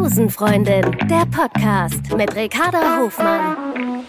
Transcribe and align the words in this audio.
Busenfreundin, 0.00 0.96
der 1.10 1.26
Podcast 1.26 2.16
mit 2.16 2.34
Ricarda 2.34 3.02
Hofmann. 3.02 4.02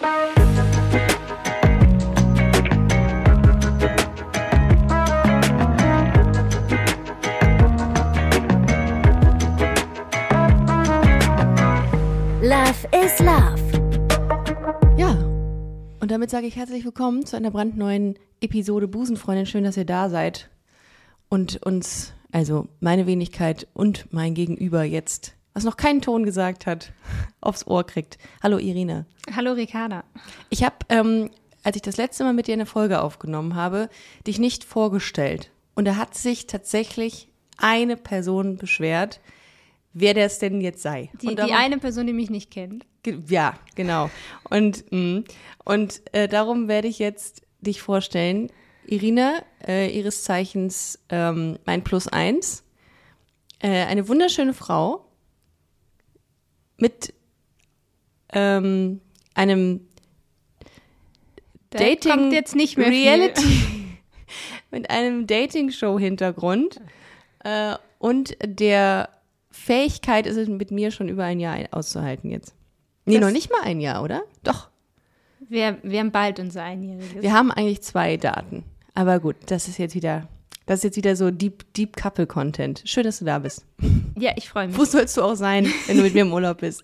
Love 12.40 12.88
is 13.04 13.18
Love. 13.18 13.60
Ja, 14.96 15.10
und 16.00 16.10
damit 16.10 16.30
sage 16.30 16.46
ich 16.46 16.56
herzlich 16.56 16.86
willkommen 16.86 17.26
zu 17.26 17.36
einer 17.36 17.50
brandneuen 17.50 18.18
Episode 18.40 18.88
Busenfreundin. 18.88 19.44
Schön, 19.44 19.64
dass 19.64 19.76
ihr 19.76 19.84
da 19.84 20.08
seid 20.08 20.48
und 21.28 21.62
uns, 21.62 22.14
also 22.32 22.66
meine 22.80 23.06
Wenigkeit 23.06 23.68
und 23.74 24.10
mein 24.10 24.32
Gegenüber 24.32 24.84
jetzt, 24.84 25.36
was 25.54 25.64
noch 25.64 25.76
keinen 25.76 26.00
Ton 26.02 26.24
gesagt 26.24 26.66
hat, 26.66 26.92
aufs 27.40 27.66
Ohr 27.66 27.84
kriegt. 27.84 28.18
Hallo 28.42 28.58
Irina. 28.58 29.06
Hallo 29.34 29.52
Ricarda. 29.52 30.04
Ich 30.50 30.64
habe, 30.64 30.76
ähm, 30.88 31.30
als 31.62 31.76
ich 31.76 31.82
das 31.82 31.96
letzte 31.96 32.24
Mal 32.24 32.32
mit 32.32 32.46
dir 32.46 32.54
eine 32.54 32.66
Folge 32.66 33.00
aufgenommen 33.02 33.54
habe, 33.54 33.88
dich 34.26 34.38
nicht 34.38 34.64
vorgestellt. 34.64 35.50
Und 35.74 35.84
da 35.86 35.96
hat 35.96 36.14
sich 36.14 36.46
tatsächlich 36.46 37.28
eine 37.56 37.96
Person 37.96 38.56
beschwert, 38.56 39.20
wer 39.92 40.14
das 40.14 40.38
denn 40.38 40.60
jetzt 40.60 40.82
sei. 40.82 41.10
Die, 41.20 41.28
und 41.28 41.38
die 41.38 41.52
eine 41.52 41.78
Person, 41.78 42.06
die 42.06 42.12
mich 42.12 42.30
nicht 42.30 42.50
kennt. 42.50 42.84
Ge- 43.02 43.20
Ja, 43.28 43.54
genau. 43.74 44.10
Und, 44.50 44.84
mh, 44.90 45.22
und 45.64 46.02
äh, 46.14 46.28
darum 46.28 46.68
werde 46.68 46.88
ich 46.88 46.98
jetzt 46.98 47.42
dich 47.60 47.80
vorstellen. 47.82 48.50
Irina, 48.86 49.42
äh, 49.66 49.88
ihres 49.96 50.24
Zeichens 50.24 50.98
ähm, 51.08 51.58
mein 51.64 51.84
Plus 51.84 52.08
eins. 52.08 52.64
Äh, 53.60 53.84
eine 53.86 54.08
wunderschöne 54.08 54.54
Frau 54.54 55.06
mit 56.82 57.14
ähm, 58.32 59.00
einem 59.34 59.80
Da 61.70 61.78
Dating 61.78 62.32
jetzt 62.32 62.54
nicht 62.54 62.76
mehr 62.76 62.88
Reality 62.88 63.62
mit 64.70 64.90
einem 64.90 65.26
Dating-Show-Hintergrund 65.26 66.80
äh, 67.44 67.76
und 67.98 68.36
der 68.44 69.08
Fähigkeit, 69.50 70.26
ist 70.26 70.36
es 70.36 70.48
mit 70.48 70.70
mir 70.70 70.90
schon 70.90 71.08
über 71.08 71.24
ein 71.24 71.40
Jahr 71.40 71.58
auszuhalten 71.70 72.30
jetzt. 72.30 72.54
Nee, 73.04 73.14
Das- 73.14 73.22
noch 73.26 73.32
nicht 73.32 73.50
mal 73.50 73.62
ein 73.62 73.80
Jahr, 73.80 74.02
oder? 74.02 74.22
Doch. 74.42 74.68
Wir, 75.48 75.78
wir 75.82 75.98
haben 76.00 76.12
bald 76.12 76.40
unser 76.40 76.62
Einjähriges. 76.62 77.20
Wir 77.22 77.32
haben 77.32 77.50
eigentlich 77.50 77.82
zwei 77.82 78.16
Daten. 78.16 78.64
Aber 78.94 79.20
gut, 79.20 79.36
das 79.46 79.68
ist 79.68 79.78
jetzt 79.78 79.94
wieder, 79.94 80.28
das 80.66 80.80
ist 80.80 80.84
jetzt 80.84 80.96
wieder 80.96 81.16
so 81.16 81.30
Deep, 81.30 81.72
Deep 81.74 81.96
Couple 81.96 82.26
Content. 82.26 82.82
Schön, 82.84 83.04
dass 83.04 83.18
du 83.18 83.24
da 83.24 83.38
bist. 83.38 83.64
ja, 84.18 84.32
ich 84.36 84.48
freue 84.48 84.68
mich. 84.68 84.76
Wo 84.76 84.84
sollst 84.84 85.16
du 85.16 85.22
auch 85.22 85.34
sein, 85.34 85.66
wenn 85.86 85.96
du 85.96 86.02
mit 86.02 86.14
mir 86.14 86.22
im 86.22 86.32
Urlaub 86.32 86.58
bist? 86.58 86.82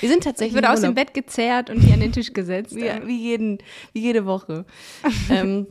Wir 0.00 0.08
sind 0.08 0.18
Ich 0.18 0.24
tatsächlich 0.24 0.56
wurde 0.56 0.66
im 0.66 0.72
aus 0.72 0.80
dem. 0.80 0.94
Bett 0.94 1.14
gezerrt 1.14 1.70
und 1.70 1.80
hier 1.80 1.94
an 1.94 2.00
den 2.00 2.12
Tisch 2.12 2.32
gesetzt. 2.32 2.74
Wie, 2.74 2.90
wie, 3.06 3.18
jeden, 3.18 3.58
wie 3.92 4.00
jede 4.00 4.26
Woche. 4.26 4.64
ähm, 5.30 5.66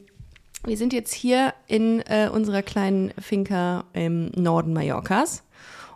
wir 0.65 0.77
sind 0.77 0.93
jetzt 0.93 1.13
hier 1.13 1.53
in 1.67 2.01
äh, 2.01 2.29
unserer 2.31 2.61
kleinen 2.61 3.11
Finca 3.19 3.83
im 3.93 4.31
Norden 4.35 4.71
Mallorcas 4.71 5.43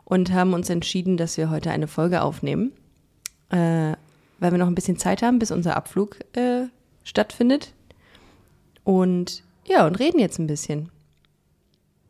und 0.04 0.34
haben 0.34 0.54
uns 0.54 0.70
entschieden, 0.70 1.16
dass 1.16 1.38
wir 1.38 1.50
heute 1.50 1.72
eine 1.72 1.88
Folge 1.88 2.22
aufnehmen, 2.22 2.74
äh, 3.50 3.94
weil 4.40 4.52
wir 4.52 4.58
noch 4.58 4.68
ein 4.68 4.76
bisschen 4.76 4.98
Zeit 4.98 5.22
haben, 5.22 5.40
bis 5.40 5.52
unser 5.52 5.78
Abflug 5.78 6.18
äh, 6.36 6.64
stattfindet. 7.06 7.74
Und 8.84 9.44
ja, 9.66 9.88
und 9.88 10.00
reden 10.00 10.20
jetzt 10.20 10.40
ein 10.40 10.48
bisschen. 10.48 10.90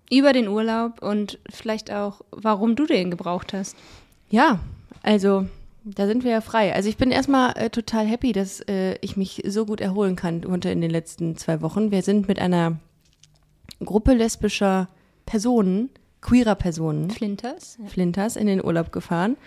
Über 0.09 0.33
den 0.33 0.47
Urlaub 0.47 1.02
und 1.02 1.39
vielleicht 1.50 1.91
auch, 1.91 2.22
warum 2.31 2.75
du 2.75 2.86
den 2.86 3.11
gebraucht 3.11 3.53
hast. 3.53 3.75
Ja, 4.30 4.59
also 5.03 5.47
da 5.83 6.08
sind 6.08 6.23
wir 6.23 6.31
ja 6.31 6.41
frei. 6.41 6.73
Also 6.73 6.89
ich 6.89 6.97
bin 6.97 7.11
erstmal 7.11 7.58
äh, 7.58 7.69
total 7.69 8.05
happy, 8.05 8.31
dass 8.31 8.61
äh, 8.61 8.95
ich 9.02 9.16
mich 9.16 9.44
so 9.47 9.66
gut 9.66 9.81
erholen 9.81 10.16
kann 10.16 10.41
konnte 10.41 10.69
in 10.69 10.81
den 10.81 10.91
letzten 10.91 11.38
zwei 11.38 11.62
Wochen. 11.62 11.91
Wir 11.91 12.01
sind 12.01 12.28
mit 12.28 12.40
einer 12.40 12.78
Gruppe 13.84 14.13
lesbischer 14.13 14.90
Personen, 15.25 15.90
queerer 16.22 16.56
Personen, 16.56 17.09
Flinters? 17.09 17.78
Flinters, 17.88 18.35
in 18.35 18.47
den 18.47 18.63
Urlaub 18.63 18.91
gefahren. 18.91 19.38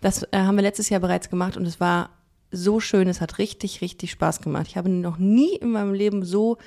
Das 0.00 0.22
äh, 0.24 0.38
haben 0.38 0.56
wir 0.56 0.62
letztes 0.62 0.88
Jahr 0.88 1.00
bereits 1.00 1.30
gemacht 1.30 1.56
und 1.56 1.66
es 1.66 1.80
war 1.80 2.10
so 2.50 2.80
schön. 2.80 3.08
Es 3.08 3.20
hat 3.20 3.38
richtig, 3.38 3.80
richtig 3.80 4.10
Spaß 4.12 4.40
gemacht. 4.40 4.66
Ich 4.68 4.76
habe 4.76 4.88
noch 4.88 5.18
nie 5.18 5.56
in 5.56 5.70
meinem 5.70 5.94
Leben 5.94 6.24
so, 6.24 6.58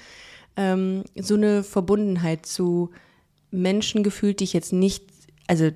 ähm, 0.57 1.03
so 1.15 1.35
eine 1.35 1.63
Verbundenheit 1.63 2.45
zu 2.45 2.91
Menschen 3.51 4.03
gefühlt, 4.03 4.39
die 4.39 4.45
ich 4.45 4.53
jetzt 4.53 4.73
nicht, 4.73 5.05
also 5.47 5.69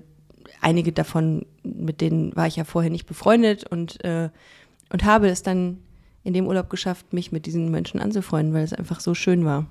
einige 0.62 0.92
davon, 0.92 1.46
mit 1.64 2.02
denen 2.02 2.36
war 2.36 2.48
ich 2.48 2.56
ja 2.56 2.64
vorher 2.64 2.92
nicht 2.92 3.06
befreundet 3.06 3.66
und, 3.70 4.04
äh, 4.04 4.30
und 4.90 5.04
habe 5.04 5.28
es 5.28 5.44
dann 5.44 5.80
in 6.24 6.34
dem 6.34 6.48
Urlaub 6.48 6.70
geschafft, 6.70 7.14
mich 7.14 7.32
mit 7.32 7.46
diesen 7.46 7.70
Menschen 7.70 8.00
anzufreunden, 8.00 8.54
weil 8.54 8.64
es 8.64 8.74
einfach 8.74 9.00
so 9.00 9.14
schön 9.14 9.46
war. 9.46 9.68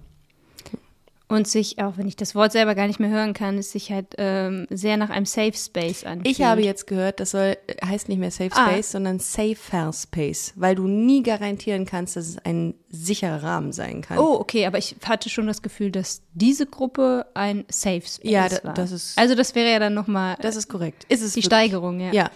Und 1.26 1.48
sich, 1.48 1.78
auch 1.78 1.96
wenn 1.96 2.06
ich 2.06 2.16
das 2.16 2.34
Wort 2.34 2.52
selber 2.52 2.74
gar 2.74 2.86
nicht 2.86 3.00
mehr 3.00 3.08
hören 3.08 3.32
kann, 3.32 3.56
es 3.56 3.72
sich 3.72 3.90
halt 3.90 4.08
ähm, 4.18 4.66
sehr 4.68 4.98
nach 4.98 5.08
einem 5.08 5.24
Safe 5.24 5.54
Space 5.54 6.04
anfühlt. 6.04 6.28
Ich 6.28 6.42
habe 6.44 6.62
jetzt 6.62 6.86
gehört, 6.86 7.18
das 7.18 7.30
soll, 7.30 7.56
heißt 7.82 8.10
nicht 8.10 8.18
mehr 8.18 8.30
Safe 8.30 8.50
Ah. 8.52 8.68
Space, 8.70 8.92
sondern 8.92 9.18
Safer 9.20 9.90
Space, 9.94 10.52
weil 10.54 10.74
du 10.74 10.86
nie 10.86 11.22
garantieren 11.22 11.86
kannst, 11.86 12.16
dass 12.16 12.26
es 12.28 12.38
ein 12.44 12.74
sicherer 12.90 13.42
Rahmen 13.42 13.72
sein 13.72 14.02
kann. 14.02 14.18
Oh, 14.18 14.34
okay, 14.38 14.66
aber 14.66 14.76
ich 14.76 14.96
hatte 15.06 15.30
schon 15.30 15.46
das 15.46 15.62
Gefühl, 15.62 15.90
dass 15.90 16.20
diese 16.34 16.66
Gruppe 16.66 17.24
ein 17.32 17.64
Safe 17.70 18.02
Space 18.02 18.20
Ja, 18.30 18.48
da- 18.50 18.62
war. 18.62 18.74
das 18.74 18.92
ist- 18.92 19.18
Also 19.18 19.34
das 19.34 19.54
wäre 19.54 19.70
ja 19.72 19.78
dann 19.78 19.94
nochmal 19.94 20.36
Das 20.42 20.56
ist 20.56 20.68
korrekt. 20.68 21.04
Ist 21.08 21.22
es 21.22 21.30
die 21.32 21.36
wirklich. 21.36 21.46
Steigerung, 21.46 22.00
ja. 22.00 22.12
Ja. 22.12 22.30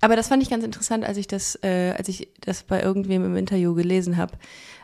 Aber 0.00 0.14
das 0.14 0.28
fand 0.28 0.42
ich 0.44 0.50
ganz 0.50 0.62
interessant, 0.64 1.04
als 1.04 1.16
ich 1.16 1.26
das, 1.26 1.58
äh, 1.62 1.94
als 1.98 2.08
ich 2.08 2.28
das 2.40 2.62
bei 2.62 2.80
irgendwem 2.82 3.24
im 3.24 3.36
Interview 3.36 3.74
gelesen 3.74 4.16
habe, 4.16 4.32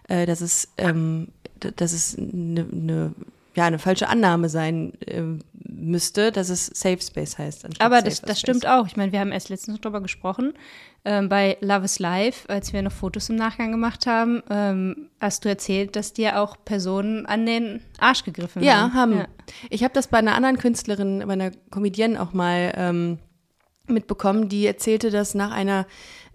äh, 0.09 0.27
dass 0.27 0.41
es, 0.41 0.69
ähm, 0.77 1.29
dass 1.59 1.93
es 1.93 2.17
eine 2.17 2.65
ne, 2.65 3.15
ja, 3.59 3.65
eine 3.65 3.81
falsche 3.81 4.09
Annahme 4.09 4.49
sein 4.49 4.93
ähm, 5.09 5.41
müsste, 5.53 6.31
dass 6.31 6.49
es 6.49 6.67
Safe 6.67 7.01
Space 7.01 7.39
heißt. 7.39 7.67
Aber 7.81 8.03
das, 8.03 8.21
das 8.21 8.39
stimmt 8.39 8.67
auch. 8.69 8.87
Ich 8.87 8.97
meine, 8.97 9.11
wir 9.11 9.19
haben 9.19 9.33
erst 9.33 9.49
letztens 9.49 9.81
darüber 9.81 10.01
gesprochen. 10.01 10.55
Ähm, 11.05 11.29
bei 11.29 11.57
Love 11.61 11.87
is 11.87 11.99
Life, 11.99 12.49
als 12.49 12.73
wir 12.73 12.83
noch 12.83 12.93
Fotos 12.93 13.29
im 13.31 13.37
Nachgang 13.37 13.73
gemacht 13.73 14.07
haben, 14.07 14.45
ähm, 14.49 15.09
hast 15.21 15.45
du 15.45 15.49
erzählt, 15.49 15.97
dass 15.97 16.13
dir 16.13 16.41
auch 16.41 16.57
Personen 16.65 17.27
an 17.27 17.47
den 17.47 17.81
Arsch 17.99 18.25
gegriffen 18.25 18.63
Ja, 18.63 18.93
haben. 18.95 19.19
Ja. 19.19 19.27
Ich 19.71 19.83
habe 19.83 19.95
das 19.95 20.07
bei 20.07 20.19
einer 20.19 20.37
anderen 20.37 20.59
Künstlerin, 20.59 21.25
bei 21.27 21.33
einer 21.33 21.51
Comedienne 21.71 22.23
auch 22.23 22.33
mal 22.33 22.73
ähm, 22.77 23.19
mitbekommen, 23.89 24.49
die 24.49 24.67
erzählte, 24.67 25.11
dass 25.11 25.35
nach 25.35 25.51
einer 25.51 25.87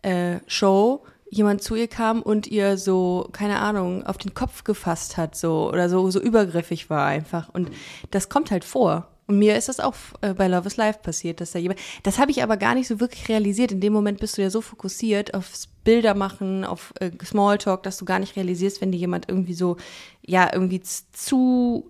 äh, 0.02 0.40
Show 0.48 1.06
jemand 1.34 1.64
zu 1.64 1.76
ihr 1.76 1.88
kam 1.88 2.22
und 2.22 2.48
ihr 2.48 2.78
so, 2.78 3.28
keine 3.32 3.60
Ahnung, 3.60 4.06
auf 4.06 4.18
den 4.18 4.34
Kopf 4.34 4.64
gefasst 4.64 5.18
hat, 5.18 5.36
so 5.36 5.70
oder 5.70 5.90
so, 5.90 6.10
so 6.12 6.22
übergriffig 6.22 6.90
war 6.90 7.06
einfach. 7.06 7.50
Und 7.50 7.72
das 8.12 8.30
kommt 8.30 8.52
halt 8.52 8.64
vor. 8.64 9.10
Und 9.26 9.40
mir 9.40 9.56
ist 9.56 9.70
das 9.70 9.80
auch 9.80 9.96
äh, 10.22 10.34
bei 10.34 10.48
Love 10.48 10.68
is 10.68 10.78
Life 10.78 11.00
passiert, 11.00 11.42
dass 11.42 11.52
da 11.52 11.60
jemand. 11.60 11.80
Das 12.04 12.20
habe 12.20 12.32
ich 12.32 12.44
aber 12.44 12.58
gar 12.58 12.76
nicht 12.76 12.88
so 12.88 13.00
wirklich 13.00 13.30
realisiert. 13.30 13.72
In 13.72 13.80
dem 13.80 13.94
Moment 13.94 14.20
bist 14.20 14.38
du 14.38 14.42
ja 14.42 14.50
so 14.50 14.62
fokussiert 14.62 15.34
aufs 15.34 15.68
Bilder 15.84 16.14
machen, 16.14 16.66
auf 16.66 16.94
äh, 17.00 17.12
Smalltalk, 17.24 17.84
dass 17.84 17.98
du 17.98 18.06
gar 18.06 18.20
nicht 18.20 18.36
realisierst, 18.36 18.82
wenn 18.82 18.92
dir 18.92 19.00
jemand 19.00 19.30
irgendwie 19.30 19.54
so, 19.54 19.78
ja, 20.22 20.52
irgendwie 20.52 20.82
zu 20.82 21.90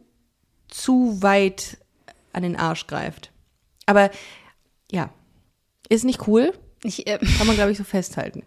zu 0.69 1.21
weit 1.21 1.77
an 2.31 2.43
den 2.43 2.55
Arsch 2.55 2.87
greift. 2.87 3.31
Aber 3.85 4.09
ja, 4.91 5.09
ist 5.89 6.03
nicht 6.03 6.27
cool, 6.27 6.53
Ich, 6.83 7.07
äh, 7.07 7.19
kann 7.37 7.47
man 7.47 7.55
glaube 7.55 7.71
ich 7.71 7.77
so 7.77 7.83
festhalten. 7.83 8.43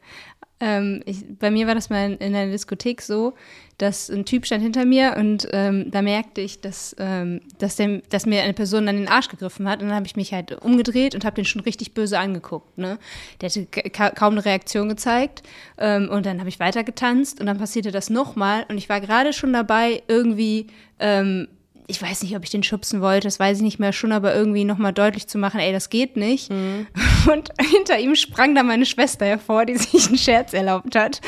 Ähm, 0.58 1.02
ich, 1.04 1.24
bei 1.38 1.50
mir 1.50 1.66
war 1.66 1.74
das 1.74 1.90
mal 1.90 2.12
in, 2.12 2.18
in 2.18 2.34
einer 2.34 2.50
Diskothek 2.50 3.02
so, 3.02 3.34
dass 3.78 4.08
ein 4.08 4.24
Typ 4.24 4.46
stand 4.46 4.62
hinter 4.62 4.86
mir 4.86 5.16
und 5.18 5.46
ähm, 5.52 5.90
da 5.90 6.00
merkte 6.00 6.40
ich, 6.40 6.62
dass, 6.62 6.96
ähm, 6.98 7.42
dass, 7.58 7.76
dem, 7.76 8.02
dass 8.08 8.24
mir 8.24 8.42
eine 8.42 8.54
Person 8.54 8.88
an 8.88 8.96
den 8.96 9.08
Arsch 9.08 9.28
gegriffen 9.28 9.68
hat. 9.68 9.82
Und 9.82 9.88
dann 9.88 9.96
habe 9.96 10.06
ich 10.06 10.16
mich 10.16 10.32
halt 10.32 10.52
umgedreht 10.64 11.14
und 11.14 11.26
habe 11.26 11.36
den 11.36 11.44
schon 11.44 11.60
richtig 11.60 11.92
böse 11.92 12.18
angeguckt. 12.18 12.78
Ne? 12.78 12.98
Der 13.40 13.50
hatte 13.50 13.66
ka 13.66 14.10
kaum 14.10 14.32
eine 14.32 14.44
Reaktion 14.46 14.88
gezeigt. 14.88 15.42
Ähm, 15.76 16.08
und 16.08 16.24
dann 16.24 16.38
habe 16.38 16.48
ich 16.48 16.58
weiter 16.58 16.84
getanzt 16.84 17.38
und 17.38 17.46
dann 17.46 17.58
passierte 17.58 17.90
das 17.90 18.08
nochmal. 18.08 18.64
Und 18.68 18.78
ich 18.78 18.88
war 18.88 19.02
gerade 19.02 19.34
schon 19.34 19.52
dabei, 19.52 20.02
irgendwie 20.08 20.68
ähm, 20.98 21.48
ich 21.88 22.02
weiß 22.02 22.22
nicht, 22.22 22.36
ob 22.36 22.42
ich 22.42 22.50
den 22.50 22.62
schubsen 22.62 23.00
wollte, 23.00 23.26
das 23.26 23.38
weiß 23.38 23.58
ich 23.58 23.62
nicht 23.62 23.78
mehr 23.78 23.92
schon, 23.92 24.12
aber 24.12 24.34
irgendwie 24.34 24.64
nochmal 24.64 24.92
deutlich 24.92 25.28
zu 25.28 25.38
machen, 25.38 25.60
ey, 25.60 25.72
das 25.72 25.88
geht 25.90 26.16
nicht. 26.16 26.50
Mhm. 26.50 26.86
Und 27.30 27.50
hinter 27.60 27.98
ihm 27.98 28.14
sprang 28.16 28.54
da 28.54 28.62
meine 28.62 28.86
Schwester 28.86 29.26
hervor, 29.26 29.66
die 29.66 29.76
sich 29.76 30.08
einen 30.08 30.18
Scherz 30.18 30.52
erlaubt 30.52 30.96
hat. 30.96 31.20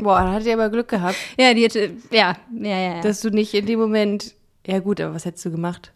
Boah, 0.00 0.20
da 0.20 0.32
hattet 0.32 0.46
ihr 0.46 0.54
aber 0.54 0.70
Glück 0.70 0.88
gehabt, 0.88 1.16
Ja, 1.38 1.52
die 1.54 1.64
hätte, 1.64 1.90
ja, 2.10 2.36
ja, 2.56 2.68
ja. 2.68 2.94
ja. 2.96 3.00
dass 3.00 3.20
du 3.20 3.30
nicht 3.30 3.54
in 3.54 3.66
dem 3.66 3.80
Moment, 3.80 4.34
ja 4.66 4.78
gut, 4.78 5.00
aber 5.00 5.14
was 5.14 5.24
hättest 5.24 5.44
du 5.44 5.50
gemacht? 5.50 5.92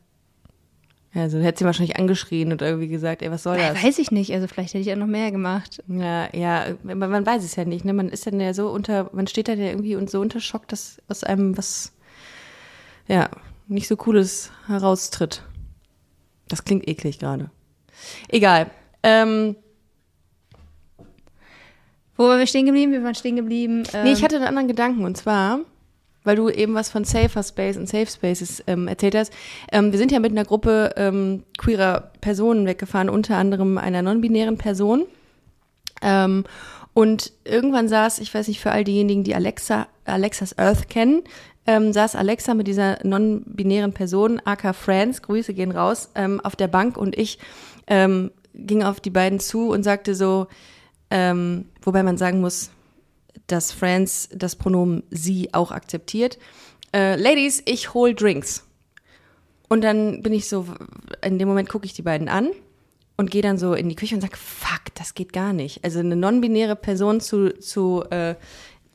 Ja, 1.14 1.22
also 1.22 1.38
du 1.38 1.44
hättest 1.44 1.60
sie 1.60 1.64
wahrscheinlich 1.64 1.96
angeschrien 1.96 2.52
und 2.52 2.60
irgendwie 2.60 2.88
gesagt, 2.88 3.22
ey, 3.22 3.30
was 3.30 3.44
soll 3.44 3.56
das? 3.56 3.82
weiß 3.82 3.98
ich 4.00 4.10
nicht, 4.10 4.34
also 4.34 4.46
vielleicht 4.48 4.70
hätte 4.74 4.80
ich 4.80 4.86
ja 4.86 4.96
noch 4.96 5.06
mehr 5.06 5.30
gemacht. 5.30 5.82
Ja, 5.88 6.28
ja, 6.34 6.66
man, 6.82 6.98
man 6.98 7.24
weiß 7.24 7.42
es 7.42 7.56
ja 7.56 7.64
nicht, 7.64 7.86
ne? 7.86 7.94
Man 7.94 8.10
ist 8.10 8.26
dann 8.26 8.38
ja 8.38 8.52
so 8.52 8.68
unter, 8.68 9.08
man 9.14 9.26
steht 9.26 9.48
dann 9.48 9.58
ja 9.58 9.68
irgendwie 9.68 9.96
und 9.96 10.10
so 10.10 10.20
unter 10.20 10.40
Schock, 10.40 10.68
dass 10.68 10.98
aus 11.08 11.24
einem 11.24 11.56
was, 11.56 11.94
ja, 13.08 13.30
nicht 13.66 13.88
so 13.88 13.96
Cooles 13.96 14.50
heraustritt. 14.66 15.42
Das 16.48 16.64
klingt 16.64 16.88
eklig 16.88 17.18
gerade. 17.18 17.50
Egal. 18.28 18.70
Ähm, 19.02 19.56
Wo 22.16 22.24
waren 22.24 22.38
wir 22.38 22.46
stehen 22.46 22.66
geblieben? 22.66 22.92
Wir 22.92 23.02
waren 23.02 23.14
stehen 23.14 23.36
geblieben. 23.36 23.82
Nee, 24.02 24.12
ich 24.12 24.18
ähm, 24.18 24.24
hatte 24.24 24.36
einen 24.36 24.46
anderen 24.46 24.68
Gedanken 24.68 25.04
und 25.04 25.16
zwar, 25.16 25.60
weil 26.24 26.36
du 26.36 26.48
eben 26.48 26.74
was 26.74 26.88
von 26.88 27.04
Safer 27.04 27.42
Space 27.42 27.76
und 27.76 27.88
Safe 27.88 28.06
Spaces 28.06 28.62
ähm, 28.66 28.88
erzählt 28.88 29.14
hast. 29.14 29.32
Ähm, 29.72 29.92
wir 29.92 29.98
sind 29.98 30.12
ja 30.12 30.20
mit 30.20 30.32
einer 30.32 30.44
Gruppe 30.44 30.94
ähm, 30.96 31.44
queerer 31.58 32.12
Personen 32.20 32.66
weggefahren, 32.66 33.08
unter 33.08 33.36
anderem 33.36 33.78
einer 33.78 34.02
non-binären 34.02 34.58
Person. 34.58 35.04
Ähm, 36.02 36.44
und 36.94 37.32
irgendwann 37.44 37.88
saß, 37.88 38.20
ich 38.20 38.32
weiß 38.32 38.48
nicht, 38.48 38.60
für 38.60 38.70
all 38.70 38.84
diejenigen, 38.84 39.22
die 39.22 39.34
Alexa, 39.34 39.86
Alexas 40.04 40.58
Earth 40.58 40.88
kennen, 40.88 41.24
ähm, 41.66 41.92
saß 41.92 42.14
Alexa 42.14 42.54
mit 42.54 42.66
dieser 42.66 42.98
non-binären 43.04 43.92
Person, 43.92 44.40
aka 44.44 44.72
Franz, 44.72 45.22
Grüße 45.22 45.54
gehen 45.54 45.72
raus, 45.72 46.10
ähm, 46.14 46.40
auf 46.40 46.56
der 46.56 46.68
Bank 46.68 46.96
und 46.96 47.16
ich 47.16 47.38
ähm, 47.86 48.30
ging 48.54 48.82
auf 48.82 49.00
die 49.00 49.10
beiden 49.10 49.40
zu 49.40 49.70
und 49.70 49.82
sagte 49.82 50.14
so, 50.14 50.46
ähm, 51.10 51.66
wobei 51.82 52.02
man 52.02 52.16
sagen 52.16 52.40
muss, 52.40 52.70
dass 53.46 53.72
Franz 53.72 54.28
das 54.32 54.56
Pronomen 54.56 55.02
sie 55.10 55.52
auch 55.52 55.70
akzeptiert. 55.70 56.38
Äh, 56.92 57.16
Ladies, 57.16 57.62
ich 57.66 57.94
hol 57.94 58.14
Drinks. 58.14 58.64
Und 59.68 59.82
dann 59.82 60.22
bin 60.22 60.32
ich 60.32 60.48
so, 60.48 60.66
in 61.22 61.38
dem 61.38 61.48
Moment 61.48 61.68
gucke 61.68 61.86
ich 61.86 61.92
die 61.92 62.02
beiden 62.02 62.28
an 62.28 62.50
und 63.16 63.30
gehe 63.30 63.42
dann 63.42 63.58
so 63.58 63.74
in 63.74 63.88
die 63.88 63.96
Küche 63.96 64.14
und 64.14 64.20
sage, 64.20 64.36
fuck, 64.36 64.94
das 64.94 65.14
geht 65.14 65.32
gar 65.32 65.52
nicht. 65.52 65.84
Also 65.84 65.98
eine 65.98 66.16
non-binäre 66.16 66.76
Person 66.76 67.20
zu, 67.20 67.58
zu 67.58 68.04
äh, 68.10 68.36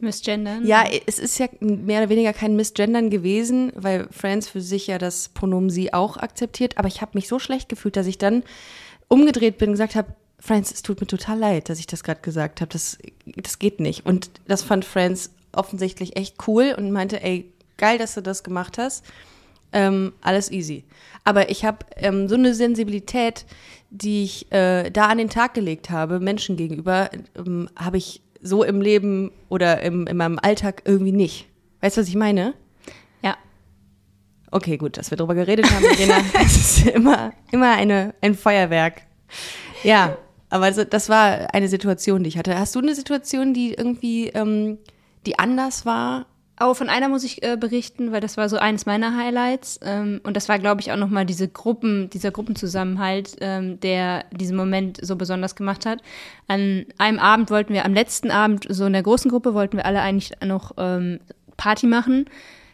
Misgendern. 0.02 0.66
ja, 0.66 0.84
es 1.06 1.20
ist 1.20 1.40
ja 1.40 1.48
mehr 1.60 2.02
oder 2.02 2.10
weniger 2.10 2.34
kein 2.34 2.56
Missgendern 2.56 3.10
gewesen, 3.10 3.72
weil 3.76 4.08
Franz 4.12 4.48
für 4.48 4.62
sich 4.62 4.88
ja 4.88 4.98
das 4.98 5.30
Pronomen 5.30 5.70
sie 5.70 5.94
auch 5.94 6.18
akzeptiert. 6.18 6.78
Aber 6.78 6.88
ich 6.88 7.02
habe 7.02 7.12
mich 7.16 7.28
so 7.28 7.40
schlecht 7.40 7.70
gefühlt, 7.70 7.96
dass 7.96 8.08
ich 8.08 8.18
dann 8.18 8.44
umgedreht 9.08 9.58
bin 9.58 9.70
und 9.70 9.74
gesagt 9.74 9.96
habe, 9.96 10.16
Franz, 10.40 10.72
es 10.72 10.82
tut 10.82 11.00
mir 11.00 11.08
total 11.08 11.38
leid, 11.38 11.70
dass 11.70 11.80
ich 11.80 11.88
das 11.88 12.04
gerade 12.04 12.22
gesagt 12.22 12.62
habe. 12.62 12.72
Das, 12.72 12.98
das 13.26 13.60
geht 13.60 13.80
nicht. 13.80 14.06
Und 14.06 14.32
das 14.48 14.64
fand 14.64 14.86
Franz 14.86 15.32
offensichtlich 15.54 16.18
echt 16.18 16.36
cool 16.48 16.74
und 16.76 16.92
meinte, 16.92 17.22
ey, 17.22 17.52
geil, 17.78 17.98
dass 17.98 18.16
du 18.16 18.22
das 18.22 18.44
gemacht 18.44 18.78
hast. 18.78 19.06
Ähm, 19.74 20.14
alles 20.22 20.52
easy. 20.52 20.84
Aber 21.24 21.50
ich 21.50 21.64
habe 21.64 21.86
ähm, 21.96 22.28
so 22.28 22.36
eine 22.36 22.54
Sensibilität, 22.54 23.46
die 23.90 24.24
ich 24.24 24.52
äh, 24.52 24.90
da 24.90 25.08
an 25.08 25.18
den 25.18 25.30
Tag 25.30 25.54
gelegt 25.54 25.90
habe, 25.90 26.20
Menschen 26.20 26.58
gegenüber, 26.58 27.10
ähm, 27.38 27.70
habe 27.76 27.98
ich 27.98 28.22
so 28.42 28.64
im 28.64 28.82
Leben 28.82 29.32
oder 29.50 29.82
im, 29.82 30.08
in 30.08 30.18
meinem 30.18 30.40
Alltag 30.42 30.84
irgendwie 30.86 31.12
nicht. 31.12 31.48
Weißt 31.82 31.98
du, 31.98 32.02
was 32.02 32.08
ich 32.08 32.16
meine? 32.16 32.54
Ja. 33.22 33.38
Okay, 34.52 34.78
gut, 34.78 34.98
dass 34.98 35.12
wir 35.12 35.18
darüber 35.18 35.36
geredet 35.36 35.72
haben, 35.72 35.84
Verena. 35.84 36.18
Es 36.46 36.58
ist 36.58 36.88
immer, 36.88 37.34
immer 37.52 37.72
eine, 37.74 38.14
ein 38.22 38.36
Feuerwerk. 38.36 39.04
Ja, 39.84 40.18
aber 40.50 40.72
das 40.72 41.10
war 41.10 41.54
eine 41.54 41.68
Situation, 41.68 42.24
die 42.24 42.30
ich 42.30 42.38
hatte. 42.38 42.58
Hast 42.58 42.76
du 42.76 42.80
eine 42.80 42.94
Situation, 42.94 43.54
die 43.54 43.74
irgendwie, 43.74 44.28
ähm, 44.28 44.78
die 45.26 45.40
anders 45.40 45.86
war? 45.86 46.26
Aber 46.62 46.76
von 46.76 46.90
einer 46.90 47.10
muss 47.10 47.24
ich 47.24 47.42
äh, 47.42 47.58
berichten, 47.58 48.12
weil 48.12 48.22
das 48.22 48.38
war 48.38 48.48
so 48.48 48.58
eines 48.58 48.86
meiner 48.86 49.18
Highlights. 49.18 49.80
Ähm, 49.84 50.22
und 50.24 50.38
das 50.38 50.48
war, 50.48 50.60
glaube 50.60 50.80
ich, 50.80 50.92
auch 50.92 50.96
nochmal 50.96 51.26
diese 51.26 51.48
Gruppen, 51.48 52.12
dieser 52.12 52.30
Gruppenzusammenhalt, 52.30 53.36
ähm, 53.42 53.80
der 53.80 54.26
diesen 54.30 54.56
Moment 54.56 55.00
so 55.02 55.16
besonders 55.16 55.56
gemacht 55.56 55.88
hat. 55.88 56.04
An 56.48 56.86
einem 57.00 57.18
Abend 57.18 57.50
wollten 57.50 57.74
wir, 57.74 57.84
am 57.84 57.96
letzten 57.96 58.30
Abend, 58.30 58.68
so 58.70 58.86
in 58.86 58.94
der 58.94 59.02
großen 59.02 59.32
Gruppe, 59.32 59.56
wollten 59.56 59.76
wir 59.76 59.88
alle 59.88 60.02
eigentlich 60.02 60.34
noch 60.46 60.74
ähm, 60.78 61.20
Party 61.58 61.88
machen. 61.88 62.26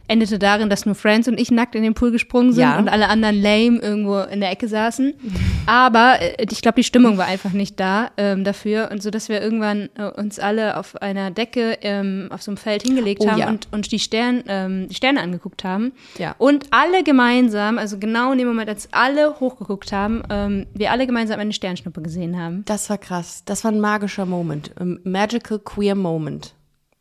Endete 0.07 0.39
darin, 0.39 0.69
dass 0.69 0.85
nur 0.85 0.95
Friends 0.95 1.27
und 1.27 1.39
ich 1.39 1.51
nackt 1.51 1.75
in 1.75 1.83
den 1.83 1.93
Pool 1.93 2.11
gesprungen 2.11 2.53
sind 2.53 2.61
Ja. 2.63 2.77
und 2.77 2.87
alle 2.89 3.09
anderen 3.09 3.41
lame 3.41 3.79
irgendwo 3.79 4.19
in 4.21 4.39
der 4.39 4.51
Ecke 4.51 4.67
saßen. 4.67 5.13
Aber 5.65 6.21
äh, 6.21 6.45
ich 6.49 6.61
glaube, 6.61 6.75
die 6.75 6.83
Stimmung 6.83 7.17
war 7.17 7.25
einfach 7.25 7.51
nicht 7.51 7.79
da 7.79 8.11
ähm, 8.17 8.43
dafür. 8.43 8.89
Und 8.91 9.03
so, 9.03 9.09
dass 9.09 9.29
wir 9.29 9.41
irgendwann 9.41 9.89
äh, 9.97 10.03
uns 10.05 10.39
alle 10.39 10.77
auf 10.77 10.95
einer 11.01 11.31
Decke 11.31 11.77
ähm, 11.81 12.27
auf 12.31 12.41
so 12.41 12.51
einem 12.51 12.57
Feld 12.57 12.83
hingelegt 12.83 13.21
Oh 13.23 13.29
haben 13.29 13.37
ja. 13.39 13.49
und, 13.49 13.67
und 13.71 13.91
die, 13.91 13.99
Stern, 13.99 14.43
ähm, 14.47 14.87
die 14.87 14.95
Sterne 14.95 15.21
angeguckt 15.21 15.63
haben. 15.63 15.91
Ja. 16.17 16.35
Und 16.37 16.67
alle 16.71 17.03
gemeinsam, 17.03 17.77
also 17.77 17.97
genau 17.97 18.31
in 18.31 18.37
dem 18.37 18.47
Moment, 18.47 18.69
als 18.69 18.87
alle 18.93 19.39
hochgeguckt 19.39 19.91
haben, 19.91 20.23
ähm, 20.29 20.67
wir 20.73 20.91
alle 20.91 21.05
gemeinsam 21.05 21.39
eine 21.39 21.53
Sternschnuppe 21.53 22.01
gesehen 22.01 22.39
haben. 22.41 22.63
Das 22.65 22.89
war 22.89 22.97
krass. 22.97 23.43
Das 23.45 23.63
war 23.63 23.71
ein 23.71 23.79
magischer 23.79 24.25
Moment. 24.25 24.71
Ein 24.79 24.99
magical 25.03 25.59
queer 25.59 25.95
Moment. 25.95 26.53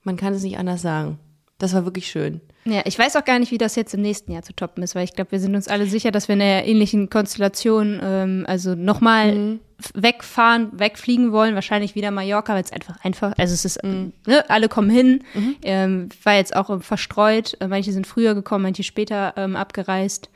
Man 0.02 0.17
kann 0.17 0.32
es 0.32 0.43
nicht 0.43 0.59
anders 0.59 0.82
sagen. 0.82 1.19
Das 1.58 1.73
war 1.75 1.85
wirklich 1.85 2.08
schön. 2.08 2.41
Ja, 2.67 2.82
ich 2.85 2.99
weiß 2.99 3.17
auch 3.17 3.25
gar 3.25 3.38
nicht, 3.38 3.50
wie 3.53 3.58
das 3.58 3.76
jetzt 3.76 3.94
im 3.94 4.03
nächsten 4.03 4.32
Jahr 4.32 4.43
zu 4.43 4.53
toppen 4.55 4.82
ist, 4.82 4.94
weil 4.94 5.05
ich 5.05 5.14
glaube, 5.14 5.32
wir 5.32 5.41
sind 5.41 5.55
uns 5.55 5.69
alle 5.69 5.87
sicher, 5.87 6.11
dass 6.11 6.29
wir 6.29 6.35
in 6.35 6.43
einer 6.43 6.64
ähnlichen 6.67 7.08
Konstellation, 7.08 7.99
ähm, 8.03 8.44
also 8.47 8.75
nochmal 8.75 9.35
Mhm. 9.35 9.61
wegfahren, 9.94 10.70
wegfliegen 10.79 11.32
wollen, 11.32 11.55
wahrscheinlich 11.55 11.94
wieder 11.94 12.11
Mallorca, 12.11 12.55
weil 12.55 12.62
es 12.64 12.73
einfach 12.73 13.03
einfach, 13.05 13.32
also 13.38 13.55
es 13.55 13.64
ist, 13.64 13.82
Mhm. 13.82 14.12
ne, 14.26 14.49
alle 14.50 14.69
kommen 14.69 14.91
hin, 14.91 15.23
ähm, 15.62 16.08
war 16.23 16.35
jetzt 16.35 16.55
auch 16.56 16.82
verstreut, 16.82 17.56
äh, 17.61 17.69
manche 17.69 17.93
sind 17.93 18.06
früher 18.06 18.35
gekommen, 18.35 18.62
manche 18.64 18.82
später 18.82 19.35
ähm, 19.37 19.56
abgereist. 19.56 20.29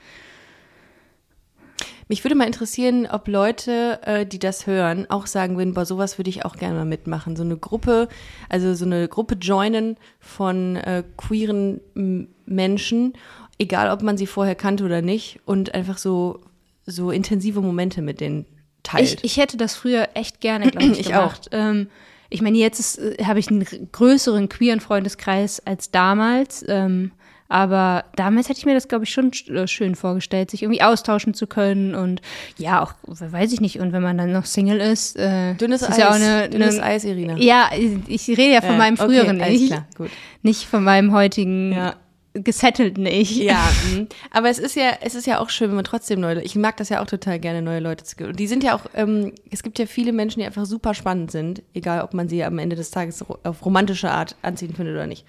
Mich 2.11 2.25
würde 2.25 2.35
mal 2.35 2.49
interessieren, 2.49 3.07
ob 3.07 3.29
Leute, 3.29 4.01
äh, 4.03 4.27
die 4.27 4.41
das 4.41 4.67
hören, 4.67 5.09
auch 5.09 5.29
sagen 5.29 5.57
würden, 5.57 5.75
boah, 5.75 5.87
sowas 5.87 6.19
würde 6.19 6.29
ich 6.29 6.45
auch 6.45 6.57
gerne 6.57 6.75
mal 6.75 6.85
mitmachen. 6.85 7.37
So 7.37 7.45
eine 7.45 7.57
Gruppe, 7.57 8.09
also 8.49 8.75
so 8.75 8.85
eine 8.85 9.07
Gruppe 9.07 9.37
joinen 9.37 9.97
von 10.19 10.75
äh, 10.75 11.05
queeren 11.17 11.81
m, 11.95 12.27
Menschen, 12.47 13.13
egal 13.61 13.93
ob 13.93 14.03
man 14.03 14.17
sie 14.17 14.27
vorher 14.27 14.57
kannte 14.57 14.83
oder 14.83 15.03
nicht, 15.03 15.39
und 15.45 15.73
einfach 15.73 15.99
so, 15.99 16.41
so 16.85 17.13
intensive 17.13 17.61
Momente 17.61 18.03
mit 18.03 18.21
denen 18.21 18.45
teilt. 18.83 19.21
Ich, 19.23 19.25
ich 19.25 19.37
hätte 19.37 19.57
das 19.57 19.77
früher 19.77 20.09
echt 20.15 20.41
gerne, 20.41 20.69
glaube 20.73 20.87
ich, 20.93 20.99
Ich 20.99 21.07
gemacht. 21.07 21.51
Ähm, 21.53 21.91
ich 22.29 22.43
meine, 22.43 22.59
jetzt 22.59 22.99
äh, 22.99 23.25
habe 23.25 23.39
ich 23.39 23.51
einen 23.51 23.65
größeren 23.93 24.49
queeren 24.49 24.81
Freundeskreis 24.81 25.65
als 25.65 25.93
damals. 25.93 26.65
Ähm, 26.67 27.13
aber 27.51 28.05
damals 28.17 28.49
hätte 28.49 28.61
ich 28.61 28.65
mir 28.65 28.73
das, 28.75 28.89
glaube 28.89 29.05
ich, 29.05 29.11
schon 29.11 29.33
sch- 29.33 29.53
äh, 29.55 29.69
schön 29.69 29.95
vorgestellt, 29.97 30.51
sich 30.51 30.63
irgendwie 30.63 30.81
austauschen 30.83 31.35
zu 31.35 31.47
können 31.47 31.95
und 31.95 32.23
ja, 32.57 32.83
auch, 32.83 32.95
weiß 33.07 33.53
ich 33.53 33.61
nicht, 33.61 33.81
und 33.81 33.93
wenn 33.93 34.03
man 34.03 34.17
dann 34.17 34.33
noch 34.33 34.47
Single 34.47 34.79
ist, 34.81 35.17
äh, 35.17 35.55
Dünnes 35.57 35.81
das 35.81 35.91
Eis, 35.91 35.97
ist 35.97 36.01
ja 36.01 36.11
auch 36.11 36.15
eine, 36.15 36.49
dünnes 36.49 36.77
eine, 36.79 36.85
Eis, 36.85 37.05
Irina. 37.05 37.37
Ja, 37.37 37.69
ich 38.07 38.29
rede 38.29 38.53
ja 38.55 38.61
von 38.63 38.71
Ja, 38.73 38.77
meinem 38.79 38.95
okay, 38.95 39.05
früheren 39.05 39.43
alles 39.43 39.61
Ich, 39.61 39.67
klar, 39.67 39.87
gut. 39.97 40.11
nicht 40.43 40.65
von 40.67 40.83
meinem 40.85 41.13
heutigen 41.13 41.73
Ja. 41.73 41.97
gesettelten 42.35 43.05
Ich. 43.07 43.37
Ja, 43.39 43.59
mhm. 43.93 44.07
aber 44.31 44.49
es 44.51 44.61
ist 44.61 44.77
ja, 44.77 44.93
es 45.01 45.17
ist 45.17 45.27
ja 45.27 45.41
auch 45.41 45.51
schön, 45.51 45.71
wenn 45.71 45.75
man 45.77 45.85
trotzdem 45.85 46.21
neue, 46.21 46.41
ich 46.43 46.55
mag 46.55 46.77
das 46.77 46.89
ja 46.89 47.03
auch 47.03 47.07
total 47.07 47.41
gerne, 47.41 47.61
neue 47.63 47.81
Leute 47.81 48.05
zu 48.05 48.15
Und 48.25 48.39
die 48.39 48.47
sind 48.47 48.63
ja 48.63 48.77
auch, 48.77 48.83
ähm, 48.95 49.33
es 49.51 49.65
gibt 49.65 49.81
ja 49.81 49.87
viele 49.87 50.13
Menschen, 50.13 50.39
die 50.39 50.47
einfach 50.47 50.67
super 50.67 50.95
spannend 50.95 51.33
sind, 51.33 51.63
egal 51.75 52.03
ob 52.03 52.15
man 52.15 52.29
sie 52.29 52.45
am 52.45 52.59
Ende 52.61 52.77
des 52.77 52.93
Tages 52.93 53.25
auf 53.43 53.65
romantische 53.67 54.09
Art 54.11 54.37
anziehen 54.43 54.73
findet 54.75 54.95
oder 54.95 55.09
nicht. 55.09 55.27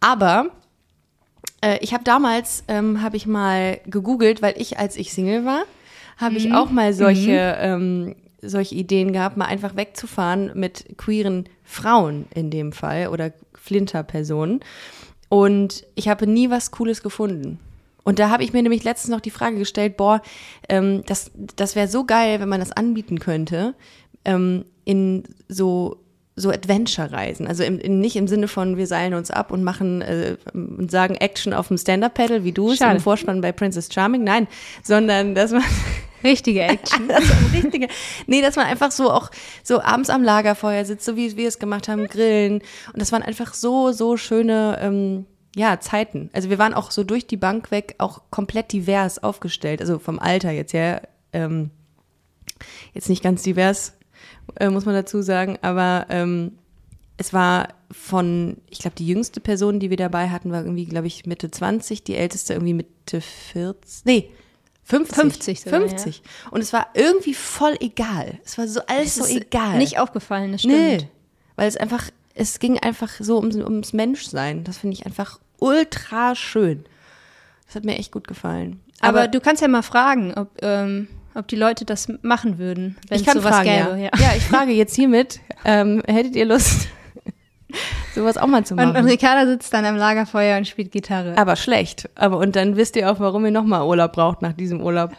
Aber 0.00 0.50
äh, 1.64 1.78
ich 1.80 1.94
habe 1.94 2.04
damals, 2.04 2.64
ähm, 2.68 3.02
habe 3.02 3.16
ich 3.16 3.26
mal 3.26 3.80
gegoogelt, 3.86 4.42
weil 4.42 4.54
ich, 4.58 4.78
als 4.78 4.96
ich 4.96 5.12
Single 5.12 5.44
war, 5.44 5.64
habe 6.18 6.36
ich 6.36 6.52
auch 6.52 6.70
mal 6.70 6.92
solche, 6.92 7.56
ähm, 7.58 8.14
solche 8.40 8.74
Ideen 8.74 9.12
gehabt, 9.12 9.36
mal 9.36 9.46
einfach 9.46 9.74
wegzufahren 9.74 10.52
mit 10.54 10.96
queeren 10.96 11.48
Frauen 11.64 12.26
in 12.34 12.50
dem 12.50 12.72
Fall 12.72 13.08
oder 13.08 13.32
Flinter-Personen. 13.54 14.60
Und 15.28 15.84
ich 15.94 16.08
habe 16.08 16.26
nie 16.26 16.50
was 16.50 16.70
Cooles 16.70 17.02
gefunden. 17.02 17.58
Und 18.04 18.18
da 18.18 18.28
habe 18.28 18.44
ich 18.44 18.52
mir 18.52 18.62
nämlich 18.62 18.84
letztens 18.84 19.10
noch 19.10 19.22
die 19.22 19.30
Frage 19.30 19.56
gestellt, 19.56 19.96
boah, 19.96 20.20
ähm, 20.68 21.02
das, 21.06 21.30
das 21.56 21.74
wäre 21.74 21.88
so 21.88 22.04
geil, 22.04 22.38
wenn 22.38 22.50
man 22.50 22.60
das 22.60 22.70
anbieten 22.70 23.18
könnte, 23.18 23.74
ähm, 24.26 24.66
in 24.84 25.24
so, 25.48 25.96
so 26.36 26.50
Adventure-Reisen. 26.50 27.46
Also 27.46 27.62
im, 27.62 27.78
in, 27.78 28.00
nicht 28.00 28.16
im 28.16 28.26
Sinne 28.26 28.48
von, 28.48 28.76
wir 28.76 28.86
seilen 28.86 29.14
uns 29.14 29.30
ab 29.30 29.52
und 29.52 29.62
machen 29.62 30.02
äh, 30.02 30.36
und 30.52 30.90
sagen 30.90 31.14
Action 31.14 31.52
auf 31.52 31.68
dem 31.68 31.78
Stand-Up-Pedal, 31.78 32.44
wie 32.44 32.52
du 32.52 32.70
es 32.70 32.80
im 32.80 33.00
Vorspann 33.00 33.40
bei 33.40 33.52
Princess 33.52 33.88
Charming. 33.92 34.24
Nein, 34.24 34.48
sondern 34.82 35.34
dass 35.34 35.52
man 35.52 35.62
Richtige 36.24 36.62
Action. 36.62 37.06
das 37.08 37.22
ist 37.22 37.30
ein 37.32 37.60
richtiger. 37.62 37.88
Nee, 38.26 38.40
dass 38.40 38.56
man 38.56 38.66
einfach 38.66 38.90
so 38.90 39.10
auch 39.10 39.30
so 39.62 39.82
abends 39.82 40.08
am 40.08 40.22
Lagerfeuer 40.22 40.84
sitzt, 40.84 41.04
so 41.04 41.16
wie 41.16 41.36
wir 41.36 41.46
es 41.46 41.58
gemacht 41.58 41.86
haben, 41.86 42.06
grillen. 42.06 42.62
Und 42.92 43.00
das 43.00 43.12
waren 43.12 43.22
einfach 43.22 43.52
so, 43.54 43.92
so 43.92 44.16
schöne, 44.16 44.78
ähm, 44.80 45.26
ja, 45.54 45.78
Zeiten. 45.78 46.30
Also 46.32 46.50
wir 46.50 46.58
waren 46.58 46.74
auch 46.74 46.90
so 46.90 47.04
durch 47.04 47.26
die 47.26 47.36
Bank 47.36 47.70
weg 47.70 47.94
auch 47.98 48.22
komplett 48.30 48.72
divers 48.72 49.22
aufgestellt. 49.22 49.80
Also 49.80 49.98
vom 49.98 50.18
Alter 50.18 50.50
jetzt 50.50 50.72
ja, 50.72 51.00
ähm, 51.32 51.70
jetzt 52.94 53.08
nicht 53.08 53.22
ganz 53.22 53.42
divers, 53.42 53.92
äh, 54.58 54.70
muss 54.70 54.84
man 54.84 54.94
dazu 54.94 55.22
sagen, 55.22 55.58
aber 55.62 56.06
ähm, 56.08 56.52
es 57.16 57.32
war 57.32 57.68
von, 57.90 58.56
ich 58.70 58.80
glaube, 58.80 58.96
die 58.96 59.06
jüngste 59.06 59.40
Person, 59.40 59.78
die 59.78 59.90
wir 59.90 59.96
dabei 59.96 60.30
hatten, 60.30 60.50
war 60.50 60.62
irgendwie, 60.62 60.86
glaube 60.86 61.06
ich, 61.06 61.26
Mitte 61.26 61.50
20, 61.50 62.02
die 62.04 62.16
älteste 62.16 62.54
irgendwie 62.54 62.74
Mitte 62.74 63.20
40, 63.20 64.04
nee, 64.04 64.30
50. 64.84 65.16
50 65.16 65.60
sogar, 65.60 65.80
50. 65.80 66.22
Und 66.50 66.60
es 66.60 66.72
war 66.72 66.88
irgendwie 66.94 67.34
voll 67.34 67.76
egal. 67.80 68.38
Es 68.44 68.58
war 68.58 68.68
so 68.68 68.80
alles 68.86 69.14
so 69.14 69.26
egal. 69.26 69.78
Nicht 69.78 69.98
aufgefallen, 69.98 70.52
das 70.52 70.62
stimmt. 70.62 70.76
Nee, 70.76 71.08
weil 71.56 71.68
es 71.68 71.76
einfach, 71.76 72.10
es 72.34 72.58
ging 72.58 72.78
einfach 72.78 73.10
so 73.18 73.38
ums, 73.38 73.56
ums 73.56 73.92
Menschsein. 73.92 74.64
Das 74.64 74.78
finde 74.78 74.94
ich 74.94 75.06
einfach 75.06 75.40
ultra 75.58 76.34
schön. 76.34 76.84
Das 77.66 77.76
hat 77.76 77.84
mir 77.84 77.96
echt 77.96 78.12
gut 78.12 78.28
gefallen. 78.28 78.80
Aber, 79.00 79.28
du 79.28 79.40
kannst 79.40 79.62
ja 79.62 79.68
mal 79.68 79.82
fragen, 79.82 80.34
ob, 80.34 80.50
ähm, 80.62 81.08
ob 81.34 81.48
die 81.48 81.56
Leute 81.56 81.84
das 81.84 82.08
machen 82.22 82.58
würden, 82.58 82.96
wenn 83.08 83.20
ich 83.20 83.26
kann 83.26 83.38
sowas 83.38 83.54
fragen, 83.56 83.68
gäbe. 83.70 84.00
ja. 84.02 84.10
ja, 84.18 84.32
ich 84.36 84.42
frage 84.44 84.72
jetzt 84.72 84.94
hiermit, 84.94 85.40
ähm, 85.64 86.02
hättet 86.06 86.36
ihr 86.36 86.44
Lust, 86.46 86.88
sowas 88.14 88.36
auch 88.36 88.46
mal 88.46 88.64
zu 88.64 88.74
machen. 88.74 88.90
Und, 88.90 88.96
und 88.96 89.04
Ricarda 89.06 89.46
sitzt 89.46 89.72
dann 89.72 89.84
am 89.84 89.96
Lagerfeuer 89.96 90.56
und 90.58 90.66
spielt 90.68 90.92
Gitarre. 90.92 91.36
aber 91.36 91.56
schlecht. 91.56 92.08
Aber 92.14 92.38
und 92.38 92.54
dann 92.56 92.76
wisst 92.76 92.96
ihr 92.96 93.10
auch, 93.10 93.20
warum 93.20 93.44
ihr 93.44 93.50
nochmal 93.50 93.82
Urlaub 93.86 94.12
braucht 94.12 94.42
nach 94.42 94.52
diesem 94.52 94.80
Urlaub. 94.80 95.12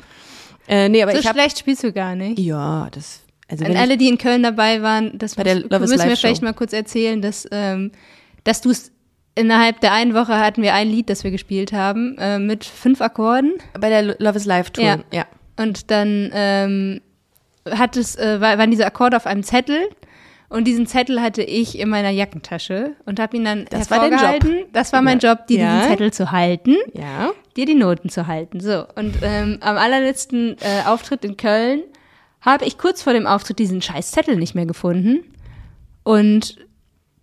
Äh, 0.68 0.90
nee, 0.90 1.04
aber 1.04 1.12
so 1.12 1.20
ich 1.20 1.28
schlecht 1.30 1.60
spielst 1.60 1.84
du 1.84 1.92
gar 1.92 2.16
nicht. 2.16 2.40
ja, 2.40 2.88
das 2.92 3.22
also 3.48 3.64
An 3.66 3.72
wenn 3.72 3.78
alle, 3.78 3.98
die 3.98 4.08
in 4.10 4.18
Köln 4.18 4.42
dabei 4.42 4.82
waren, 4.82 5.18
das 5.20 5.36
Bei 5.36 5.44
der 5.44 5.56
muss- 5.56 5.64
Love 5.70 5.84
is 5.84 5.92
müssen 5.92 6.10
wir 6.10 6.18
vielleicht 6.18 6.42
mal 6.42 6.54
kurz 6.56 6.74
erzählen, 6.74 7.22
dass, 7.22 7.48
ähm, 7.52 7.92
dass 8.44 8.62
du 8.62 8.72
es 8.72 8.92
innerhalb 9.36 9.82
der 9.82 9.92
einen 9.92 10.16
Woche 10.16 10.40
hatten 10.40 10.64
wir 10.64 10.74
ein 10.74 10.88
Lied, 10.90 11.10
das 11.12 11.24
wir 11.24 11.30
gespielt 11.30 11.72
haben, 11.74 12.18
äh, 12.18 12.40
mit 12.40 12.64
fünf 12.66 13.02
Akkorden. 13.02 13.54
bei 13.80 13.90
der 13.90 14.02
Love 14.18 14.38
is 14.38 14.46
Live 14.46 14.72
Tour, 14.72 14.86
Ja. 14.86 14.98
ja. 15.12 15.26
Und 15.58 15.90
dann 15.92 16.30
ähm, 16.34 17.02
hat 17.70 17.98
es, 17.98 18.16
äh, 18.18 18.42
war- 18.42 18.58
waren 18.58 18.72
diese 18.72 18.86
Akkorde 18.86 19.18
auf 19.18 19.26
einem 19.26 19.44
Zettel. 19.44 19.88
Und 20.48 20.66
diesen 20.66 20.86
Zettel 20.86 21.22
hatte 21.22 21.42
ich 21.42 21.80
in 21.80 21.90
meiner 21.90 22.12
Jackentasche 22.12 22.94
und 23.06 23.20
habe 23.20 23.36
ihn 23.36 23.46
dann 23.46 23.66
Das 23.72 23.90
war 23.90 24.00
dein 24.00 24.12
Job. 24.12 24.22
hervorgehalten. 24.22 24.66
Das 24.74 24.94
war 24.94 25.02
mein. 25.02 25.18
Job, 25.20 25.48
dir 25.48 25.60
Ja. 25.60 25.76
diesen 25.78 25.92
Zettel 25.92 26.14
zu 26.14 26.32
halten, 26.32 26.76
Ja. 26.94 27.32
dir 27.58 27.66
die 27.66 27.74
Noten 27.74 28.10
zu 28.10 28.28
halten. 28.28 28.60
So, 28.60 28.86
und 28.96 29.16
ähm, 29.24 29.58
am 29.62 29.76
allerletzten 29.78 30.56
äh, 30.60 30.86
Auftritt 30.88 31.26
in 31.26 31.36
Köln 31.36 31.82
habe 32.42 32.64
ich 32.66 32.78
kurz 32.78 33.02
vor 33.02 33.14
dem 33.14 33.26
Auftritt 33.26 33.58
diesen 33.58 33.82
scheiß 33.82 34.12
Zettel 34.12 34.36
nicht 34.36 34.54
mehr 34.54 34.68
gefunden. 34.68 35.24
Und 36.04 36.58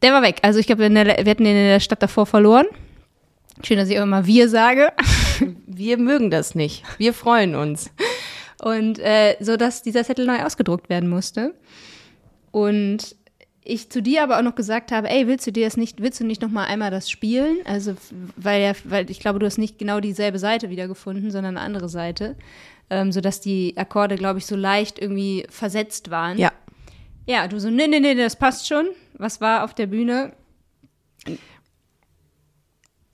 der 0.02 0.12
war 0.12 0.22
weg. 0.22 0.40
Also 0.42 0.58
ich 0.58 0.66
glaube, 0.66 0.90
wir 0.90 1.00
hatten 1.00 1.44
den 1.44 1.56
in 1.56 1.66
der 1.68 1.78
Stadt 1.80 2.02
davor 2.02 2.26
verloren. 2.26 2.66
Schön, 3.62 3.76
dass 3.76 3.88
ich 3.88 3.98
auch 4.00 4.02
immer 4.02 4.26
wir 4.26 4.48
sage. 4.48 4.92
Wir 5.66 5.96
mögen 5.96 6.30
das 6.32 6.56
nicht. 6.56 6.82
Wir 6.98 7.14
freuen 7.14 7.54
uns. 7.54 7.88
Und 8.62 9.00
äh, 9.00 9.37
so, 9.40 9.57
dass 9.57 9.83
dieser 9.83 10.04
Zettel 10.04 10.25
neu 10.25 10.45
ausgedruckt 10.45 10.88
werden 10.88 11.11
musste. 11.11 11.52
Und 12.52 13.16
ich 13.64 13.90
zu 13.90 14.00
dir 14.00 14.23
aber 14.23 14.38
auch 14.38 14.42
noch 14.42 14.54
gesagt 14.54 14.92
habe, 14.92 15.11
ey, 15.11 15.26
willst 15.26 15.47
du 15.47 15.52
dir 15.52 15.64
das 15.66 15.76
nicht, 15.76 16.00
willst 16.00 16.21
du 16.21 16.25
nicht 16.25 16.42
noch 16.42 16.50
mal 16.50 16.64
einmal 16.64 16.92
das 16.92 17.11
spielen? 17.11 17.59
Also, 17.64 17.95
weil 18.37 18.62
ja, 18.62 18.73
weil 18.85 19.11
ich 19.11 19.19
glaube, 19.19 19.40
du 19.40 19.47
hast 19.47 19.59
nicht 19.59 19.78
genau 19.78 19.99
dieselbe 19.99 20.38
Seite 20.38 20.71
wiedergefunden, 20.71 21.33
sondern 21.33 21.57
eine 21.57 21.66
andere 21.66 21.88
Seite. 21.88 22.37
Ähm, 22.88 23.11
sodass 23.11 23.40
die 23.40 23.75
Akkorde, 23.76 24.16
glaube 24.16 24.38
ich, 24.38 24.47
so 24.47 24.54
leicht 24.54 25.00
irgendwie 25.00 25.45
versetzt 25.49 26.11
waren. 26.11 26.38
Ja. 26.38 26.52
Ja, 27.26 27.49
du 27.49 27.59
so, 27.59 27.71
nee, 27.71 27.87
nee, 27.88 28.00
nee, 28.00 28.14
das 28.14 28.37
passt 28.37 28.69
schon. 28.69 28.87
Was 29.14 29.40
war 29.40 29.64
auf 29.64 29.75
der 29.75 29.87
Bühne? 29.87 30.33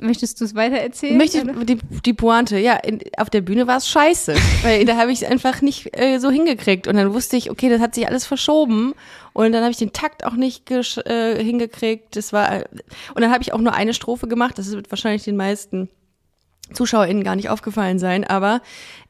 Möchtest 0.00 0.40
du 0.40 0.45
es 0.45 0.55
weiter 0.55 0.76
erzählen? 0.76 1.17
Möchte 1.17 1.38
ich 1.38 1.67
die, 1.67 1.78
die 2.05 2.12
Pointe, 2.12 2.59
ja, 2.59 2.75
in, 2.76 3.00
auf 3.17 3.31
der 3.31 3.40
Bühne 3.40 3.67
war 3.67 3.78
es 3.78 3.88
scheiße, 3.88 4.35
weil 4.62 4.85
da 4.85 4.97
habe 4.97 5.11
ich 5.11 5.23
es 5.23 5.28
einfach 5.28 5.61
nicht 5.61 5.99
äh, 5.99 6.19
so 6.19 6.31
hingekriegt 6.31 6.87
und 6.87 6.97
dann 6.97 7.12
wusste 7.12 7.37
ich, 7.37 7.50
okay, 7.50 7.69
das 7.69 7.81
hat 7.81 7.97
sich 7.97 8.07
alles 8.07 8.25
verschoben 8.25 8.95
und 9.33 9.52
dann 9.52 9.62
habe 9.62 9.73
ich 9.73 9.76
den 9.76 9.93
Takt 9.93 10.25
auch 10.25 10.35
nicht 10.35 10.71
äh, 10.71 11.43
hingekriegt. 11.43 12.14
Das 12.14 12.33
war 12.33 12.61
äh, 12.61 12.64
und 13.14 13.23
dann 13.23 13.33
habe 13.33 13.43
ich 13.43 13.52
auch 13.52 13.59
nur 13.59 13.75
eine 13.75 13.93
Strophe 13.93 14.28
gemacht. 14.28 14.59
Das 14.59 14.71
wird 14.71 14.90
wahrscheinlich 14.90 15.25
den 15.25 15.37
meisten 15.37 15.88
ZuschauerInnen 16.73 17.25
gar 17.25 17.37
nicht 17.37 17.49
aufgefallen 17.49 17.99
sein, 17.99 18.25
aber 18.25 18.61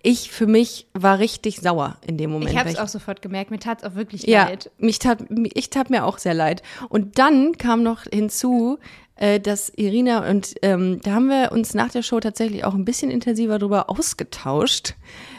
ich 0.02 0.30
für 0.30 0.46
mich 0.46 0.86
war 0.94 1.18
richtig 1.18 1.60
sauer 1.60 1.96
in 2.06 2.16
dem 2.16 2.30
Moment. 2.30 2.52
ich 2.52 2.58
habe 2.58 2.70
es 2.70 2.78
auch 2.78 2.88
sofort 2.88 3.20
gemerkt. 3.20 3.50
Mir 3.50 3.58
tat 3.58 3.82
es 3.82 3.84
auch 3.84 3.94
wirklich 3.94 4.26
ja, 4.26 4.44
leid. 4.44 4.70
mich 4.78 4.98
tat, 4.98 5.24
ich 5.54 5.70
tat 5.70 5.90
mir 5.90 6.04
auch 6.04 6.18
sehr 6.18 6.34
leid. 6.34 6.62
Und 6.88 7.18
dann 7.18 7.58
kam 7.58 7.82
noch 7.82 8.04
hinzu, 8.04 8.78
äh, 9.18 9.40
dass 9.40 9.70
Irina 9.76 10.28
und 10.28 10.54
ähm, 10.62 11.00
da 11.02 11.12
haben 11.12 11.28
wir 11.28 11.52
uns 11.52 11.74
nach 11.74 11.90
der 11.90 12.02
Show 12.02 12.20
tatsächlich 12.20 12.64
auch 12.64 12.74
ein 12.74 12.84
bisschen 12.84 13.10
intensiver 13.10 13.58
drüber 13.58 13.90
ausgetauscht, 13.90 14.94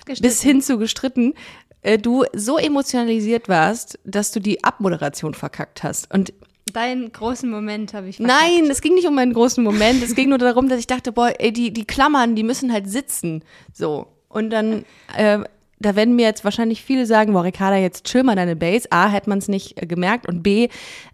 Gestritten. 0.06 0.22
bis 0.22 0.42
hin 0.42 0.62
zu 0.62 0.78
gestritten. 0.78 1.34
Äh, 1.82 1.98
du 1.98 2.26
so 2.34 2.58
emotionalisiert 2.58 3.48
warst, 3.48 4.00
dass 4.04 4.32
du 4.32 4.40
die 4.42 4.64
Abmoderation 4.64 5.34
verkackt 5.34 5.84
hast. 5.84 6.14
Und 6.14 6.34
Deinen 6.74 7.12
großen 7.12 7.50
Moment 7.50 7.94
habe 7.94 8.10
ich 8.10 8.18
verkackt. 8.18 8.42
Nein, 8.42 8.70
es 8.70 8.82
ging 8.82 8.94
nicht 8.94 9.08
um 9.08 9.18
einen 9.18 9.34
großen 9.34 9.64
Moment. 9.64 10.04
Es 10.04 10.14
ging 10.14 10.30
nur 10.30 10.38
darum, 10.38 10.70
dass 10.70 10.80
ich 10.80 10.86
dachte, 10.86 11.12
boah, 11.12 11.34
ey, 11.40 11.52
die, 11.52 11.72
die 11.72 11.86
Klammern, 11.86 12.36
die 12.36 12.44
müssen 12.44 12.72
halt 12.72 12.88
sitzen. 12.88 13.44
So. 13.74 14.08
Und 14.28 14.52
dann, 14.52 14.86
äh, 15.16 15.40
da 15.80 15.96
werden 15.96 16.16
mir 16.16 16.26
jetzt 16.26 16.44
wahrscheinlich 16.44 16.84
viele 16.84 17.08
sagen, 17.08 17.34
boah, 17.34 17.44
Ricarda, 17.44 17.78
jetzt 17.78 18.06
chill 18.06 18.24
mal 18.24 18.36
deine 18.36 18.56
Base. 18.56 18.92
A, 18.92 19.08
hätte 19.08 19.30
man 19.30 19.40
es 19.40 19.48
nicht 19.48 19.82
äh, 19.82 19.88
gemerkt 19.88 20.28
und 20.28 20.44
B, 20.44 20.68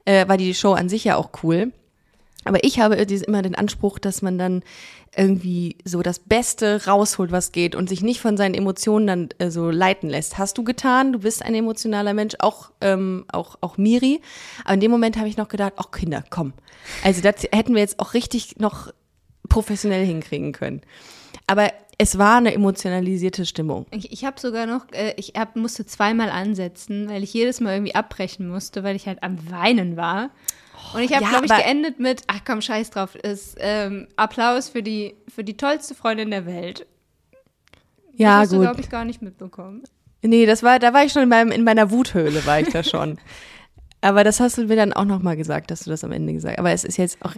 äh, 0.04 0.28
war 0.28 0.36
die 0.36 0.54
Show 0.54 0.74
an 0.74 0.90
sich 0.90 1.06
ja 1.06 1.16
auch 1.16 1.30
cool. 1.44 1.72
Aber 2.46 2.64
ich 2.64 2.80
habe 2.80 2.96
immer 2.96 3.42
den 3.42 3.56
Anspruch, 3.56 4.00
dass 4.00 4.22
man 4.22 4.38
dann 4.38 4.64
irgendwie 5.18 5.78
so 5.84 6.02
das 6.02 6.20
Beste 6.20 6.86
rausholt, 6.86 7.32
was 7.32 7.52
geht 7.52 7.76
und 7.76 7.90
sich 7.90 8.02
nicht 8.02 8.22
von 8.22 8.38
seinen 8.38 8.54
Emotionen 8.54 9.08
dann 9.08 9.30
äh, 9.40 9.50
so 9.50 9.70
leiten 9.72 10.10
lässt. 10.10 10.38
Hast 10.38 10.58
du 10.58 10.64
getan? 10.64 11.12
Du 11.14 11.20
bist 11.20 11.44
ein 11.44 11.56
emotionaler 11.56 12.14
Mensch, 12.14 12.36
auch, 12.40 12.72
ähm, 12.82 13.26
auch, 13.32 13.58
auch 13.62 13.78
Miri. 13.78 14.22
Aber 14.64 14.76
in 14.76 14.80
dem 14.80 14.92
Moment 14.92 15.18
habe 15.18 15.28
ich 15.28 15.38
noch 15.38 15.48
gedacht, 15.48 15.74
ach 15.78 15.92
Kinder, 15.92 16.24
komm. 16.30 16.54
Also 17.04 17.22
das 17.22 17.44
hätten 17.52 17.74
wir 17.74 17.82
jetzt 17.82 18.00
auch 18.00 18.14
richtig 18.14 18.58
noch 18.60 18.94
professionell 19.50 20.06
hinkriegen 20.06 20.52
können. 20.52 20.82
Aber 21.48 21.72
es 21.98 22.18
war 22.18 22.38
eine 22.38 22.54
emotionalisierte 22.54 23.46
Stimmung. 23.46 23.86
Ich, 23.92 24.12
ich 24.12 24.26
habe 24.26 24.40
sogar 24.40 24.66
noch, 24.66 24.92
äh, 24.92 25.14
ich 25.18 25.34
hab, 25.38 25.56
musste 25.56 25.86
zweimal 25.86 26.30
ansetzen, 26.30 27.10
weil 27.10 27.24
ich 27.24 27.34
jedes 27.34 27.62
Mal 27.62 27.76
irgendwie 27.76 27.96
abbrechen 27.96 28.48
musste, 28.48 28.84
weil 28.84 28.96
ich 28.96 29.08
halt 29.08 29.24
am 29.24 29.50
Weinen 29.50 29.96
war. 29.96 30.30
Und 30.94 31.02
ich 31.02 31.14
habe, 31.14 31.24
ja, 31.24 31.30
glaube 31.30 31.46
ich, 31.46 31.52
geendet 31.52 32.00
mit, 32.00 32.24
ach 32.28 32.42
komm, 32.46 32.62
scheiß 32.62 32.92
drauf, 32.92 33.16
ist 33.16 33.58
ähm, 33.60 34.08
Applaus 34.16 34.70
für 34.70 34.84
die, 34.84 35.16
für 35.28 35.44
die 35.44 35.58
tollste 35.58 35.96
Freundin 35.96 36.32
der 36.32 36.46
Welt. 36.46 36.86
Ja, 38.14 38.40
das 38.40 38.42
hast 38.42 38.52
du, 38.52 38.56
gut. 38.58 38.66
glaube 38.66 38.82
ich, 38.82 38.90
gar 38.90 39.06
nicht 39.06 39.22
mitbekommen. 39.22 39.84
Nee, 40.22 40.46
das 40.46 40.64
war, 40.64 40.80
da 40.80 40.94
war 40.94 41.04
ich 41.04 41.12
schon 41.12 41.24
in, 41.24 41.30
meinem, 41.30 41.52
in 41.52 41.64
meiner 41.64 41.92
Wuthöhle, 41.92 42.46
war 42.46 42.60
ich 42.60 42.70
da 42.70 42.84
schon. 42.84 43.18
Aber 44.02 44.24
das 44.24 44.40
hast 44.40 44.58
du 44.58 44.66
mir 44.66 44.76
dann 44.76 44.94
auch 44.94 45.06
nochmal 45.06 45.36
gesagt, 45.36 45.72
dass 45.72 45.82
du 45.82 45.90
das 45.90 46.04
am 46.04 46.12
Ende 46.12 46.34
gesagt 46.34 46.54
hast. 46.54 46.60
Aber 46.60 46.72
es 46.72 46.84
ist 46.84 46.98
jetzt 46.98 47.18
auch, 47.24 47.34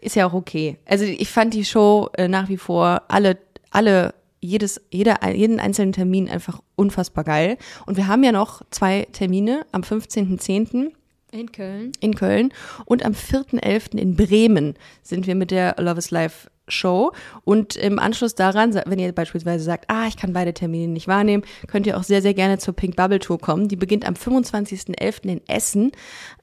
ist 0.00 0.16
ja 0.16 0.26
auch 0.26 0.34
okay. 0.34 0.78
Also 0.84 1.04
ich 1.04 1.30
fand 1.30 1.54
die 1.54 1.64
Show 1.64 2.10
äh, 2.16 2.28
nach 2.28 2.48
wie 2.48 2.58
vor 2.58 3.02
alle, 3.08 3.38
alle, 3.70 4.14
jedes, 4.40 4.80
jeder, 4.90 5.26
jeden 5.32 5.60
einzelnen 5.60 5.92
Termin 5.92 6.28
einfach 6.28 6.60
unfassbar 6.74 7.24
geil. 7.24 7.56
Und 7.86 7.96
wir 7.96 8.08
haben 8.08 8.22
ja 8.24 8.32
noch 8.32 8.62
zwei 8.70 9.06
Termine 9.12 9.64
am 9.72 9.82
15.10. 9.82 10.92
In 11.32 11.50
Köln. 11.50 11.92
in 12.00 12.14
Köln 12.14 12.52
und 12.84 13.04
am 13.04 13.12
4.11. 13.12 13.96
in 13.96 14.16
Bremen 14.16 14.74
sind 15.02 15.26
wir 15.26 15.34
mit 15.34 15.50
der 15.50 15.76
Love 15.78 15.98
is 15.98 16.10
Life 16.10 16.50
Show 16.68 17.12
und 17.44 17.74
im 17.74 17.98
Anschluss 17.98 18.34
daran, 18.34 18.74
wenn 18.86 18.98
ihr 18.98 19.12
beispielsweise 19.12 19.64
sagt, 19.64 19.86
ah, 19.88 20.06
ich 20.06 20.16
kann 20.18 20.34
beide 20.34 20.52
Termine 20.52 20.92
nicht 20.92 21.08
wahrnehmen, 21.08 21.42
könnt 21.68 21.86
ihr 21.86 21.96
auch 21.96 22.02
sehr, 22.02 22.22
sehr 22.22 22.34
gerne 22.34 22.58
zur 22.58 22.74
Pink 22.74 22.96
Bubble 22.96 23.18
Tour 23.18 23.38
kommen. 23.38 23.68
Die 23.68 23.76
beginnt 23.76 24.06
am 24.06 24.14
25.11. 24.14 25.22
in 25.24 25.40
Essen 25.48 25.92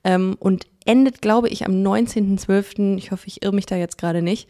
ähm, 0.04 0.36
und 0.40 0.66
endet, 0.86 1.22
glaube 1.22 1.50
ich, 1.50 1.66
am 1.66 1.74
19.12., 1.74 2.98
ich 2.98 3.12
hoffe, 3.12 3.28
ich 3.28 3.44
irre 3.44 3.54
mich 3.54 3.68
da 3.68 3.76
jetzt 3.76 3.98
gerade 4.00 4.22
nicht, 4.24 4.50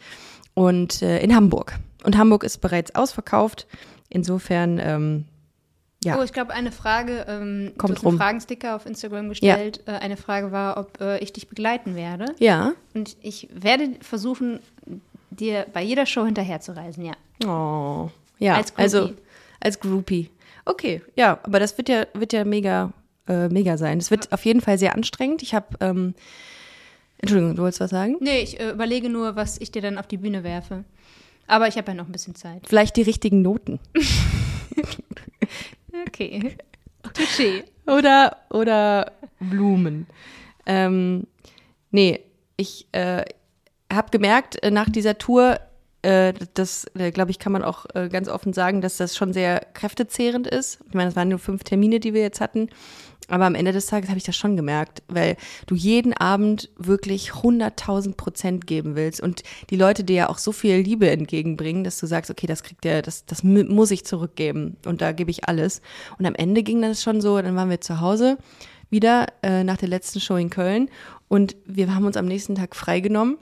und 0.54 1.02
äh, 1.02 1.20
in 1.20 1.34
Hamburg. 1.34 1.78
Und 2.02 2.16
Hamburg 2.16 2.44
ist 2.44 2.58
bereits 2.62 2.94
ausverkauft. 2.94 3.66
Insofern, 4.08 4.80
ähm, 4.82 5.24
ja. 6.04 6.18
Oh, 6.18 6.22
ich 6.22 6.32
glaube, 6.32 6.52
eine 6.52 6.72
Frage, 6.72 7.26
ähm, 7.28 7.72
Kommt 7.76 7.90
du 7.90 7.96
hast 7.96 8.04
einen 8.04 8.12
rum. 8.12 8.16
Fragensticker 8.18 8.76
auf 8.76 8.86
Instagram 8.86 9.28
gestellt. 9.28 9.82
Äh, 9.86 9.92
eine 9.92 10.16
Frage 10.16 10.50
war, 10.52 10.76
ob 10.78 11.00
äh, 11.00 11.18
ich 11.18 11.32
dich 11.32 11.48
begleiten 11.48 11.94
werde. 11.94 12.34
ja. 12.38 12.72
Und 12.94 13.16
ich 13.22 13.48
werde 13.52 13.90
versuchen, 14.00 14.60
dir 15.30 15.66
bei 15.72 15.82
jeder 15.82 16.06
Show 16.06 16.24
hinterherzureisen, 16.24 17.04
ja. 17.04 17.12
Oh, 17.46 18.10
ja, 18.38 18.54
Als 18.56 18.70
Groupie. 18.74 18.82
also 18.82 19.10
als 19.60 19.78
Groupie. 19.80 20.30
Okay, 20.64 21.02
ja, 21.16 21.38
aber 21.42 21.60
das 21.60 21.76
wird 21.78 21.88
ja, 21.88 22.06
wird 22.14 22.32
ja 22.32 22.44
mega, 22.44 22.92
äh, 23.28 23.48
mega 23.48 23.76
sein. 23.76 23.98
Es 23.98 24.10
wird 24.10 24.32
auf 24.32 24.44
jeden 24.44 24.60
Fall 24.60 24.78
sehr 24.78 24.94
anstrengend. 24.94 25.42
Ich 25.42 25.54
habe, 25.54 25.66
ähm, 25.80 26.14
Entschuldigung, 27.18 27.56
du 27.56 27.62
wolltest 27.62 27.80
was 27.80 27.90
sagen? 27.90 28.16
Nee, 28.20 28.40
ich 28.40 28.58
äh, 28.58 28.70
überlege 28.70 29.08
nur, 29.10 29.36
was 29.36 29.58
ich 29.60 29.70
dir 29.70 29.82
dann 29.82 29.98
auf 29.98 30.06
die 30.06 30.16
Bühne 30.16 30.42
werfe. 30.44 30.84
Aber 31.46 31.68
ich 31.68 31.76
habe 31.76 31.88
ja 31.92 31.94
noch 31.94 32.06
ein 32.06 32.12
bisschen 32.12 32.34
Zeit. 32.34 32.62
Vielleicht 32.66 32.96
die 32.96 33.02
richtigen 33.02 33.42
Noten. 33.42 33.78
Okay. 36.06 36.56
Touché. 37.14 37.64
Oder, 37.86 38.36
oder 38.50 39.12
Blumen. 39.40 40.06
Ähm, 40.66 41.26
nee, 41.90 42.20
ich 42.56 42.86
äh, 42.92 43.24
habe 43.92 44.10
gemerkt, 44.10 44.62
äh, 44.62 44.70
nach 44.70 44.88
dieser 44.88 45.18
Tour, 45.18 45.58
äh, 46.02 46.32
das, 46.54 46.86
äh, 46.94 47.10
glaube 47.10 47.30
ich, 47.30 47.38
kann 47.38 47.52
man 47.52 47.64
auch 47.64 47.86
äh, 47.94 48.08
ganz 48.08 48.28
offen 48.28 48.52
sagen, 48.52 48.80
dass 48.80 48.96
das 48.98 49.16
schon 49.16 49.32
sehr 49.32 49.60
kräftezehrend 49.74 50.46
ist. 50.46 50.80
Ich 50.86 50.94
meine, 50.94 51.10
es 51.10 51.16
waren 51.16 51.28
nur 51.28 51.38
fünf 51.38 51.64
Termine, 51.64 52.00
die 52.00 52.14
wir 52.14 52.22
jetzt 52.22 52.40
hatten. 52.40 52.68
Aber 53.30 53.46
am 53.46 53.54
Ende 53.54 53.72
des 53.72 53.86
Tages 53.86 54.08
habe 54.10 54.18
ich 54.18 54.24
das 54.24 54.36
schon 54.36 54.56
gemerkt, 54.56 55.02
weil 55.08 55.36
du 55.66 55.74
jeden 55.74 56.12
Abend 56.12 56.68
wirklich 56.76 57.30
100.000 57.30 58.16
Prozent 58.16 58.66
geben 58.66 58.96
willst 58.96 59.20
und 59.20 59.42
die 59.70 59.76
Leute 59.76 60.04
dir 60.04 60.16
ja 60.16 60.28
auch 60.28 60.38
so 60.38 60.52
viel 60.52 60.76
Liebe 60.76 61.08
entgegenbringen, 61.10 61.84
dass 61.84 61.98
du 61.98 62.06
sagst, 62.06 62.30
okay, 62.30 62.46
das 62.46 62.62
kriegt 62.62 62.84
der, 62.84 63.02
das, 63.02 63.24
das 63.26 63.42
mu- 63.42 63.64
muss 63.64 63.90
ich 63.92 64.04
zurückgeben 64.04 64.76
und 64.84 65.00
da 65.00 65.12
gebe 65.12 65.30
ich 65.30 65.48
alles. 65.48 65.80
Und 66.18 66.26
am 66.26 66.34
Ende 66.34 66.62
ging 66.62 66.82
das 66.82 67.02
schon 67.02 67.20
so, 67.20 67.40
dann 67.40 67.56
waren 67.56 67.70
wir 67.70 67.80
zu 67.80 68.00
Hause 68.00 68.36
wieder 68.90 69.26
äh, 69.42 69.62
nach 69.62 69.76
der 69.76 69.88
letzten 69.88 70.20
Show 70.20 70.34
in 70.34 70.50
Köln 70.50 70.90
und 71.28 71.54
wir 71.64 71.94
haben 71.94 72.04
uns 72.06 72.16
am 72.16 72.26
nächsten 72.26 72.56
Tag 72.56 72.74
freigenommen, 72.74 73.38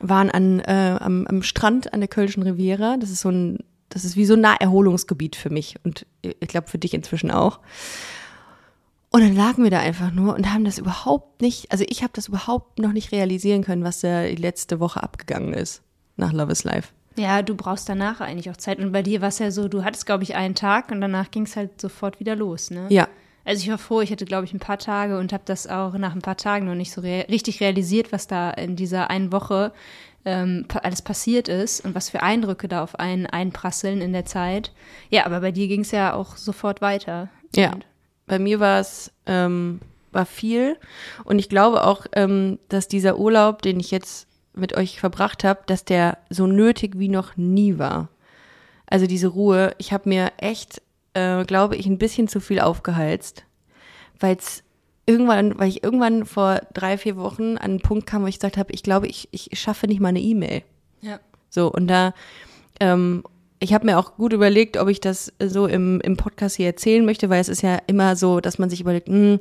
waren 0.00 0.30
an, 0.30 0.60
äh, 0.60 0.96
am, 1.00 1.26
am 1.26 1.42
Strand 1.42 1.92
an 1.92 2.00
der 2.00 2.08
Kölschen 2.08 2.44
Riviera. 2.44 2.96
Das 2.98 3.10
ist 3.10 3.20
so 3.22 3.30
ein, 3.30 3.58
das 3.88 4.04
ist 4.04 4.16
wie 4.16 4.24
so 4.24 4.34
ein 4.34 4.40
Naherholungsgebiet 4.40 5.34
für 5.34 5.50
mich 5.50 5.74
und 5.84 6.06
ich 6.22 6.48
glaube 6.48 6.68
für 6.68 6.78
dich 6.78 6.94
inzwischen 6.94 7.32
auch. 7.32 7.58
Und 9.12 9.20
dann 9.20 9.36
lagen 9.36 9.62
wir 9.62 9.70
da 9.70 9.78
einfach 9.78 10.10
nur 10.10 10.34
und 10.34 10.52
haben 10.52 10.64
das 10.64 10.78
überhaupt 10.78 11.42
nicht, 11.42 11.70
also 11.70 11.84
ich 11.86 12.02
habe 12.02 12.12
das 12.14 12.28
überhaupt 12.28 12.78
noch 12.78 12.92
nicht 12.92 13.12
realisieren 13.12 13.62
können, 13.62 13.84
was 13.84 14.00
da 14.00 14.24
die 14.24 14.36
letzte 14.36 14.80
Woche 14.80 15.02
abgegangen 15.02 15.52
ist 15.52 15.82
nach 16.16 16.32
Love 16.32 16.52
is 16.52 16.64
Life. 16.64 16.88
Ja, 17.16 17.42
du 17.42 17.54
brauchst 17.54 17.90
danach 17.90 18.22
eigentlich 18.22 18.48
auch 18.48 18.56
Zeit. 18.56 18.78
Und 18.78 18.90
bei 18.90 19.02
dir 19.02 19.20
war 19.20 19.28
es 19.28 19.38
ja 19.38 19.50
so, 19.50 19.68
du 19.68 19.84
hattest, 19.84 20.06
glaube 20.06 20.22
ich, 20.22 20.34
einen 20.34 20.54
Tag 20.54 20.90
und 20.90 21.02
danach 21.02 21.30
ging 21.30 21.42
es 21.42 21.56
halt 21.56 21.78
sofort 21.78 22.20
wieder 22.20 22.34
los, 22.34 22.70
ne? 22.70 22.86
Ja. 22.88 23.06
Also 23.44 23.62
ich 23.62 23.68
war 23.68 23.76
froh, 23.76 24.00
ich 24.00 24.10
hatte, 24.10 24.24
glaube 24.24 24.44
ich, 24.44 24.54
ein 24.54 24.60
paar 24.60 24.78
Tage 24.78 25.18
und 25.18 25.32
habe 25.32 25.42
das 25.44 25.66
auch 25.66 25.92
nach 25.94 26.14
ein 26.14 26.22
paar 26.22 26.36
Tagen 26.36 26.64
noch 26.64 26.74
nicht 26.74 26.92
so 26.92 27.00
rea 27.00 27.26
richtig 27.28 27.60
realisiert, 27.60 28.12
was 28.12 28.28
da 28.28 28.50
in 28.52 28.76
dieser 28.76 29.10
einen 29.10 29.32
Woche 29.32 29.72
ähm, 30.24 30.66
alles 30.82 31.02
passiert 31.02 31.48
ist 31.48 31.84
und 31.84 31.94
was 31.94 32.08
für 32.08 32.22
Eindrücke 32.22 32.68
da 32.68 32.82
auf 32.82 32.98
einen 32.98 33.26
einprasseln 33.26 34.00
in 34.00 34.12
der 34.12 34.24
Zeit. 34.24 34.72
Ja, 35.10 35.26
aber 35.26 35.40
bei 35.40 35.50
dir 35.50 35.66
ging 35.68 35.80
es 35.80 35.90
ja 35.90 36.14
auch 36.14 36.36
sofort 36.36 36.80
weiter. 36.80 37.28
Ja. 37.54 37.72
Und 37.72 37.84
Bei 38.26 38.38
mir 38.38 38.60
war 38.60 38.80
es 38.80 39.12
ähm, 39.26 39.80
war 40.12 40.26
viel 40.26 40.76
und 41.24 41.38
ich 41.38 41.48
glaube 41.48 41.84
auch, 41.84 42.06
ähm, 42.12 42.58
dass 42.68 42.88
dieser 42.88 43.18
Urlaub, 43.18 43.62
den 43.62 43.80
ich 43.80 43.90
jetzt 43.90 44.26
mit 44.54 44.76
euch 44.76 45.00
verbracht 45.00 45.44
habe, 45.44 45.60
dass 45.66 45.84
der 45.84 46.18
so 46.28 46.46
nötig 46.46 46.98
wie 46.98 47.08
noch 47.08 47.36
nie 47.36 47.78
war. 47.78 48.08
Also 48.86 49.06
diese 49.06 49.28
Ruhe. 49.28 49.74
Ich 49.78 49.92
habe 49.92 50.08
mir 50.08 50.32
echt, 50.36 50.82
äh, 51.14 51.44
glaube 51.44 51.76
ich, 51.76 51.86
ein 51.86 51.98
bisschen 51.98 52.28
zu 52.28 52.40
viel 52.40 52.60
aufgeheizt, 52.60 53.44
weil 54.20 54.36
es 54.36 54.62
irgendwann, 55.06 55.58
weil 55.58 55.68
ich 55.68 55.82
irgendwann 55.82 56.26
vor 56.26 56.60
drei 56.74 56.98
vier 56.98 57.16
Wochen 57.16 57.56
an 57.56 57.70
einen 57.70 57.80
Punkt 57.80 58.06
kam, 58.06 58.22
wo 58.22 58.26
ich 58.26 58.38
gesagt 58.38 58.58
habe, 58.58 58.72
ich 58.72 58.82
glaube, 58.82 59.06
ich, 59.06 59.28
ich 59.30 59.48
schaffe 59.58 59.86
nicht 59.86 60.00
mal 60.00 60.08
eine 60.08 60.20
E-Mail. 60.20 60.62
ja. 61.00 61.18
So, 61.48 61.70
und 61.70 61.86
da, 61.86 62.14
ähm, 62.80 63.24
ich 63.62 63.72
habe 63.72 63.86
mir 63.86 63.98
auch 63.98 64.16
gut 64.16 64.32
überlegt, 64.32 64.76
ob 64.76 64.88
ich 64.88 65.00
das 65.00 65.32
so 65.38 65.66
im, 65.66 66.00
im 66.00 66.16
Podcast 66.16 66.56
hier 66.56 66.66
erzählen 66.66 67.04
möchte, 67.04 67.30
weil 67.30 67.40
es 67.40 67.48
ist 67.48 67.62
ja 67.62 67.78
immer 67.86 68.16
so, 68.16 68.40
dass 68.40 68.58
man 68.58 68.68
sich 68.68 68.80
überlegt, 68.80 69.08
hm, 69.08 69.38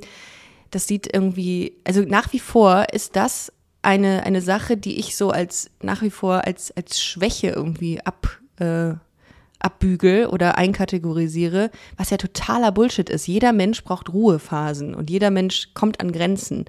das 0.70 0.88
sieht 0.88 1.12
irgendwie, 1.12 1.74
also 1.84 2.02
nach 2.02 2.32
wie 2.32 2.40
vor 2.40 2.86
ist 2.94 3.16
das 3.16 3.52
eine, 3.82 4.24
eine 4.24 4.42
Sache, 4.42 4.78
die 4.78 5.00
ich 5.00 5.18
so 5.18 5.32
als 5.32 5.72
nach 5.82 6.04
wie 6.04 6.12
vor 6.12 6.46
als, 6.46 6.72
als 6.78 7.02
Schwäche 7.02 7.48
irgendwie 7.48 8.00
ab, 8.02 8.40
äh, 8.60 8.94
abbügel 9.58 10.28
oder 10.28 10.56
einkategorisiere, 10.56 11.72
was 11.98 12.12
ja 12.12 12.18
totaler 12.18 12.72
Bullshit 12.72 13.10
ist. 13.10 13.28
Jeder 13.28 13.54
Mensch 13.54 13.84
braucht 13.84 14.14
Ruhephasen 14.14 14.94
und 14.94 15.10
jeder 15.10 15.32
Mensch 15.32 15.74
kommt 15.74 16.00
an 16.00 16.12
Grenzen. 16.12 16.66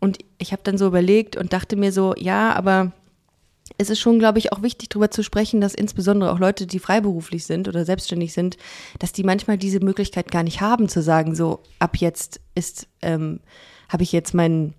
Und 0.00 0.18
ich 0.38 0.52
habe 0.52 0.62
dann 0.62 0.78
so 0.78 0.86
überlegt 0.86 1.36
und 1.36 1.52
dachte 1.52 1.74
mir 1.74 1.90
so, 1.90 2.14
ja, 2.16 2.52
aber 2.54 2.92
es 3.78 3.90
ist 3.90 3.98
schon, 4.00 4.18
glaube 4.18 4.38
ich, 4.38 4.52
auch 4.52 4.62
wichtig, 4.62 4.90
darüber 4.90 5.10
zu 5.10 5.22
sprechen, 5.22 5.60
dass 5.60 5.74
insbesondere 5.74 6.32
auch 6.32 6.38
Leute, 6.38 6.66
die 6.66 6.78
freiberuflich 6.78 7.44
sind 7.46 7.66
oder 7.68 7.84
selbstständig 7.84 8.32
sind, 8.32 8.56
dass 8.98 9.12
die 9.12 9.24
manchmal 9.24 9.56
diese 9.58 9.80
Möglichkeit 9.80 10.30
gar 10.30 10.42
nicht 10.42 10.60
haben, 10.60 10.88
zu 10.88 11.02
sagen, 11.02 11.34
so 11.34 11.60
ab 11.78 11.96
jetzt 11.96 12.40
ist, 12.54 12.86
ähm, 13.02 13.40
habe 13.88 14.02
ich 14.02 14.12
jetzt 14.12 14.34
meinen 14.34 14.74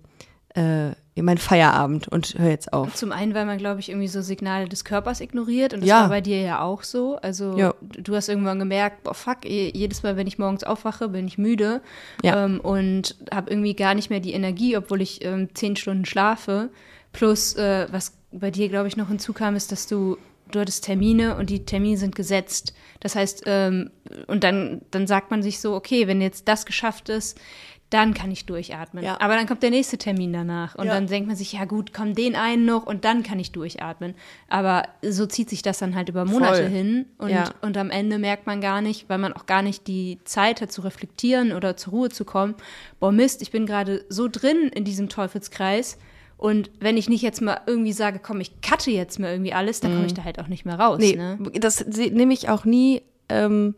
äh, 0.54 0.92
mein 1.18 1.38
Feierabend 1.38 2.08
und 2.08 2.38
höre 2.38 2.50
jetzt 2.50 2.72
auf. 2.74 2.94
Zum 2.94 3.10
einen, 3.10 3.34
weil 3.34 3.46
man, 3.46 3.56
glaube 3.58 3.80
ich, 3.80 3.88
irgendwie 3.88 4.08
so 4.08 4.20
Signale 4.20 4.68
des 4.68 4.84
Körpers 4.84 5.20
ignoriert 5.22 5.72
und 5.72 5.80
das 5.80 5.88
Ja. 5.88 6.02
war 6.02 6.08
bei 6.10 6.20
dir 6.20 6.40
ja 6.42 6.60
auch 6.60 6.82
so. 6.82 7.16
Also 7.16 7.56
Ja. 7.58 7.74
du 7.80 8.14
hast 8.14 8.28
irgendwann 8.28 8.58
gemerkt, 8.58 9.02
boah, 9.04 9.14
fuck, 9.14 9.44
je- 9.46 9.70
jedes 9.74 10.02
Mal, 10.02 10.16
wenn 10.18 10.26
ich 10.26 10.38
morgens 10.38 10.62
aufwache, 10.64 11.08
bin 11.08 11.26
ich 11.26 11.38
müde 11.38 11.80
Ja. 12.22 12.44
ähm, 12.44 12.60
und 12.60 13.16
habe 13.34 13.50
irgendwie 13.50 13.74
gar 13.74 13.94
nicht 13.94 14.10
mehr 14.10 14.20
die 14.20 14.32
Energie, 14.34 14.76
obwohl 14.76 15.00
ich 15.00 15.24
ähm, 15.24 15.48
zehn 15.54 15.76
Stunden 15.76 16.04
schlafe. 16.04 16.68
Plus, 17.16 17.54
äh, 17.56 17.86
was 17.90 18.16
bei 18.30 18.50
dir, 18.50 18.68
glaube 18.68 18.88
ich, 18.88 18.96
noch 18.96 19.08
hinzukam, 19.08 19.56
ist, 19.56 19.72
dass 19.72 19.86
du 19.86 20.18
du 20.52 20.60
hattest 20.60 20.84
Termine 20.84 21.36
und 21.36 21.50
die 21.50 21.64
Termine 21.64 21.96
sind 21.96 22.14
gesetzt. 22.14 22.72
Das 23.00 23.16
heißt, 23.16 23.42
ähm, 23.46 23.90
und 24.28 24.44
dann, 24.44 24.82
dann 24.92 25.08
sagt 25.08 25.32
man 25.32 25.42
sich 25.42 25.58
so, 25.60 25.74
okay, 25.74 26.06
wenn 26.06 26.20
jetzt 26.20 26.46
das 26.46 26.66
geschafft 26.66 27.08
ist, 27.08 27.36
dann 27.90 28.14
kann 28.14 28.30
ich 28.32 28.46
durchatmen. 28.46 29.04
Ja. 29.04 29.20
Aber 29.20 29.34
dann 29.34 29.46
kommt 29.46 29.62
der 29.62 29.70
nächste 29.70 29.96
Termin 29.96 30.32
danach. 30.32 30.74
Und 30.74 30.86
Ja. 30.86 30.94
dann 30.94 31.06
denkt 31.06 31.28
man 31.28 31.36
sich, 31.36 31.52
ja 31.52 31.64
gut, 31.64 31.92
komm 31.92 32.14
den 32.14 32.34
einen 32.34 32.64
noch 32.64 32.84
und 32.86 33.04
dann 33.04 33.22
kann 33.22 33.38
ich 33.38 33.52
durchatmen. 33.52 34.14
Aber 34.48 34.84
so 35.02 35.26
zieht 35.26 35.50
sich 35.50 35.62
das 35.62 35.78
dann 35.78 35.94
halt 35.94 36.08
über 36.08 36.24
Monate 36.24 36.62
Voll. 36.62 36.68
hin. 36.68 37.06
Und, 37.18 37.30
Ja. 37.30 37.50
und 37.62 37.76
am 37.76 37.90
Ende 37.90 38.18
merkt 38.18 38.46
man 38.46 38.60
gar 38.60 38.80
nicht, 38.80 39.08
weil 39.08 39.18
man 39.18 39.32
auch 39.32 39.46
gar 39.46 39.62
nicht 39.62 39.86
die 39.86 40.18
Zeit 40.24 40.60
hat 40.60 40.72
zu 40.72 40.80
reflektieren 40.82 41.52
oder 41.52 41.76
zur 41.76 41.92
Ruhe 41.92 42.08
zu 42.08 42.24
kommen. 42.24 42.54
Boah, 42.98 43.12
Mist, 43.12 43.40
ich 43.42 43.52
bin 43.52 43.66
gerade 43.66 44.04
so 44.08 44.28
drin 44.28 44.68
in 44.74 44.84
diesem 44.84 45.08
Teufelskreis. 45.08 45.96
Und 46.38 46.70
wenn 46.80 46.96
ich 46.96 47.08
nicht 47.08 47.22
jetzt 47.22 47.40
mal 47.40 47.60
irgendwie 47.66 47.92
sage, 47.92 48.20
komm, 48.22 48.40
ich 48.40 48.60
cutte 48.60 48.90
jetzt 48.90 49.18
mal 49.18 49.30
irgendwie 49.30 49.54
alles, 49.54 49.80
dann 49.80 49.92
komme 49.92 50.06
ich 50.06 50.14
da 50.14 50.24
halt 50.24 50.38
auch 50.38 50.48
nicht 50.48 50.66
mehr 50.66 50.78
raus. 50.78 50.98
Mhm. 50.98 51.04
Nee, 51.04 51.16
Ne? 51.16 51.38
das 51.60 51.86
nehme 51.86 52.32
ich 52.34 52.48
auch 52.50 52.64
nie, 52.64 53.02
ähm, 53.28 53.74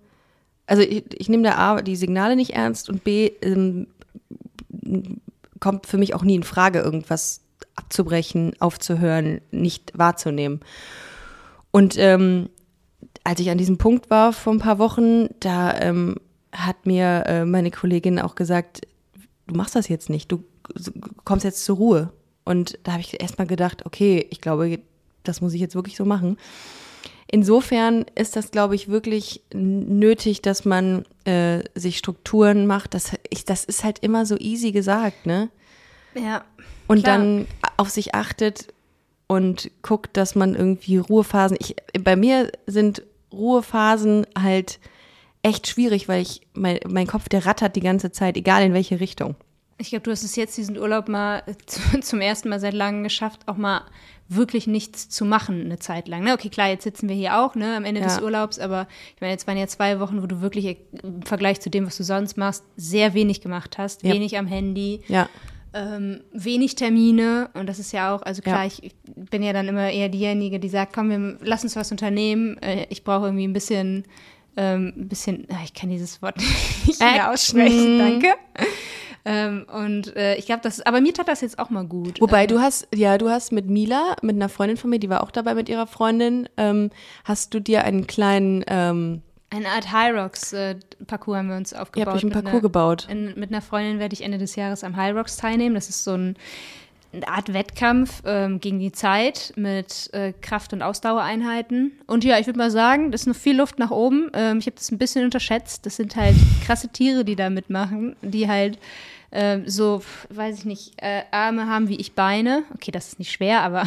also 0.67 0.83
ich, 0.83 1.05
ich 1.17 1.29
nehme 1.29 1.45
da 1.45 1.55
A, 1.57 1.83
die 1.83 1.97
Signale 1.97 2.35
nicht 2.35 2.55
ernst 2.55 2.89
und 2.91 3.05
B, 3.05 3.31
ähm, 3.43 3.87
kommt 5.61 5.87
für 5.87 5.99
mich 5.99 6.15
auch 6.15 6.23
nie 6.25 6.35
in 6.37 6.43
Frage, 6.43 6.81
irgendwas 6.81 7.43
abzubrechen, 7.77 8.55
aufzuhören, 8.61 9.41
nicht 9.51 9.97
wahrzunehmen. 9.97 10.61
Und 11.71 11.97
ähm, 11.99 12.49
als 13.25 13.41
ich 13.41 13.51
an 13.51 13.59
diesem 13.59 13.79
Punkt 13.79 14.11
war 14.11 14.33
vor 14.33 14.53
ein 14.53 14.59
paar 14.59 14.79
Wochen, 14.79 15.29
da 15.41 15.79
ähm, 15.81 16.17
hat 16.53 16.87
mir 16.87 17.25
äh, 17.27 17.45
meine 17.45 17.71
Kollegin 17.71 18.19
auch 18.19 18.35
gesagt, 18.35 18.81
du 19.47 19.55
machst 19.55 19.77
das 19.77 19.89
jetzt 19.89 20.11
nicht, 20.11 20.33
du 20.33 20.43
kommst 21.25 21.45
jetzt 21.45 21.65
zur 21.65 21.77
Ruhe. 21.77 22.13
Und 22.49 22.79
da 22.83 22.93
habe 22.93 23.03
ich 23.03 23.21
erstmal 23.21 23.47
gedacht, 23.47 23.85
okay, 23.85 24.27
ich 24.31 24.41
glaube, 24.41 24.79
das 25.23 25.43
muss 25.43 25.53
ich 25.53 25.61
jetzt 25.61 25.75
wirklich 25.75 25.97
so 25.97 26.07
machen. 26.07 26.39
Insofern 27.31 28.07
ist 28.15 28.37
das, 28.37 28.51
glaube 28.51 28.75
ich, 28.75 28.89
wirklich 28.89 29.43
nötig, 29.53 30.41
dass 30.41 30.65
man 30.65 31.05
äh, 31.27 31.63
sich 31.75 31.99
Strukturen 31.99 32.67
macht. 32.67 32.95
Das, 32.95 33.13
ich, 33.29 33.45
das 33.45 33.67
ist 33.67 33.85
halt 33.85 33.99
immer 33.99 34.25
so 34.25 34.39
easy 34.39 34.73
gesagt, 34.73 35.27
ne? 35.27 35.51
Ja. 36.15 36.43
Und 36.87 37.03
Klar. 37.03 37.19
dann 37.19 37.47
auf 37.77 37.91
sich 37.91 38.15
achtet 38.15 38.73
und 39.27 39.71
guckt, 39.83 40.17
dass 40.17 40.35
man 40.35 40.55
irgendwie 40.55 40.97
Ruhephasen. 40.97 41.59
Ich, 41.61 41.77
bei 42.03 42.17
mir 42.17 42.51
sind 42.67 43.03
Ruhephasen 43.31 44.27
halt 44.41 44.81
echt 45.43 45.67
schwierig, 45.67 46.09
weil 46.09 46.23
ich 46.23 46.41
mein, 46.55 46.79
mein 46.89 47.07
Kopf 47.07 47.29
der 47.29 47.45
rattert 47.45 47.77
die 47.77 47.83
ganze 47.83 48.11
Zeit, 48.11 48.39
egal 48.39 48.63
in 48.63 48.73
welche 48.73 49.01
Richtung. 49.01 49.37
Ich 49.81 49.91
glaube, 49.91 50.03
du 50.03 50.11
hast 50.11 50.25
es 50.25 50.35
jetzt 50.37 50.57
diesen 50.57 50.77
Urlaub 50.77 51.09
mal 51.09 51.43
äh, 51.47 51.55
zu, 51.67 51.81
zum 52.01 52.21
ersten 52.21 52.49
Mal 52.49 52.61
seit 52.61 52.75
langem 52.75 53.03
geschafft, 53.05 53.43
auch 53.47 53.57
mal 53.57 53.83
wirklich 54.31 54.67
nichts 54.67 55.09
zu 55.09 55.25
machen 55.25 55.63
eine 55.65 55.79
Zeit 55.79 56.07
lang. 56.07 56.23
Ne? 56.23 56.35
Okay, 56.35 56.51
klar, 56.51 56.69
jetzt 56.69 56.85
sitzen 56.85 57.09
wir 57.09 57.17
hier 57.17 57.39
auch 57.39 57.55
ne, 57.55 57.77
am 57.77 57.85
Ende 57.87 58.03
des 58.03 58.17
Ja. 58.17 58.23
Urlaubs, 58.23 58.59
aber 58.59 58.87
ich 59.15 59.21
meine, 59.23 59.33
jetzt 59.33 59.47
waren 59.47 59.57
ja 59.57 59.67
zwei 59.67 60.01
Wochen, 60.01 60.23
wo 60.23 60.27
du 60.27 60.41
wirklich 60.43 60.67
äh, 60.67 60.77
im 61.03 61.23
Vergleich 61.23 61.61
zu 61.61 61.71
dem, 61.71 61.87
was 61.87 61.97
du 61.97 62.05
sonst 62.05 62.37
machst, 62.37 62.63
sehr 62.77 63.15
wenig 63.15 63.41
gemacht 63.41 63.79
hast, 63.79 64.03
Ja. 64.03 64.13
wenig 64.13 64.37
am 64.37 64.47
Handy, 64.47 65.01
Ja, 65.09 65.29
ähm, 65.73 66.21
wenig 66.33 66.75
Termine 66.75 67.49
und 67.55 67.67
das 67.69 67.79
ist 67.79 67.93
ja 67.93 68.15
auch, 68.15 68.21
also 68.23 68.43
klar, 68.43 68.63
Ja. 68.63 68.67
ich, 68.67 68.83
ich 68.83 68.95
bin 69.31 69.43
ja 69.43 69.53
dann 69.55 69.69
immer 69.69 69.91
eher 69.91 70.09
diejenige, 70.11 70.59
die 70.61 70.69
sagt, 70.69 70.93
komm, 70.95 71.11
wir, 71.11 71.39
lass 71.43 71.63
uns 71.63 71.77
was 71.77 71.91
unternehmen. 71.93 72.57
Äh, 72.63 72.87
ich 72.91 73.05
brauche 73.05 73.27
irgendwie 73.27 73.47
ein 73.47 73.53
bisschen, 73.55 74.05
ähm, 74.59 74.93
ein 74.97 75.09
bisschen, 75.09 75.47
ah, 75.51 75.61
ich 75.65 75.73
kann 75.75 75.89
dieses 75.89 76.21
Wort 76.21 76.37
nicht 76.87 77.01
mehr 77.01 77.31
aussprechen, 77.31 77.99
danke. 77.99 78.29
Ähm, 79.31 79.67
und 79.71 80.17
äh, 80.17 80.37
ich 80.37 80.47
glaube, 80.47 80.63
das, 80.63 80.81
aber 80.87 81.03
mir 81.03 81.13
tat 81.13 81.29
das 81.29 81.43
jetzt 81.43 81.59
auch 81.59 81.69
mal 81.69 81.85
gut. 81.85 82.19
Wobei 82.21 82.47
du 82.47 82.61
hast, 82.61 82.89
ja, 82.95 83.19
du 83.19 83.29
hast 83.29 83.53
mit 83.53 83.67
Mila, 83.67 84.17
mit 84.23 84.37
einer 84.37 84.49
Freundin 84.49 84.79
von 84.79 84.89
mir, 84.89 84.99
die 84.99 85.11
war 85.11 85.23
auch 85.23 85.31
dabei 85.31 85.55
mit 85.55 85.69
ihrer 85.69 85.87
Freundin, 85.87 86.49
ähm, 86.57 86.91
hast 87.25 87.53
du 87.53 87.61
dir 87.61 87.85
einen 87.85 88.07
kleinen, 88.07 88.65
ähm, 88.69 89.21
eine 89.51 89.69
Art 89.69 89.93
High 89.93 90.15
Rocks 90.15 90.53
äh, 90.55 90.77
Parcours 91.07 91.37
haben 91.39 91.49
wir 91.51 91.57
uns 91.57 91.73
ihr 91.73 91.83
aufgebaut. 91.83 92.07
habt 92.07 92.17
euch 92.17 92.23
einen 92.23 92.33
Parcours 92.33 92.53
einer- 92.53 92.61
gebaut. 92.63 93.07
In, 93.11 93.39
mit 93.39 93.51
einer 93.51 93.61
Freundin 93.63 93.99
werde 93.99 94.15
ich 94.15 94.23
Ende 94.23 94.39
des 94.39 94.57
Jahres 94.57 94.83
am 94.85 94.97
High 94.97 95.15
Rocks 95.15 95.37
teilnehmen. 95.37 95.75
Das 95.75 95.89
ist 95.89 96.05
so 96.05 96.13
ein, 96.13 96.37
eine 97.15 97.27
Art 97.29 97.53
Wettkampf 97.55 98.23
ähm, 98.27 98.61
gegen 98.61 98.79
die 98.79 98.93
Zeit 98.93 99.55
mit 99.57 100.11
äh, 100.13 100.35
Kraft- 100.43 100.75
und 100.75 100.83
Ausdauereinheiten. 100.83 101.93
Und 102.07 102.25
ja, 102.25 102.39
ich 102.39 102.47
würde 102.47 102.59
mal 102.59 102.71
sagen, 102.71 103.11
das 103.11 103.23
ist 103.23 103.27
noch 103.27 103.37
viel 103.37 103.57
Luft 103.57 103.79
nach 103.79 103.91
oben. 103.91 104.31
Ähm, 104.35 104.59
ich 104.59 104.67
habe 104.67 104.77
das 104.77 104.91
ein 104.91 104.99
bisschen 104.99 105.25
unterschätzt. 105.25 105.87
Das 105.87 105.97
sind 105.97 106.15
halt 106.17 106.37
krasse 106.67 106.89
Tiere, 106.89 107.25
die 107.25 107.35
da 107.37 107.49
mitmachen, 107.49 108.17
die 108.23 108.49
halt 108.49 108.79
ähm, 109.31 109.69
so, 109.69 110.03
weiß 110.31 110.59
ich 110.59 110.65
nicht, 110.65 110.93
äh, 110.97 111.23
Arme 111.31 111.67
haben 111.67 111.89
wie 111.89 111.97
ich 111.97 112.13
Beine. 112.13 112.65
Okay, 112.75 112.91
das 112.91 113.09
ist 113.09 113.19
nicht 113.19 113.33
schwer, 113.33 113.63
aber 113.63 113.85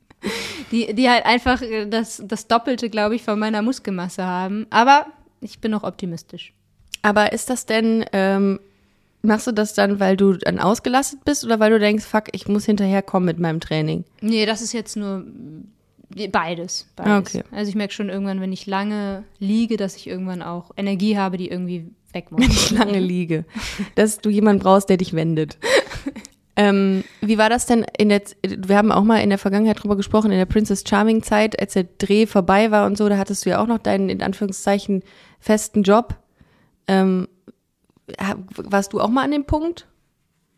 die, 0.72 0.94
die 0.94 1.08
halt 1.08 1.26
einfach 1.26 1.62
äh, 1.62 1.86
das, 1.86 2.22
das 2.24 2.48
Doppelte, 2.48 2.90
glaube 2.90 3.14
ich, 3.14 3.22
von 3.22 3.38
meiner 3.38 3.62
Muskelmasse 3.62 4.24
haben. 4.24 4.66
Aber 4.70 5.06
ich 5.40 5.60
bin 5.60 5.70
noch 5.70 5.84
optimistisch. 5.84 6.52
Aber 7.02 7.32
ist 7.32 7.50
das 7.50 7.66
denn, 7.66 8.04
ähm, 8.12 8.58
machst 9.22 9.46
du 9.46 9.52
das 9.52 9.74
dann, 9.74 10.00
weil 10.00 10.16
du 10.16 10.32
dann 10.32 10.58
ausgelastet 10.58 11.24
bist 11.24 11.44
oder 11.44 11.60
weil 11.60 11.70
du 11.70 11.78
denkst, 11.78 12.04
fuck, 12.04 12.24
ich 12.32 12.48
muss 12.48 12.64
hinterherkommen 12.64 13.26
mit 13.26 13.38
meinem 13.38 13.60
Training? 13.60 14.04
Nee, 14.20 14.46
das 14.46 14.60
ist 14.62 14.72
jetzt 14.72 14.96
nur 14.96 15.24
beides. 16.32 16.86
beides. 16.96 17.34
Okay. 17.34 17.44
Also 17.50 17.68
ich 17.68 17.74
merke 17.74 17.92
schon 17.92 18.08
irgendwann, 18.08 18.40
wenn 18.40 18.52
ich 18.52 18.66
lange 18.66 19.24
liege, 19.38 19.76
dass 19.76 19.96
ich 19.96 20.06
irgendwann 20.06 20.42
auch 20.42 20.70
Energie 20.76 21.18
habe, 21.18 21.36
die 21.36 21.48
irgendwie 21.48 21.90
weg 22.14 22.30
muss. 22.30 22.40
Wenn 22.40 22.50
ich 22.50 22.70
lange 22.70 23.00
liege. 23.00 23.44
Dass 23.94 24.18
du 24.18 24.30
jemanden 24.30 24.62
brauchst, 24.62 24.88
der 24.88 24.96
dich 24.96 25.14
wendet. 25.14 25.58
ähm, 26.56 27.04
wie 27.20 27.38
war 27.38 27.50
das 27.50 27.66
denn 27.66 27.84
in 27.98 28.08
der, 28.08 28.22
wir 28.42 28.76
haben 28.76 28.92
auch 28.92 29.04
mal 29.04 29.18
in 29.18 29.30
der 29.30 29.38
Vergangenheit 29.38 29.82
drüber 29.82 29.96
gesprochen, 29.96 30.30
in 30.30 30.38
der 30.38 30.46
Princess 30.46 30.84
Charming 30.86 31.22
Zeit, 31.22 31.58
als 31.60 31.74
der 31.74 31.84
Dreh 31.98 32.26
vorbei 32.26 32.70
war 32.70 32.86
und 32.86 32.96
so, 32.96 33.08
da 33.08 33.18
hattest 33.18 33.44
du 33.44 33.50
ja 33.50 33.60
auch 33.60 33.66
noch 33.66 33.78
deinen, 33.78 34.08
in 34.08 34.22
Anführungszeichen, 34.22 35.02
festen 35.40 35.82
Job. 35.82 36.16
Ähm, 36.86 37.28
warst 38.56 38.92
du 38.92 39.00
auch 39.00 39.08
mal 39.08 39.24
an 39.24 39.30
dem 39.30 39.44
Punkt? 39.44 39.86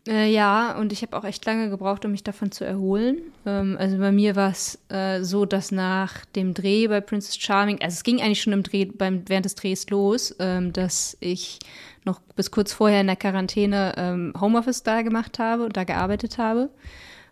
Äh, 0.07 0.31
ja, 0.31 0.77
und 0.77 0.93
ich 0.93 1.01
habe 1.01 1.17
auch 1.17 1.25
echt 1.25 1.45
lange 1.45 1.69
gebraucht, 1.69 2.05
um 2.05 2.11
mich 2.11 2.23
davon 2.23 2.51
zu 2.51 2.63
erholen. 2.63 3.17
Ähm, 3.45 3.75
also 3.79 3.97
bei 3.97 4.11
mir 4.11 4.35
war 4.35 4.51
es 4.51 4.79
äh, 4.89 5.21
so, 5.23 5.45
dass 5.45 5.71
nach 5.71 6.25
dem 6.25 6.53
Dreh 6.53 6.87
bei 6.87 7.01
Princess 7.01 7.37
Charming, 7.37 7.81
also 7.81 7.95
es 7.95 8.03
ging 8.03 8.21
eigentlich 8.21 8.41
schon 8.41 8.53
im 8.53 8.63
Dreh, 8.63 8.85
beim, 8.85 9.23
während 9.27 9.45
des 9.45 9.55
Drehs 9.55 9.89
los, 9.89 10.35
ähm, 10.39 10.71
dass 10.71 11.17
ich 11.19 11.59
noch 12.05 12.21
bis 12.35 12.51
kurz 12.51 12.71
vorher 12.71 13.01
in 13.01 13.07
der 13.07 13.17
Quarantäne 13.17 13.93
ähm, 13.97 14.33
Homeoffice 14.39 14.83
da 14.83 15.01
gemacht 15.01 15.39
habe 15.39 15.65
und 15.65 15.75
da 15.75 15.83
gearbeitet 15.83 16.37
habe. 16.37 16.69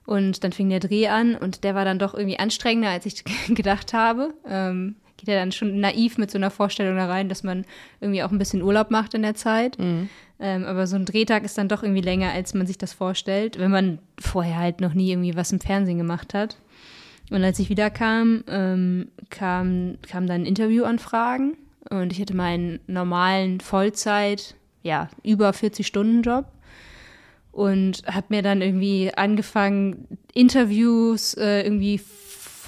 Und 0.06 0.44
dann 0.44 0.52
fing 0.52 0.70
der 0.70 0.80
Dreh 0.80 1.08
an 1.08 1.36
und 1.36 1.64
der 1.64 1.74
war 1.74 1.86
dann 1.86 1.98
doch 1.98 2.14
irgendwie 2.14 2.38
anstrengender, 2.38 2.90
als 2.90 3.06
ich 3.06 3.24
gedacht 3.48 3.94
habe. 3.94 4.34
Ähm, 4.48 4.96
geht 5.18 5.30
ja 5.30 5.36
dann 5.36 5.52
schon 5.52 5.80
naiv 5.80 6.18
mit 6.18 6.30
so 6.30 6.38
einer 6.38 6.52
Vorstellung 6.52 6.98
da 6.98 7.08
rein, 7.08 7.30
dass 7.30 7.42
man 7.42 7.66
irgendwie 8.02 8.22
auch 8.22 8.32
ein 8.32 8.38
bisschen 8.38 8.62
Urlaub 8.62 8.92
macht 8.92 9.14
in 9.14 9.22
der 9.22 9.36
Zeit. 9.36 9.78
Ähm, 10.40 10.66
aber 10.66 10.86
so 10.88 10.96
ein 10.96 11.06
Drehtag 11.06 11.44
ist 11.44 11.58
dann 11.58 11.70
doch 11.70 11.84
irgendwie 11.84 12.02
länger, 12.02 12.32
als 12.32 12.54
man 12.54 12.68
sich 12.68 12.78
das 12.78 12.94
vorstellt, 12.94 13.58
wenn 13.58 13.72
man 13.72 14.00
vorher 14.20 14.58
halt 14.58 14.82
noch 14.82 14.94
nie 14.94 15.12
irgendwie 15.12 15.36
was 15.36 15.52
im 15.52 15.62
Fernsehen 15.62 15.98
gemacht 15.98 16.34
hat. 16.34 16.58
Und 17.32 17.44
als 17.44 17.60
ich 17.60 17.70
wiederkam, 17.70 18.44
ähm, 18.48 19.08
kam, 19.30 19.98
kam 20.08 20.28
dann 20.28 20.46
Interviewanfragen 20.46 21.58
und 21.90 22.12
ich 22.12 22.22
hatte 22.22 22.36
meinen 22.36 22.80
normalen 22.88 23.62
Vollzeit, 23.62 24.56
ja, 24.84 25.10
über 25.24 25.50
40-Stunden-Job 25.52 26.46
und 27.52 28.04
habe 28.06 28.28
mir 28.30 28.42
dann 28.42 28.62
irgendwie 28.62 29.12
angefangen, 29.16 30.08
Interviews 30.34 31.34
äh, 31.36 31.62
irgendwie 31.62 31.98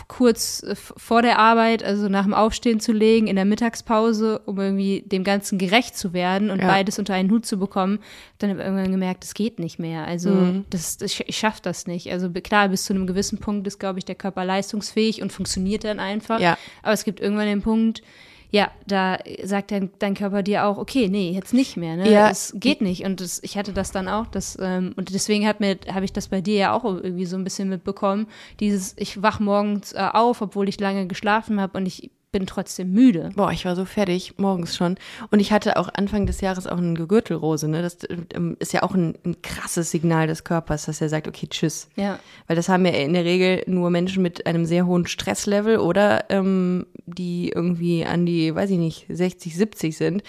kurz 0.08 0.64
äh, 0.64 0.76
vor 0.76 1.22
der 1.22 1.40
Arbeit, 1.40 1.84
also 1.84 2.10
nach 2.10 2.24
dem 2.24 2.34
Aufstehen 2.34 2.80
zu 2.80 2.92
legen, 2.92 3.28
in 3.28 3.36
der 3.36 3.46
Mittagspause, 3.46 4.40
um 4.46 4.60
irgendwie 4.60 5.04
dem 5.06 5.24
Ganzen 5.24 5.58
gerecht 5.58 5.98
zu 5.98 6.14
werden 6.14 6.50
und 6.50 6.60
Ja. 6.60 6.68
beides 6.68 7.00
unter 7.00 7.14
einen 7.14 7.32
Hut 7.32 7.46
zu 7.46 7.58
bekommen. 7.58 8.00
Dann 8.38 8.50
habe 8.52 8.60
ich 8.62 8.66
irgendwann 8.66 8.92
gemerkt, 8.92 9.24
das 9.24 9.34
geht 9.34 9.60
nicht 9.60 9.80
mehr. 9.80 10.06
Also 10.06 10.64
das, 10.70 10.98
das, 10.98 11.20
ich 11.20 11.38
schaffe 11.38 11.62
das 11.62 11.88
nicht. 11.88 12.12
Also 12.12 12.30
klar, 12.30 12.70
bis 12.70 12.86
zu 12.86 12.94
einem 12.94 13.08
gewissen 13.08 13.40
Punkt 13.40 13.66
ist, 13.68 13.80
glaube 13.80 14.00
ich, 14.00 14.06
der 14.06 14.16
Körper 14.16 14.46
leistungsfähig 14.46 15.22
und 15.22 15.32
funktioniert 15.32 15.84
dann 15.84 16.00
einfach. 16.00 16.40
Ja. 16.40 16.58
Aber 16.84 16.94
es 16.94 17.04
gibt 17.04 17.20
irgendwann 17.20 17.48
den 17.48 17.62
Punkt, 17.62 18.02
ja, 18.50 18.72
da 18.86 19.18
sagt 19.44 19.72
dein, 19.72 19.90
dein 20.00 20.14
Körper 20.14 20.42
dir 20.42 20.66
auch, 20.66 20.78
okay, 20.78 21.10
nee, 21.10 21.32
jetzt 21.32 21.54
nicht 21.54 21.76
mehr. 21.76 21.98
Ne? 21.98 22.12
Ja. 22.12 22.30
Es 22.30 22.54
geht 22.56 22.82
nicht. 22.82 23.04
Und 23.04 23.20
das, 23.20 23.42
ich 23.44 23.58
hatte 23.58 23.74
das 23.74 23.92
dann 23.92 24.08
auch. 24.08 24.28
Das, 24.28 24.58
ähm, 24.62 24.94
und 24.96 25.14
deswegen 25.14 25.46
hat 25.46 25.60
mir, 25.60 25.78
habe 25.92 26.06
ich 26.06 26.14
das 26.14 26.30
bei 26.30 26.40
dir 26.40 26.56
ja 26.56 26.74
auch 26.74 26.86
irgendwie 26.86 27.26
so 27.26 27.36
ein 27.36 27.44
bisschen 27.44 27.68
mitbekommen. 27.68 28.28
Dieses, 28.60 28.96
ich 28.98 29.22
wach 29.22 29.40
morgens 29.40 29.94
äh, 29.94 30.08
auf, 30.14 30.42
obwohl 30.42 30.70
ich 30.70 30.80
lange 30.80 31.08
geschlafen 31.08 31.60
habe 31.60 31.78
und 31.78 31.86
ich 31.86 32.10
bin 32.32 32.46
trotzdem 32.46 32.92
müde. 32.92 33.32
Boah, 33.36 33.52
ich 33.52 33.66
war 33.66 33.76
so 33.76 33.86
fertig, 33.86 34.38
morgens 34.38 34.76
schon. 34.76 34.96
Und 35.32 35.40
ich 35.40 35.52
hatte 35.52 35.78
auch 35.78 35.90
Anfang 35.94 36.26
des 36.26 36.42
Jahres 36.42 36.68
auch 36.68 36.78
eine 36.78 37.08
Gürtelrose. 37.08 37.68
Ne? 37.68 37.82
Das 37.82 38.00
ähm, 38.34 38.58
ist 38.60 38.74
ja 38.74 38.84
auch 38.84 38.94
ein, 38.94 39.18
ein 39.26 39.42
krasses 39.42 39.92
Signal 39.92 40.28
des 40.28 40.44
Körpers, 40.44 40.86
dass 40.86 41.00
er 41.00 41.10
sagt, 41.10 41.28
okay, 41.28 41.48
tschüss. 41.50 41.90
Ja. 41.96 42.20
Weil 42.48 42.56
das 42.56 42.68
haben 42.68 42.86
ja 42.86 42.92
in 42.92 43.14
der 43.14 43.24
Regel 43.24 43.64
nur 43.68 43.90
Menschen 43.90 44.22
mit 44.24 44.46
einem 44.46 44.66
sehr 44.66 44.86
hohen 44.86 45.08
Stresslevel 45.08 45.78
oder 45.78 46.30
ähm, 46.30 46.86
die 47.06 47.50
irgendwie 47.50 48.06
an 48.06 48.26
die, 48.26 48.54
weiß 48.54 48.72
ich 48.72 48.78
nicht, 48.78 49.06
60, 49.10 49.56
70 49.56 49.98
sind. 49.98 50.24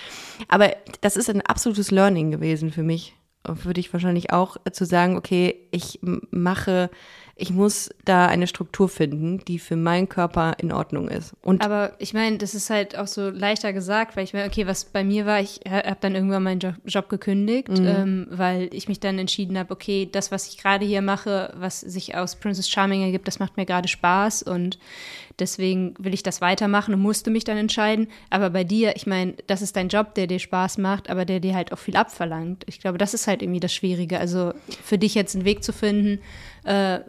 Aber 0.46 0.70
das 1.00 1.16
ist 1.16 1.28
ein 1.28 1.42
absolutes 1.42 1.90
Learning 1.90 2.30
gewesen 2.30 2.70
für 2.70 2.84
mich. 2.84 3.14
Und 3.46 3.56
Für 3.56 3.72
dich 3.72 3.92
wahrscheinlich 3.92 4.32
auch 4.32 4.56
äh, 4.64 4.72
zu 4.72 4.84
sagen, 4.84 5.16
okay, 5.16 5.68
ich 5.70 6.00
mache, 6.02 6.90
ich 7.40 7.50
muss 7.50 7.88
da 8.04 8.26
eine 8.26 8.48
Struktur 8.48 8.88
finden, 8.88 9.38
die 9.46 9.60
für 9.60 9.76
meinen 9.76 10.08
Körper 10.08 10.56
in 10.58 10.72
Ordnung 10.72 11.08
ist. 11.08 11.34
Und 11.40 11.64
Aber 11.64 11.92
ich 11.98 12.12
meine, 12.12 12.36
das 12.36 12.52
ist 12.52 12.68
halt 12.68 12.98
auch 12.98 13.06
so 13.06 13.30
leichter 13.30 13.72
gesagt, 13.72 14.16
weil 14.16 14.24
ich 14.24 14.34
meine, 14.34 14.46
okay, 14.46 14.66
was 14.66 14.84
bei 14.84 15.04
mir 15.04 15.24
war, 15.24 15.40
ich 15.40 15.60
habe 15.68 15.98
dann 16.00 16.16
irgendwann 16.16 16.42
meinen 16.42 16.58
Job, 16.58 16.74
Job 16.84 17.08
gekündigt, 17.08 17.68
ähm, 17.70 18.26
weil 18.30 18.68
ich 18.72 18.88
mich 18.88 18.98
dann 18.98 19.20
entschieden 19.20 19.56
habe, 19.56 19.72
okay, 19.72 20.08
das, 20.10 20.32
was 20.32 20.48
ich 20.48 20.58
gerade 20.58 20.84
hier 20.84 21.00
mache, 21.00 21.54
was 21.56 21.80
sich 21.80 22.16
aus 22.16 22.34
Princess 22.34 22.68
Charming 22.68 23.02
ergibt, 23.02 23.28
das 23.28 23.38
macht 23.38 23.56
mir 23.56 23.66
gerade 23.66 23.86
Spaß 23.86 24.42
und 24.42 24.78
deswegen 25.38 25.94
will 25.98 26.14
ich 26.14 26.22
das 26.22 26.40
weitermachen 26.40 26.94
und 26.94 27.00
musste 27.00 27.30
mich 27.30 27.44
dann 27.44 27.56
entscheiden. 27.56 28.08
Aber 28.30 28.50
bei 28.50 28.64
dir, 28.64 28.96
ich 28.96 29.06
meine, 29.06 29.34
das 29.46 29.62
ist 29.62 29.76
dein 29.76 29.88
Job, 29.88 30.14
der 30.14 30.26
dir 30.26 30.38
Spaß 30.38 30.78
macht, 30.78 31.10
aber 31.10 31.24
der 31.24 31.40
dir 31.40 31.54
halt 31.54 31.72
auch 31.72 31.78
viel 31.78 31.96
abverlangt. 31.96 32.64
Ich 32.66 32.80
glaube, 32.80 32.98
das 32.98 33.14
ist 33.14 33.26
halt 33.26 33.42
irgendwie 33.42 33.60
das 33.60 33.72
Schwierige. 33.72 34.18
Also 34.18 34.52
für 34.82 34.98
dich 34.98 35.14
jetzt 35.14 35.34
einen 35.34 35.44
Weg 35.44 35.62
zu 35.62 35.72
finden, 35.72 36.20
äh, 36.64 37.00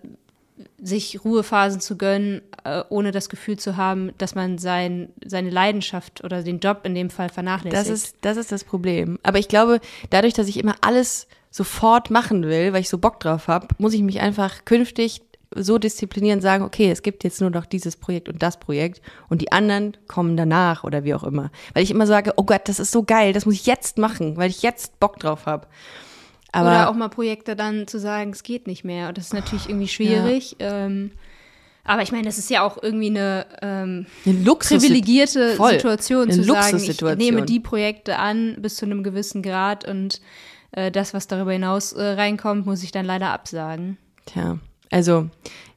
sich 0.81 1.23
Ruhephasen 1.23 1.79
zu 1.79 1.97
gönnen, 1.97 2.41
äh, 2.63 2.83
ohne 2.89 3.11
das 3.11 3.29
Gefühl 3.29 3.57
zu 3.57 3.77
haben, 3.77 4.11
dass 4.17 4.35
man 4.35 4.57
sein, 4.57 5.09
seine 5.25 5.49
Leidenschaft 5.49 6.23
oder 6.23 6.43
den 6.43 6.59
Job 6.59 6.81
in 6.83 6.95
dem 6.95 7.09
Fall 7.09 7.29
vernachlässigt. 7.29 7.79
Das 7.79 7.89
ist, 7.89 8.15
das 8.21 8.37
ist 8.37 8.51
das 8.51 8.63
Problem. 8.63 9.19
Aber 9.23 9.39
ich 9.39 9.47
glaube, 9.47 9.79
dadurch, 10.09 10.33
dass 10.33 10.47
ich 10.47 10.57
immer 10.57 10.75
alles 10.81 11.27
sofort 11.51 12.11
machen 12.11 12.43
will, 12.43 12.73
weil 12.73 12.81
ich 12.81 12.89
so 12.89 12.97
Bock 12.97 13.19
drauf 13.19 13.47
habe, 13.47 13.67
muss 13.77 13.93
ich 13.93 14.01
mich 14.01 14.19
einfach 14.19 14.65
künftig 14.65 15.21
so 15.55 15.77
disziplinieren, 15.77 16.41
sagen, 16.41 16.63
okay, 16.63 16.91
es 16.91 17.01
gibt 17.01 17.23
jetzt 17.23 17.41
nur 17.41 17.49
noch 17.49 17.65
dieses 17.65 17.95
Projekt 17.95 18.29
und 18.29 18.43
das 18.43 18.59
Projekt 18.59 19.01
und 19.29 19.41
die 19.41 19.51
anderen 19.51 19.97
kommen 20.07 20.37
danach 20.37 20.83
oder 20.83 21.03
wie 21.03 21.13
auch 21.13 21.23
immer. 21.23 21.51
Weil 21.73 21.83
ich 21.83 21.91
immer 21.91 22.05
sage, 22.05 22.33
oh 22.37 22.43
Gott, 22.43 22.61
das 22.65 22.79
ist 22.79 22.91
so 22.91 23.03
geil, 23.03 23.33
das 23.33 23.45
muss 23.45 23.55
ich 23.55 23.65
jetzt 23.65 23.97
machen, 23.97 24.37
weil 24.37 24.49
ich 24.49 24.61
jetzt 24.61 24.99
Bock 24.99 25.19
drauf 25.19 25.45
habe. 25.45 25.67
Aber 26.51 26.69
Oder 26.69 26.89
auch 26.89 26.95
mal 26.95 27.09
Projekte 27.09 27.55
dann 27.55 27.87
zu 27.87 27.99
sagen, 27.99 28.31
es 28.31 28.43
geht 28.43 28.67
nicht 28.67 28.83
mehr. 28.83 29.09
Und 29.09 29.17
das 29.17 29.25
ist 29.25 29.33
natürlich 29.33 29.69
irgendwie 29.69 29.87
schwierig. 29.87 30.55
Ähm, 30.59 31.11
aber 31.83 32.01
ich 32.01 32.11
meine, 32.11 32.25
das 32.25 32.37
ist 32.37 32.49
ja 32.49 32.63
auch 32.63 32.81
irgendwie 32.81 33.09
eine 33.09 33.45
ähm, 33.61 34.05
eine 34.25 34.55
privilegierte 34.55 35.55
Voll. 35.55 35.73
Situation 35.73 36.23
Eine 36.23 36.33
zu 36.33 36.43
sagen, 36.43 36.77
ich 36.77 37.01
nehme 37.17 37.43
die 37.43 37.59
Projekte 37.59 38.17
an 38.17 38.57
bis 38.59 38.75
zu 38.75 38.85
einem 38.85 39.03
gewissen 39.03 39.41
Grad 39.41 39.87
und 39.87 40.21
äh, 40.71 40.91
das, 40.91 41.13
was 41.13 41.27
darüber 41.27 41.51
hinaus 41.51 41.93
äh, 41.93 42.01
reinkommt, 42.01 42.65
muss 42.65 42.83
ich 42.83 42.91
dann 42.91 43.05
leider 43.05 43.31
absagen. 43.31 43.97
Tja, 44.25 44.59
also 44.91 45.29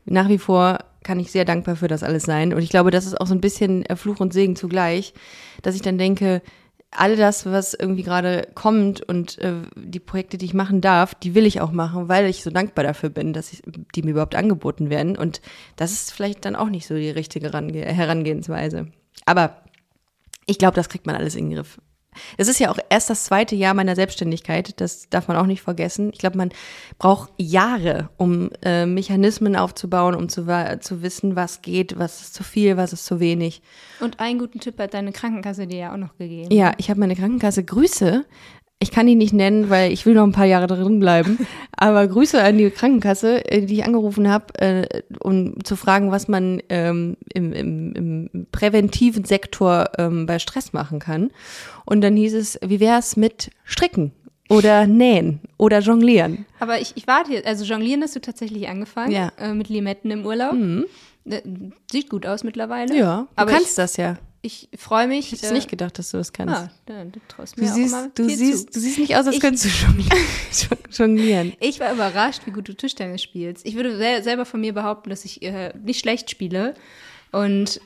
nach 0.04 0.28
wie 0.28 0.38
vor 0.38 0.78
kann 1.02 1.20
ich 1.20 1.32
sehr 1.32 1.44
dankbar 1.44 1.76
für 1.76 1.88
das 1.88 2.02
alles 2.02 2.22
sein. 2.22 2.54
Und 2.54 2.62
ich 2.62 2.70
glaube, 2.70 2.90
das 2.90 3.06
ist 3.06 3.20
auch 3.20 3.26
so 3.26 3.34
ein 3.34 3.40
bisschen 3.40 3.84
äh, 3.86 3.96
Fluch 3.96 4.20
und 4.20 4.32
Segen 4.32 4.56
zugleich, 4.56 5.14
dass 5.62 5.74
ich 5.74 5.82
dann 5.82 5.98
denke, 5.98 6.42
all 6.90 7.16
das, 7.16 7.46
was 7.46 7.74
irgendwie 7.74 8.02
gerade 8.02 8.48
kommt 8.54 9.00
und 9.00 9.38
äh, 9.38 9.54
die 9.74 9.98
Projekte, 9.98 10.36
die 10.36 10.44
ich 10.44 10.54
machen 10.54 10.80
darf, 10.80 11.14
die 11.14 11.34
will 11.34 11.46
ich 11.46 11.60
auch 11.60 11.72
machen, 11.72 12.08
weil 12.08 12.26
ich 12.26 12.42
so 12.42 12.50
dankbar 12.50 12.84
dafür 12.84 13.08
bin, 13.08 13.32
dass 13.32 13.52
ich, 13.52 13.62
die 13.94 14.02
mir 14.02 14.10
überhaupt 14.10 14.34
angeboten 14.34 14.90
werden. 14.90 15.16
Und 15.16 15.40
das 15.76 15.92
ist 15.92 16.12
vielleicht 16.12 16.44
dann 16.44 16.54
auch 16.54 16.68
nicht 16.68 16.86
so 16.86 16.94
die 16.94 17.10
richtige 17.10 17.54
Range 17.54 17.72
Herangehensweise. 17.72 18.88
Aber 19.24 19.56
ich 20.46 20.58
glaube, 20.58 20.74
das 20.74 20.88
kriegt 20.88 21.06
man 21.06 21.16
alles 21.16 21.34
in 21.34 21.48
den 21.48 21.56
Griff. 21.56 21.78
Es 22.36 22.48
ist 22.48 22.60
ja 22.60 22.70
auch 22.70 22.78
erst 22.90 23.10
das 23.10 23.24
zweite 23.24 23.54
Jahr 23.54 23.74
meiner 23.74 23.94
Selbstständigkeit, 23.94 24.80
das 24.80 25.08
darf 25.08 25.28
man 25.28 25.36
auch 25.36 25.46
nicht 25.46 25.62
vergessen. 25.62 26.10
Ich 26.12 26.18
glaube, 26.18 26.36
man 26.36 26.50
braucht 26.98 27.32
Jahre, 27.38 28.10
um 28.16 28.50
äh, 28.62 28.86
Mechanismen 28.86 29.56
aufzubauen, 29.56 30.14
um 30.14 30.28
zu, 30.28 30.46
zu 30.80 31.02
wissen, 31.02 31.36
was 31.36 31.62
geht, 31.62 31.98
was 31.98 32.20
ist 32.20 32.34
zu 32.34 32.44
viel, 32.44 32.76
was 32.76 32.92
ist 32.92 33.06
zu 33.06 33.20
wenig. 33.20 33.62
Und 34.00 34.20
einen 34.20 34.38
guten 34.38 34.60
Tipp 34.60 34.78
hat 34.78 34.94
deine 34.94 35.12
Krankenkasse 35.12 35.66
dir 35.66 35.78
ja 35.78 35.92
auch 35.92 35.98
noch 35.98 36.16
gegeben. 36.16 36.52
Ja, 36.52 36.72
ich 36.78 36.90
habe 36.90 37.00
meine 37.00 37.16
Krankenkasse 37.16 37.64
Grüße. 37.64 38.24
Ich 38.82 38.90
kann 38.90 39.06
die 39.06 39.14
nicht 39.14 39.32
nennen, 39.32 39.70
weil 39.70 39.92
ich 39.92 40.04
will 40.06 40.14
noch 40.14 40.24
ein 40.24 40.32
paar 40.32 40.44
Jahre 40.44 40.66
drin 40.66 40.98
bleiben. 40.98 41.38
Aber 41.76 42.06
Grüße 42.06 42.42
an 42.42 42.58
die 42.58 42.68
Krankenkasse, 42.70 43.48
äh, 43.50 43.64
die 43.64 43.74
ich 43.74 43.84
angerufen 43.84 44.28
habe, 44.28 44.46
äh, 44.60 45.02
um 45.20 45.62
zu 45.64 45.76
fragen, 45.76 46.10
was 46.10 46.26
man 46.26 46.60
ähm, 46.68 47.16
im, 47.32 47.52
im, 47.52 47.92
im 47.94 48.46
präventiven 48.50 49.24
Sektor 49.24 49.90
ähm, 49.98 50.26
bei 50.26 50.38
Stress 50.40 50.72
machen 50.72 50.98
kann. 50.98 51.30
Und 51.84 52.00
dann 52.00 52.16
hieß 52.16 52.34
es, 52.34 52.58
wie 52.64 52.80
wär's 52.80 53.16
mit 53.16 53.50
Stricken 53.64 54.10
oder 54.48 54.86
Nähen 54.86 55.40
oder 55.58 55.78
Jonglieren? 55.78 56.44
Aber 56.58 56.80
ich, 56.80 56.92
ich 56.96 57.06
warte 57.06 57.32
jetzt, 57.32 57.46
also 57.46 57.64
jonglieren 57.64 58.02
hast 58.02 58.16
du 58.16 58.20
tatsächlich 58.20 58.68
angefangen, 58.68 59.12
Ja. 59.12 59.30
äh, 59.38 59.54
mit 59.54 59.68
Limetten 59.68 60.10
im 60.10 60.26
Urlaub. 60.26 60.54
Äh, 61.24 61.40
Sieht 61.90 62.10
gut 62.10 62.26
aus 62.26 62.42
mittlerweile. 62.42 62.96
Ja, 62.96 63.22
du 63.22 63.28
aber 63.36 63.50
kannst 63.52 63.70
ich, 63.70 63.74
das 63.76 63.96
ja. 63.96 64.18
Ich 64.44 64.68
freue 64.76 65.06
mich. 65.06 65.32
Ich 65.32 65.40
hätte 65.42 65.54
nicht 65.54 65.70
gedacht, 65.70 65.98
dass 65.98 66.10
du 66.10 66.16
das 66.18 66.32
kannst. 66.32 66.54
ah, 66.54 66.70
du 67.04 67.20
traust 67.28 67.56
du 67.56 67.62
mir 67.62 67.70
auch 67.70 67.74
siehst, 67.74 67.92
immer 67.94 68.08
du 68.14 68.26
viel 68.28 68.36
siehst, 68.36 68.66
zu. 68.66 68.72
du 68.72 68.80
siehst 68.80 68.98
nicht 68.98 69.16
aus, 69.16 69.26
als 69.26 69.36
Ich- 69.36 69.40
könntest 69.40 69.64
du 69.66 70.76
jonglieren. 71.04 71.52
Ich 71.60 71.78
war 71.80 71.92
überrascht, 71.92 72.42
wie 72.46 72.50
gut 72.50 72.68
du 72.68 72.74
Tischtennis 72.74 73.22
spielst. 73.22 73.64
Ich 73.64 73.76
würde 73.76 73.96
sel 73.96 74.22
selber 74.22 74.44
von 74.44 74.60
mir 74.60 74.74
behaupten, 74.74 75.10
dass 75.10 75.24
ich 75.24 75.42
äh, 75.42 75.72
nicht 75.82 76.00
schlecht 76.00 76.28
spiele 76.30 76.74
und 77.30 77.80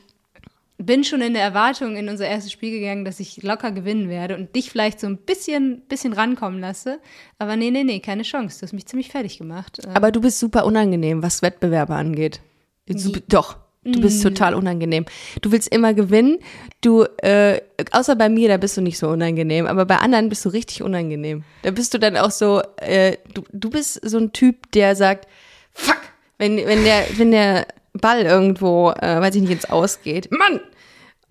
bin 0.79 1.03
schon 1.03 1.21
in 1.21 1.33
der 1.33 1.41
Erwartung 1.41 1.95
in 1.95 2.07
unser 2.07 2.27
erstes 2.27 2.51
Spiel 2.51 2.69
gegangen, 2.71 3.03
dass 3.03 3.19
ich 3.19 3.41
locker 3.41 3.71
gewinnen 3.71 4.09
werde 4.09 4.35
und 4.37 4.55
dich 4.55 4.69
vielleicht 4.69 4.99
so 4.99 5.07
ein 5.07 5.17
bisschen, 5.17 5.81
bisschen 5.89 6.13
rankommen 6.13 6.59
lasse. 6.59 6.99
Aber 7.39 7.55
nee, 7.55 7.71
nee, 7.71 7.83
nee, 7.83 7.99
keine 7.99 8.21
Chance. 8.21 8.59
Du 8.59 8.63
hast 8.63 8.73
mich 8.73 8.85
ziemlich 8.85 9.09
fertig 9.09 9.39
gemacht. 9.39 9.79
Äh, 9.83 9.89
Aber 9.95 10.11
du 10.11 10.21
bist 10.21 10.37
super 10.39 10.65
unangenehm, 10.65 11.23
was 11.23 11.41
Wettbewerbe 11.41 11.95
angeht. 11.95 12.41
Du, 12.87 13.11
doch, 13.27 13.57
du 13.93 14.01
bist 14.01 14.23
total 14.23 14.53
unangenehm. 14.53 15.05
Du 15.41 15.51
willst 15.51 15.67
immer 15.69 15.93
gewinnen. 15.93 16.39
Du, 16.81 17.03
äh, 17.21 17.61
außer 17.91 18.15
bei 18.15 18.29
mir, 18.29 18.47
da 18.49 18.57
bist 18.57 18.77
du 18.77 18.81
nicht 18.81 18.97
so 18.97 19.09
unangenehm, 19.09 19.65
aber 19.65 19.85
bei 19.85 19.97
anderen 19.97 20.29
bist 20.29 20.45
du 20.45 20.49
richtig 20.49 20.83
unangenehm. 20.83 21.43
Da 21.63 21.71
bist 21.71 21.93
du 21.93 21.97
dann 21.97 22.17
auch 22.17 22.31
so, 22.31 22.61
äh, 22.77 23.17
du, 23.33 23.43
du 23.51 23.69
bist 23.69 23.99
so 24.07 24.17
ein 24.17 24.33
Typ, 24.33 24.71
der 24.71 24.95
sagt, 24.95 25.27
fuck, 25.73 25.97
wenn, 26.37 26.57
wenn 26.57 26.83
der, 26.83 27.05
wenn 27.17 27.31
der 27.31 27.67
Ball 27.93 28.21
irgendwo, 28.21 28.91
äh, 28.91 29.19
weiß 29.21 29.35
ich 29.35 29.41
nicht, 29.41 29.51
ins 29.51 29.65
Ausgeht, 29.65 30.31
Mann! 30.31 30.59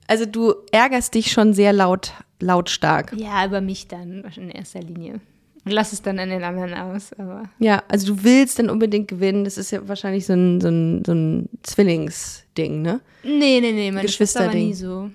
Also 0.09 0.25
du 0.25 0.55
ärgerst 0.71 1.15
dich 1.15 1.33
schon 1.33 1.53
sehr 1.53 1.73
laut, 1.73 2.13
lautstark. 2.39 3.13
Ja, 3.17 3.45
über 3.45 3.61
mich 3.61 3.89
dann 3.89 4.25
in 4.37 4.51
erster 4.51 4.81
Linie. 4.81 5.21
Und 5.67 5.73
lass 5.73 5.93
es 5.93 6.01
dann 6.01 6.19
an 6.21 6.31
den 6.31 6.43
anderen 6.45 6.73
aus, 6.75 7.13
aber. 7.19 7.43
Ja, 7.59 7.83
also 7.89 8.15
du 8.15 8.23
willst 8.25 8.59
dann 8.59 8.71
unbedingt 8.71 9.09
gewinnen. 9.09 9.45
Das 9.45 9.59
ist 9.59 9.73
ja 9.73 9.87
wahrscheinlich 9.89 10.25
so 10.25 10.33
ein, 10.33 10.61
so 10.61 10.69
ein, 10.69 11.03
so 11.05 11.13
ein 11.13 11.49
Zwillingsding, 11.65 12.83
ne? 12.83 13.01
Nee, 13.25 13.61
nee, 13.61 13.73
nee, 13.73 13.91
meine 13.91 14.09
Schwester 14.09 14.41
war 14.41 14.47
Geschwisterding. 14.53 14.69
nie 14.69 14.75
so. 14.75 15.11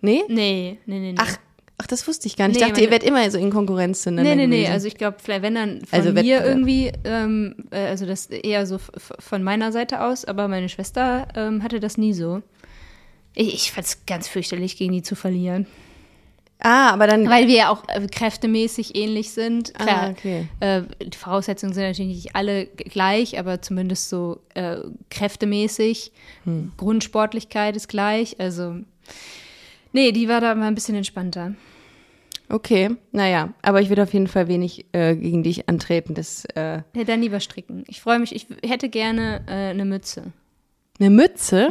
Nee? 0.00 0.22
Nee, 0.28 0.78
nee, 0.86 0.98
nee, 1.00 1.12
nee. 1.12 1.18
Ach, 1.18 1.36
ach, 1.78 1.86
das 1.88 2.06
wusste 2.06 2.28
ich 2.28 2.36
gar 2.36 2.46
nicht. 2.48 2.58
Nee, 2.58 2.62
ich 2.62 2.68
dachte, 2.68 2.82
ihr 2.84 2.90
werdet 2.90 3.08
immer 3.08 3.28
so 3.30 3.38
in 3.38 3.50
Konkurrenz 3.50 4.02
zueinander 4.02 4.30
Nee, 4.30 4.36
nee, 4.36 4.46
nee, 4.46 4.56
gewesen. 4.58 4.72
also 4.72 4.86
ich 4.86 4.96
glaube, 4.96 5.16
vielleicht 5.20 5.42
wenn 5.42 5.54
dann 5.56 5.84
von 5.84 5.98
Also 5.98 6.12
mir 6.12 6.44
irgendwie, 6.44 6.92
ähm, 7.04 7.56
äh, 7.72 7.86
also 7.86 8.06
das 8.06 8.26
eher 8.26 8.64
so 8.66 8.78
von 9.18 9.42
meiner 9.42 9.72
Seite 9.72 10.02
aus, 10.02 10.24
aber 10.24 10.46
meine 10.46 10.68
Schwester 10.68 11.26
ähm, 11.34 11.62
hatte 11.64 11.80
das 11.80 11.98
nie 11.98 12.12
so. 12.12 12.42
Ich, 13.34 13.52
ich 13.54 13.72
fand 13.72 13.86
es 13.86 14.06
ganz 14.06 14.28
fürchterlich, 14.28 14.76
gegen 14.76 14.92
die 14.92 15.02
zu 15.02 15.14
verlieren. 15.16 15.66
Ah, 16.60 16.90
aber 16.90 17.06
dann. 17.06 17.28
Weil 17.28 17.46
wir 17.48 17.54
ja 17.56 17.68
auch 17.70 17.82
äh, 17.88 18.06
kräftemäßig 18.06 18.96
ähnlich 18.96 19.30
sind. 19.30 19.74
Klar, 19.74 20.02
Ah, 20.04 20.10
okay. 20.10 20.48
äh, 20.60 20.82
die 21.04 21.16
Voraussetzungen 21.16 21.72
sind 21.74 21.84
natürlich 21.84 22.14
nicht 22.24 22.36
alle 22.36 22.66
gleich, 22.66 23.38
aber 23.38 23.62
zumindest 23.62 24.08
so 24.08 24.40
äh, 24.54 24.76
kräftemäßig. 25.10 26.12
Hm. 26.44 26.72
Grundsportlichkeit 26.76 27.76
ist 27.76 27.88
gleich. 27.88 28.38
Also, 28.40 28.76
nee, 29.92 30.12
die 30.12 30.28
war 30.28 30.40
da 30.40 30.54
mal 30.54 30.66
ein 30.68 30.74
bisschen 30.74 30.94
entspannter. 30.96 31.54
Okay, 32.48 32.90
naja, 33.10 33.52
aber 33.62 33.80
ich 33.80 33.88
würde 33.88 34.04
auf 34.04 34.12
jeden 34.12 34.28
Fall 34.28 34.46
wenig 34.46 34.86
äh, 34.92 35.16
gegen 35.16 35.42
dich 35.42 35.68
antreten. 35.68 36.14
Das, 36.14 36.44
äh, 36.54 36.82
Ja, 36.94 37.04
dann 37.04 37.20
lieber 37.20 37.40
stricken. 37.40 37.82
Ich 37.88 38.00
freue 38.00 38.20
mich, 38.20 38.32
ich 38.34 38.46
hätte 38.64 38.88
gerne 38.88 39.42
äh, 39.48 39.70
eine 39.70 39.84
Mütze. 39.84 40.32
eine 41.00 41.10
Mütze? 41.10 41.70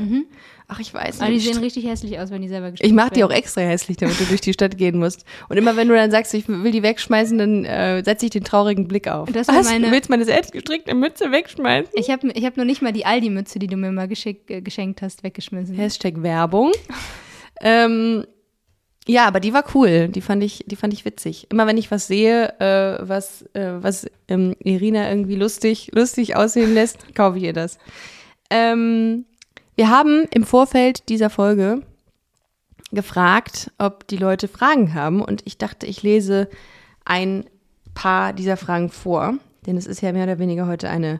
Ach, 0.68 0.80
ich 0.80 0.92
weiß 0.94 1.20
Aber 1.22 1.30
die 1.30 1.36
nicht. 1.36 1.46
sehen 1.46 1.58
richtig 1.62 1.86
hässlich 1.88 2.18
aus, 2.20 2.32
wenn 2.32 2.42
die 2.42 2.48
selber 2.48 2.72
gestrickt 2.72 2.88
Ich 2.90 2.96
mache 2.96 3.12
die 3.12 3.24
auch 3.24 3.30
extra 3.30 3.62
hässlich, 3.62 3.98
damit 3.98 4.20
du 4.20 4.24
durch 4.26 4.42
die 4.42 4.52
Stadt 4.54 4.78
gehen 4.78 4.98
musst. 4.98 5.24
Und 5.48 5.58
immer 5.58 5.76
wenn 5.76 5.88
du 5.88 5.94
dann 5.94 6.10
sagst, 6.10 6.34
ich 6.34 6.48
will 6.48 6.72
die 6.72 6.82
wegschmeißen, 6.82 7.38
dann 7.38 7.66
äh, 7.66 8.04
setze 8.04 8.26
ich 8.26 8.32
den 8.32 8.44
traurigen 8.44 8.88
Blick 8.88 9.08
auf. 9.08 9.32
Das 9.32 9.48
war 9.48 9.58
Was? 9.58 9.66
meine- 9.70 9.86
Du 9.88 9.92
willst 9.94 10.10
meine 10.10 10.26
selbst 10.26 10.52
gestrickte 10.54 10.96
Mütze 10.96 11.32
wegschmeißen? 11.32 11.92
Ich 11.94 12.10
habe 12.10 12.30
ich 12.34 12.46
hab 12.46 12.58
noch 12.58 12.66
nicht 12.66 12.82
mal 12.82 12.92
die 12.94 13.06
Aldi-Mütze, 13.06 13.60
die 13.60 13.68
du 13.68 13.78
mir 13.78 13.92
mal 13.92 14.08
geschick, 14.08 14.50
äh, 14.50 14.62
geschenkt 14.62 15.02
hast, 15.04 15.24
weggeschmissen. 15.24 15.76
Hashtag 15.76 16.24
Werbung. 16.24 16.72
ähm, 17.62 18.26
ja, 19.08 19.26
aber 19.28 19.40
die 19.40 19.54
war 19.54 19.64
cool. 19.76 20.08
Die 20.08 20.22
fand 20.22 20.42
ich, 20.44 20.64
die 20.66 20.76
fand 20.76 20.92
ich 20.94 21.06
witzig. 21.06 21.46
Immer 21.52 21.68
wenn 21.68 21.78
ich 21.78 21.92
was 21.92 22.08
sehe, 22.08 22.60
äh, 22.60 23.08
was, 23.08 23.44
äh, 23.54 23.74
was 23.84 24.08
ähm, 24.28 24.56
Irina 24.64 25.08
irgendwie 25.12 25.36
lustig, 25.36 25.92
lustig 25.94 26.36
aussehen 26.36 26.74
lässt, 26.74 27.14
kaufe 27.14 27.38
ich 27.38 27.44
ihr 27.44 27.54
das. 27.54 27.78
Ähm, 28.50 29.26
wir 29.76 29.90
haben 29.90 30.26
im 30.32 30.44
Vorfeld 30.44 31.10
dieser 31.10 31.30
Folge 31.30 31.82
gefragt, 32.92 33.72
ob 33.78 34.08
die 34.08 34.18
Leute 34.18 34.48
Fragen 34.48 34.94
haben. 34.94 35.22
Und 35.22 35.42
ich 35.46 35.58
dachte, 35.58 35.86
ich 35.86 36.04
lese 36.04 36.50
ein 37.04 37.46
paar 37.94 38.34
dieser 38.34 38.58
Fragen 38.58 38.90
vor. 38.90 39.36
Denn 39.66 39.78
es 39.78 39.88
ist 39.88 40.02
ja 40.02 40.12
mehr 40.12 40.26
oder 40.26 40.40
weniger 40.40 40.68
heute 40.68 40.90
eine, 40.90 41.20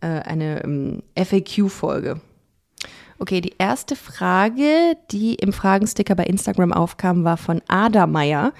äh, 0.00 0.06
eine 0.06 0.64
ähm, 0.64 1.02
FAQ-Folge. 1.16 2.20
Okay, 3.18 3.40
die 3.40 3.54
erste 3.58 3.94
Frage, 3.94 4.96
die 5.10 5.34
im 5.34 5.52
Fragensticker 5.52 6.14
bei 6.14 6.24
Instagram 6.24 6.72
aufkam, 6.72 7.24
war 7.24 7.36
von 7.36 7.62
Ada 7.68 8.06
Meier. 8.06 8.52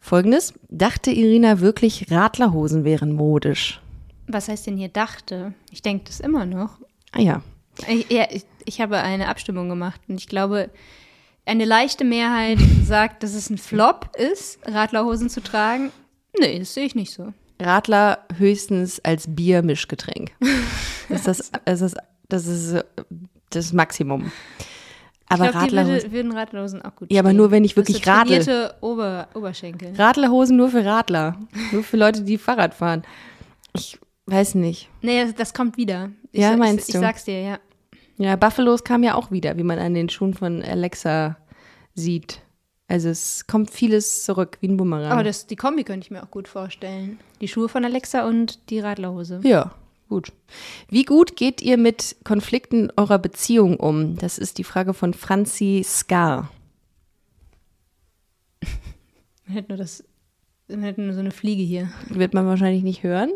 Folgendes: 0.00 0.54
Dachte 0.68 1.10
Irina 1.10 1.60
wirklich, 1.60 2.10
Radlerhosen 2.10 2.84
wären 2.84 3.12
modisch? 3.12 3.80
Was 4.26 4.48
heißt 4.48 4.66
denn 4.66 4.76
hier 4.76 4.88
dachte? 4.88 5.54
Ich 5.70 5.82
denke 5.82 6.06
das 6.06 6.20
immer 6.20 6.44
noch. 6.44 6.78
Ah 7.12 7.20
ja. 7.20 7.42
Ich, 7.86 8.10
ja, 8.10 8.26
ich, 8.30 8.44
ich 8.64 8.80
habe 8.80 8.98
eine 8.98 9.28
Abstimmung 9.28 9.68
gemacht 9.68 10.00
und 10.08 10.18
ich 10.20 10.26
glaube, 10.28 10.70
eine 11.46 11.64
leichte 11.64 12.04
Mehrheit 12.04 12.58
sagt, 12.84 13.22
dass 13.22 13.34
es 13.34 13.50
ein 13.50 13.58
Flop 13.58 14.10
ist, 14.16 14.58
Radlerhosen 14.66 15.30
zu 15.30 15.40
tragen. 15.42 15.90
Nee, 16.38 16.58
das 16.58 16.74
sehe 16.74 16.84
ich 16.84 16.94
nicht 16.94 17.12
so. 17.12 17.32
Radler 17.60 18.18
höchstens 18.36 19.00
als 19.04 19.24
Biermischgetränk. 19.28 20.32
Das 21.10 21.26
ist 21.26 21.52
das, 21.64 21.64
das, 21.64 21.80
ist, 21.80 21.96
das 22.28 22.46
ist 22.46 22.84
das 23.48 23.72
Maximum. 23.72 24.30
Aber 25.30 25.46
ich 25.46 25.50
glaube, 25.52 25.66
die 25.68 25.76
Radlerhosen. 25.76 26.02
würde, 26.02 26.12
würden 26.12 26.32
Radlerhosen 26.32 26.82
auch 26.82 26.94
gut 26.96 27.10
Ja, 27.10 27.20
aber 27.20 27.32
nur 27.32 27.50
wenn 27.50 27.64
ich 27.64 27.74
Das 27.74 27.76
wirklich 27.88 28.06
radel. 28.06 28.40
trainierte 28.44 28.74
Ober, 28.82 29.28
Oberschenkel. 29.34 29.94
Radlerhosen 29.96 30.58
nur 30.58 30.68
für 30.68 30.84
Radler. 30.84 31.36
Nur 31.72 31.82
für 31.82 31.96
Leute, 31.96 32.24
die 32.24 32.36
Fahrrad 32.36 32.74
fahren. 32.74 33.04
Ich 33.74 33.98
weiß 34.26 34.54
nicht. 34.56 34.90
Nee, 35.00 35.24
das, 35.24 35.34
das 35.34 35.54
kommt 35.54 35.78
wieder. 35.78 36.10
Ich, 36.30 36.42
Ja, 36.42 36.54
meinst 36.58 36.88
ich, 36.90 36.92
du? 36.92 36.98
Ich 36.98 37.04
sag's 37.04 37.24
dir, 37.24 37.40
ja. 37.40 37.58
Ja, 38.18 38.36
Buffalos 38.36 38.84
kam 38.84 39.02
ja 39.04 39.14
auch 39.14 39.30
wieder, 39.30 39.56
wie 39.56 39.62
man 39.62 39.78
an 39.78 39.94
den 39.94 40.08
Schuhen 40.08 40.34
von 40.34 40.62
Alexa 40.62 41.36
sieht. 41.94 42.40
Also 42.88 43.10
es 43.10 43.46
kommt 43.46 43.70
vieles 43.70 44.24
zurück, 44.24 44.58
wie 44.60 44.68
ein 44.68 44.76
Bumerang. 44.76 45.12
Aber 45.12 45.22
das, 45.22 45.46
die 45.46 45.56
Kombi 45.56 45.84
könnte 45.84 46.06
ich 46.06 46.10
mir 46.10 46.22
auch 46.22 46.30
gut 46.30 46.48
vorstellen. 46.48 47.18
Die 47.40 47.48
Schuhe 47.48 47.68
von 47.68 47.84
Alexa 47.84 48.26
und 48.26 48.70
die 48.70 48.80
Radlerhose. 48.80 49.40
ja, 49.44 49.72
gut. 50.08 50.32
Wie 50.88 51.04
gut 51.04 51.36
geht 51.36 51.60
ihr 51.60 51.76
mit 51.76 52.16
Konflikten 52.24 52.90
eurer 52.96 53.18
Beziehung 53.18 53.76
um? 53.76 54.16
Das 54.16 54.38
ist 54.38 54.58
die 54.58 54.64
Frage 54.64 54.94
von 54.94 55.12
Franzi 55.14 55.82
Skar. 55.84 56.50
Man 59.46 59.54
hätte 59.54 59.68
nur 59.68 59.78
das, 59.78 60.02
man 60.68 60.82
hätte 60.82 61.02
nur 61.02 61.14
so 61.14 61.20
eine 61.20 61.30
Fliege 61.30 61.62
hier. 61.62 61.88
Wird 62.08 62.34
man 62.34 62.46
wahrscheinlich 62.46 62.82
nicht 62.82 63.02
hören, 63.02 63.30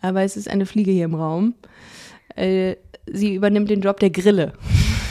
aber 0.00 0.22
es 0.22 0.36
ist 0.36 0.48
eine 0.48 0.66
Fliege 0.66 0.90
hier 0.90 1.04
im 1.04 1.14
Raum. 1.14 1.54
Äh, 2.34 2.76
sie 3.10 3.34
übernimmt 3.34 3.70
den 3.70 3.80
Job 3.80 4.00
der 4.00 4.10
Grille. 4.10 4.52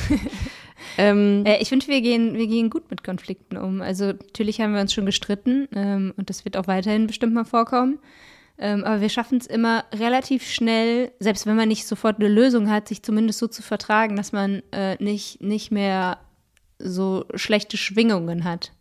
ähm, 0.97 1.43
Äh, 1.45 1.61
ich 1.61 1.69
finde, 1.69 1.87
wir 1.87 2.01
gehen, 2.01 2.35
wir 2.35 2.47
gehen 2.47 2.69
gut 2.69 2.89
mit 2.89 3.03
Konflikten 3.03 3.57
um. 3.57 3.81
Also 3.81 4.07
natürlich 4.07 4.61
haben 4.61 4.73
wir 4.73 4.81
uns 4.81 4.93
schon 4.93 5.05
gestritten 5.05 5.67
ähm, 5.75 6.13
und 6.17 6.29
das 6.29 6.45
wird 6.45 6.57
auch 6.57 6.67
weiterhin 6.67 7.07
bestimmt 7.07 7.33
mal 7.33 7.45
vorkommen. 7.45 7.99
Ähm, 8.57 8.85
aber 8.85 9.01
wir 9.01 9.09
schaffen 9.09 9.37
es 9.37 9.47
immer 9.47 9.83
relativ 9.93 10.49
schnell, 10.49 11.11
selbst 11.19 11.45
wenn 11.45 11.57
man 11.57 11.67
nicht 11.67 11.85
sofort 11.85 12.19
eine 12.19 12.29
Lösung 12.29 12.69
hat, 12.69 12.87
sich 12.87 13.03
zumindest 13.03 13.39
so 13.39 13.47
zu 13.47 13.61
vertragen, 13.61 14.15
dass 14.15 14.31
man 14.31 14.63
äh, 14.71 14.95
nicht, 15.03 15.41
nicht 15.41 15.71
mehr 15.71 16.19
so 16.79 17.25
schlechte 17.35 17.75
Schwingungen 17.77 18.45
hat. 18.45 18.71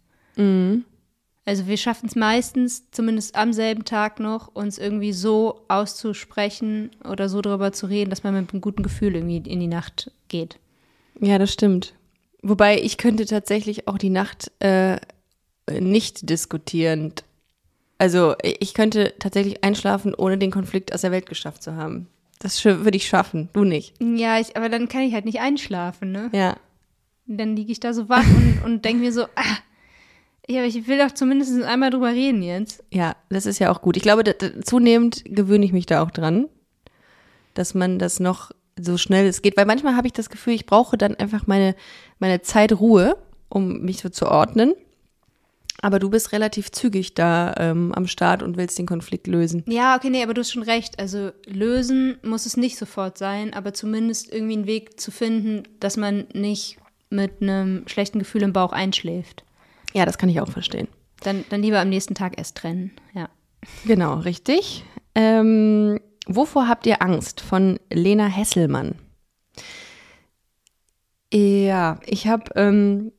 Also 1.47 1.67
wir 1.67 1.77
schaffen 1.77 2.07
es 2.07 2.17
meistens, 2.17 2.91
zumindest 2.91 3.37
am 3.37 3.53
selben 3.53 3.85
Tag 3.85 4.19
noch, 4.19 4.49
uns 4.55 4.79
irgendwie 4.79 5.13
so 5.13 5.65
auszusprechen 5.69 6.91
oder 7.05 7.29
so 7.29 7.43
darüber 7.43 7.73
zu 7.73 7.87
reden, 7.87 8.11
dass 8.11 8.23
man 8.23 8.35
mit 8.35 8.53
einem 8.53 8.63
guten 8.63 8.83
Gefühl 8.83 9.15
irgendwie 9.15 9.37
in 9.37 9.61
die 9.61 9.67
Nacht 9.67 10.11
geht. 10.29 10.59
Ja, 11.21 11.39
das 11.39 11.53
stimmt. 11.53 11.95
Wobei 12.43 12.81
ich 12.81 12.97
könnte 12.97 13.27
tatsächlich 13.27 13.89
auch 13.89 13.99
die 13.99 14.11
Nacht 14.11 14.53
äh, 14.61 14.99
nicht 15.71 16.29
diskutierend. 16.29 17.25
Also 17.99 18.35
ich 18.43 18.75
könnte 18.75 19.15
tatsächlich 19.19 19.63
einschlafen, 19.65 20.15
ohne 20.15 20.39
den 20.39 20.51
Konflikt 20.51 20.93
aus 20.95 21.03
der 21.03 21.13
Welt 21.13 21.27
geschafft 21.27 21.63
zu 21.63 21.77
haben. 21.77 22.09
Das 22.39 22.63
würde 22.65 22.97
ich 22.97 23.07
schaffen, 23.07 23.49
du 23.53 23.65
nicht. 23.65 23.95
Ja, 24.03 24.39
ich, 24.39 24.57
aber 24.57 24.69
dann 24.69 24.89
kann 24.89 25.03
ich 25.03 25.15
halt 25.15 25.25
nicht 25.25 25.41
einschlafen, 25.41 26.13
ne? 26.13 26.31
Ja. 26.33 26.57
Dann 27.27 27.57
liege 27.57 27.73
ich 27.73 27.81
da 27.81 27.95
so 27.95 28.09
wach 28.09 28.27
und, 28.27 28.63
und 28.65 28.85
denke 28.85 29.03
mir 29.03 29.13
so, 29.13 29.25
ah, 29.37 29.57
ja, 30.49 30.61
aber 30.61 30.69
ich 30.69 30.87
will 30.87 30.99
doch 30.99 31.13
zumindest 31.13 31.63
einmal 31.63 31.91
drüber 31.91 32.11
reden 32.11 32.43
jetzt. 32.43 32.85
Ja, 32.93 33.17
das 33.31 33.47
ist 33.47 33.59
ja 33.59 33.71
auch 33.71 33.81
gut. 33.81 33.97
Ich 33.97 34.03
glaube, 34.03 34.25
zunehmend 34.63 35.23
gewöhne 35.25 35.65
ich 35.65 35.73
mich 35.73 35.87
da 35.87 36.03
auch 36.03 36.11
dran, 36.11 36.49
dass 37.55 37.75
man 37.75 37.99
das 37.99 38.21
noch 38.21 38.51
so 38.79 38.99
schnell 38.99 39.27
es 39.27 39.41
geht. 39.41 39.57
Weil 39.57 39.67
manchmal 39.67 39.97
habe 39.97 40.07
ich 40.07 40.13
das 40.13 40.29
Gefühl, 40.29 40.55
ich 40.55 40.67
brauche 40.67 40.99
dann 40.99 41.15
einfach 41.15 41.47
meine, 41.47 41.75
meine 42.19 42.43
Zeit 42.43 42.73
Ruhe, 42.73 43.17
um 43.49 43.83
mich 43.83 44.01
so 44.01 44.09
zu 44.09 44.27
ordnen. 44.27 44.75
Aber 45.81 45.99
du 45.99 46.09
bist 46.09 46.33
relativ 46.33 46.71
zügig 46.71 47.15
da 47.15 47.55
ähm, 47.59 47.93
am 47.93 48.07
Start 48.07 48.43
und 48.43 48.57
willst 48.57 48.79
den 48.79 48.87
Konflikt 48.87 49.27
lösen. 49.27 49.65
Ja, 49.67 49.97
okay, 49.97 50.11
nee, 50.11 50.23
aber 50.23 50.35
du 50.35 50.41
hast 50.41 50.53
schon 50.53 50.63
recht. 50.63 50.99
Also 50.99 51.31
lösen 51.47 52.17
muss 52.23 52.47
es 52.47 52.57
nicht 52.57 52.79
sofort 52.79 53.19
sein, 53.19 53.53
aber 53.53 53.75
zumindest 53.75 54.33
irgendwie 54.33 54.55
einen 54.55 54.67
Weg 54.67 55.01
zu 55.01 55.11
finden, 55.11 55.65
dass 55.81 55.97
man 55.97 56.27
nicht 56.33 56.79
mit 57.11 57.43
einem 57.43 57.87
schlechten 57.87 58.19
Gefühl 58.19 58.43
im 58.43 58.53
Bauch 58.53 58.73
einschläft. 58.73 59.45
Ja, 59.95 60.05
das 60.05 60.19
kann 60.19 60.29
ich 60.29 60.41
auch 60.41 60.51
verstehen. 60.51 60.89
Dann, 61.21 61.45
dann 61.49 61.63
lieber 61.63 61.81
am 61.81 61.89
nächsten 61.89 62.15
Tag 62.15 62.37
erst 62.37 62.57
trennen, 62.57 62.93
ja. 63.15 63.29
Genau, 63.87 64.17
richtig. 64.19 64.85
Ähm, 65.15 65.99
wovor 66.27 66.69
habt 66.69 66.87
ihr 66.87 67.01
Angst? 67.01 67.41
Von 67.41 67.79
Lena 67.91 68.27
Hesselmann. 68.27 68.97
Ja, 71.33 71.99
ich 72.07 72.27
habe 72.27 72.51
ähm, 72.57 73.13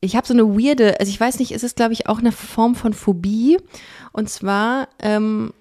ich 0.00 0.16
habe 0.16 0.26
so 0.26 0.34
eine 0.34 0.44
weirde, 0.44 0.98
also 1.00 1.10
ich 1.10 1.20
weiß 1.20 1.38
nicht, 1.38 1.52
es 1.52 1.62
ist 1.62 1.76
glaube 1.76 1.92
ich 1.92 2.08
auch 2.08 2.18
eine 2.18 2.32
Form 2.32 2.74
von 2.74 2.92
Phobie. 2.92 3.58
Und 4.12 4.28
zwar, 4.30 4.88
ähm, 5.00 5.52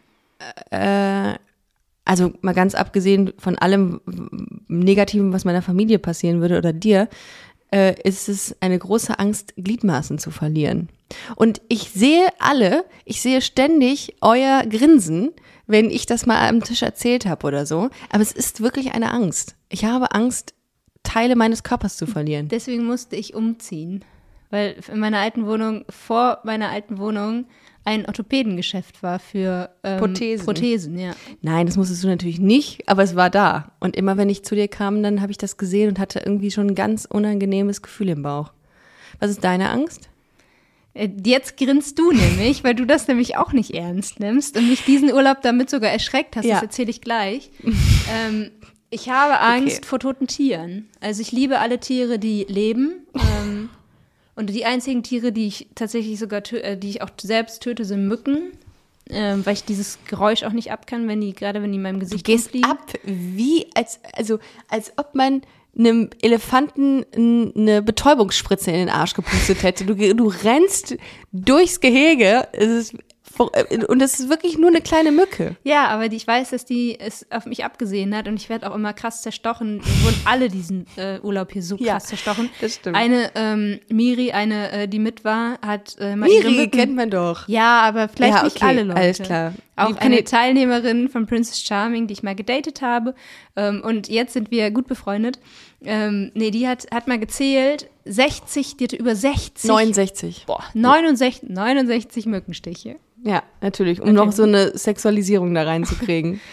äh, 0.70 1.34
also 2.06 2.34
mal 2.42 2.54
ganz 2.54 2.76
abgesehen 2.76 3.34
von 3.38 3.58
allem 3.58 4.02
Negativen, 4.68 5.34
was 5.34 5.46
meiner 5.46 5.62
Familie 5.62 6.00
passieren 6.00 6.42
würde 6.42 6.58
oder 6.58 6.74
dir, 6.74 7.10
äh, 7.74 7.96
ist 8.08 8.30
es 8.30 8.56
eine 8.62 8.78
große 8.78 9.18
Angst, 9.18 9.56
Gliedmaßen 9.58 10.20
zu 10.20 10.30
verlieren. 10.30 10.90
Und 11.36 11.62
ich 11.70 11.90
sehe 11.90 12.28
alle, 12.40 12.86
ich 13.04 13.22
sehe 13.22 13.42
ständig 13.42 14.16
euer 14.22 14.64
Grinsen, 14.64 15.32
wenn 15.66 15.90
ich 15.90 16.06
das 16.06 16.26
mal 16.28 16.48
am 16.48 16.64
Tisch 16.64 16.84
erzählt 16.84 17.26
habe 17.26 17.48
oder 17.48 17.66
so. 17.66 17.90
Aber 18.12 18.22
es 18.22 18.32
ist 18.32 18.62
wirklich 18.62 18.94
eine 18.94 19.12
Angst. 19.12 19.56
Ich 19.70 19.86
habe 19.86 20.12
Angst, 20.14 20.54
Teile 21.02 21.36
meines 21.36 21.64
Körpers 21.64 21.98
zu 21.98 22.06
verlieren. 22.06 22.48
Deswegen 22.48 22.86
musste 22.86 23.16
ich 23.16 23.34
umziehen. 23.34 24.06
weil 24.52 24.76
in 24.92 25.00
meiner 25.00 25.18
alten 25.18 25.48
Wohnung, 25.48 25.84
vor 25.90 26.40
meiner 26.44 26.70
alten 26.70 27.00
Wohnung, 27.00 27.46
ein 27.86 28.06
Orthopädengeschäft 28.06 29.04
war 29.04 29.20
für 29.20 29.70
ähm, 29.84 30.00
Prothesen. 30.00 30.46
Prothesen, 30.46 30.98
ja. 30.98 31.12
Nein, 31.42 31.66
das 31.66 31.76
musstest 31.76 32.04
du 32.04 32.08
natürlich 32.08 32.40
nicht, 32.40 32.88
aber 32.88 33.04
es 33.04 33.16
war 33.16 33.30
da. 33.30 33.72
Und 33.80 33.96
immer 33.96 34.16
wenn 34.18 34.30
ich 34.30 34.44
zu 34.44 34.56
dir 34.56 34.68
kam, 34.68 35.04
dann 35.04 35.22
habe 35.22 35.32
ich 35.32 35.38
das 35.38 35.58
gesehen 35.58 35.90
und 35.90 36.00
hatte 36.00 36.20
irgendwie 36.20 36.52
schon 36.52 36.68
ein 36.68 36.76
ganz 36.76 37.06
unangenehmes 37.06 37.82
Gefühl 37.82 38.10
im 38.10 38.24
Bauch. 38.24 38.52
Was 39.20 39.32
ist 39.32 39.44
deine 39.44 39.70
Angst? 39.70 40.10
Äh, 40.94 41.10
Jetzt 41.26 41.58
grinst 41.58 42.00
du 42.00 42.12
nämlich, 42.14 42.64
weil 42.64 42.76
du 42.76 42.86
das 42.86 43.08
nämlich 43.08 43.36
auch 43.38 43.52
nicht 43.52 43.72
ernst 43.72 44.20
nimmst 44.20 44.58
und 44.58 44.70
mich 44.70 44.86
diesen 44.86 45.12
Urlaub 45.12 45.42
damit 45.42 45.70
sogar 45.70 45.92
erschreckt 45.92 46.36
hast. 46.38 46.46
Ja. 46.46 46.56
Das 46.56 46.64
erzähle 46.64 46.90
ich 46.90 47.02
gleich. 47.02 47.52
ähm, 47.64 48.52
ich 48.90 49.10
habe 49.10 49.40
Angst 49.40 49.80
Okay. 49.80 49.88
vor 49.88 50.00
toten 50.00 50.28
Tieren. 50.28 50.88
Also 51.02 51.22
ich 51.22 51.32
liebe 51.32 51.60
alle 51.60 51.80
Tiere, 51.80 52.20
die 52.20 52.46
leben. 52.48 53.08
Ähm, 53.16 53.70
und 54.36 54.50
die 54.50 54.66
einzigen 54.66 55.04
Tiere, 55.04 55.32
die 55.32 55.48
ich 55.48 55.68
tatsächlich 55.76 56.20
sogar, 56.20 56.42
äh, 56.54 56.78
die 56.78 56.90
ich 56.90 57.02
auch 57.02 57.10
selbst 57.22 57.62
töte, 57.62 57.86
sind 57.86 58.08
Mücken. 58.08 58.52
Ähm, 59.10 59.46
weil 59.46 59.56
ich 59.56 59.66
dieses 59.66 60.00
Geräusch 60.08 60.44
auch 60.44 60.54
nicht 60.54 60.72
ab 60.72 60.88
kann, 60.88 61.10
wenn 61.10 61.20
die, 61.20 61.34
gerade 61.34 61.62
wenn 61.62 61.74
die 61.74 61.76
in 61.76 61.82
meinem 61.82 62.00
Du 62.00 62.06
Gesicht 62.06 62.26
gehst 62.26 62.46
rumfliegen. 62.54 62.72
ab, 62.72 62.94
wie, 63.04 63.68
als, 63.76 64.00
also, 64.16 64.40
als 64.70 64.94
ob 64.96 65.14
man 65.14 65.42
einem 65.78 66.10
Elefanten 66.22 67.04
eine 67.14 67.82
Betäubungsspritze 67.82 68.72
in 68.72 68.78
den 68.78 68.90
Arsch 68.90 69.14
gepustet 69.14 69.64
hätte. 69.64 69.86
Du, 69.86 69.96
du 69.96 70.28
rennst 70.28 70.96
durchs 71.32 71.80
Gehege 71.80 72.48
es 72.54 72.68
ist, 72.68 72.94
äh, 72.94 72.98
und 73.40 74.02
es 74.02 74.20
ist 74.20 74.30
wirklich 74.30 74.58
nur 74.58 74.70
eine 74.70 74.82
kleine 74.82 75.12
Mücke. 75.12 75.56
Ja, 75.64 75.88
aber 75.88 76.08
die, 76.10 76.18
ich 76.18 76.28
weiß, 76.28 76.52
dass 76.52 76.66
die 76.66 77.00
es 77.00 77.26
auf 77.32 77.46
mich 77.46 77.66
abgesehen 77.66 78.16
hat 78.16 78.28
und 78.28 78.36
ich 78.36 78.50
werde 78.50 78.70
auch 78.70 78.76
immer 78.76 78.94
krass 78.94 79.22
zerstochen. 79.22 79.82
Wurden 80.04 80.22
alle 80.26 80.50
diesen 80.50 80.86
äh, 80.98 81.20
Urlaub 81.22 81.52
hier 81.52 81.64
so 81.64 81.78
krass 81.78 81.86
Ja, 81.86 82.00
zerstochen. 82.00 82.50
das 82.62 82.76
stimmt. 82.76 82.96
Eine 82.96 83.32
ähm, 83.36 83.80
Miri, 83.90 84.32
eine, 84.32 84.72
äh, 84.72 84.88
die 84.88 85.00
mit 85.00 85.24
war, 85.26 85.60
hat 85.66 85.96
äh, 86.00 86.16
mal 86.16 86.30
Miri 86.30 86.52
Mücken. 86.52 86.72
kennt 86.72 86.96
man 86.96 87.10
doch. 87.10 87.48
Ja, 87.48 87.82
aber 87.82 88.08
vielleicht 88.08 88.36
Ja, 88.36 88.44
nicht 88.44 88.56
okay, 88.58 88.66
alle 88.66 88.84
Leute. 88.84 89.00
alles 89.00 89.20
klar. 89.20 89.54
Auch 89.76 89.96
eine 89.98 90.24
Teilnehmerin 90.24 91.10
von 91.10 91.26
Princess 91.26 91.60
Charming, 91.62 92.06
die 92.06 92.14
ich 92.14 92.22
mal 92.22 92.36
gedatet 92.36 92.84
habe. 92.84 93.16
Ähm, 93.56 93.82
und 93.84 94.08
jetzt 94.08 94.34
sind 94.34 94.52
wir 94.52 94.70
gut 94.70 94.86
befreundet. 94.88 95.40
Ähm, 95.84 96.32
nee, 96.36 96.52
die 96.52 96.68
hat, 96.68 96.86
hat 96.94 97.08
mal 97.08 97.18
gezählt, 97.18 97.90
60, 98.06 98.78
die 98.78 98.84
hatte 98.84 98.96
über 98.96 99.16
60. 99.16 99.68
69. 99.68 100.44
Boah, 100.46 100.64
69, 100.76 101.50
69 101.50 102.26
Mückenstiche. 102.28 102.98
Ja, 103.24 103.44
natürlich, 103.62 104.02
um 104.02 104.14
noch 104.14 104.32
so 104.32 104.44
eine 104.44 104.78
Sexualisierung 104.78 105.54
da 105.54 105.64
reinzukriegen. 105.64 106.40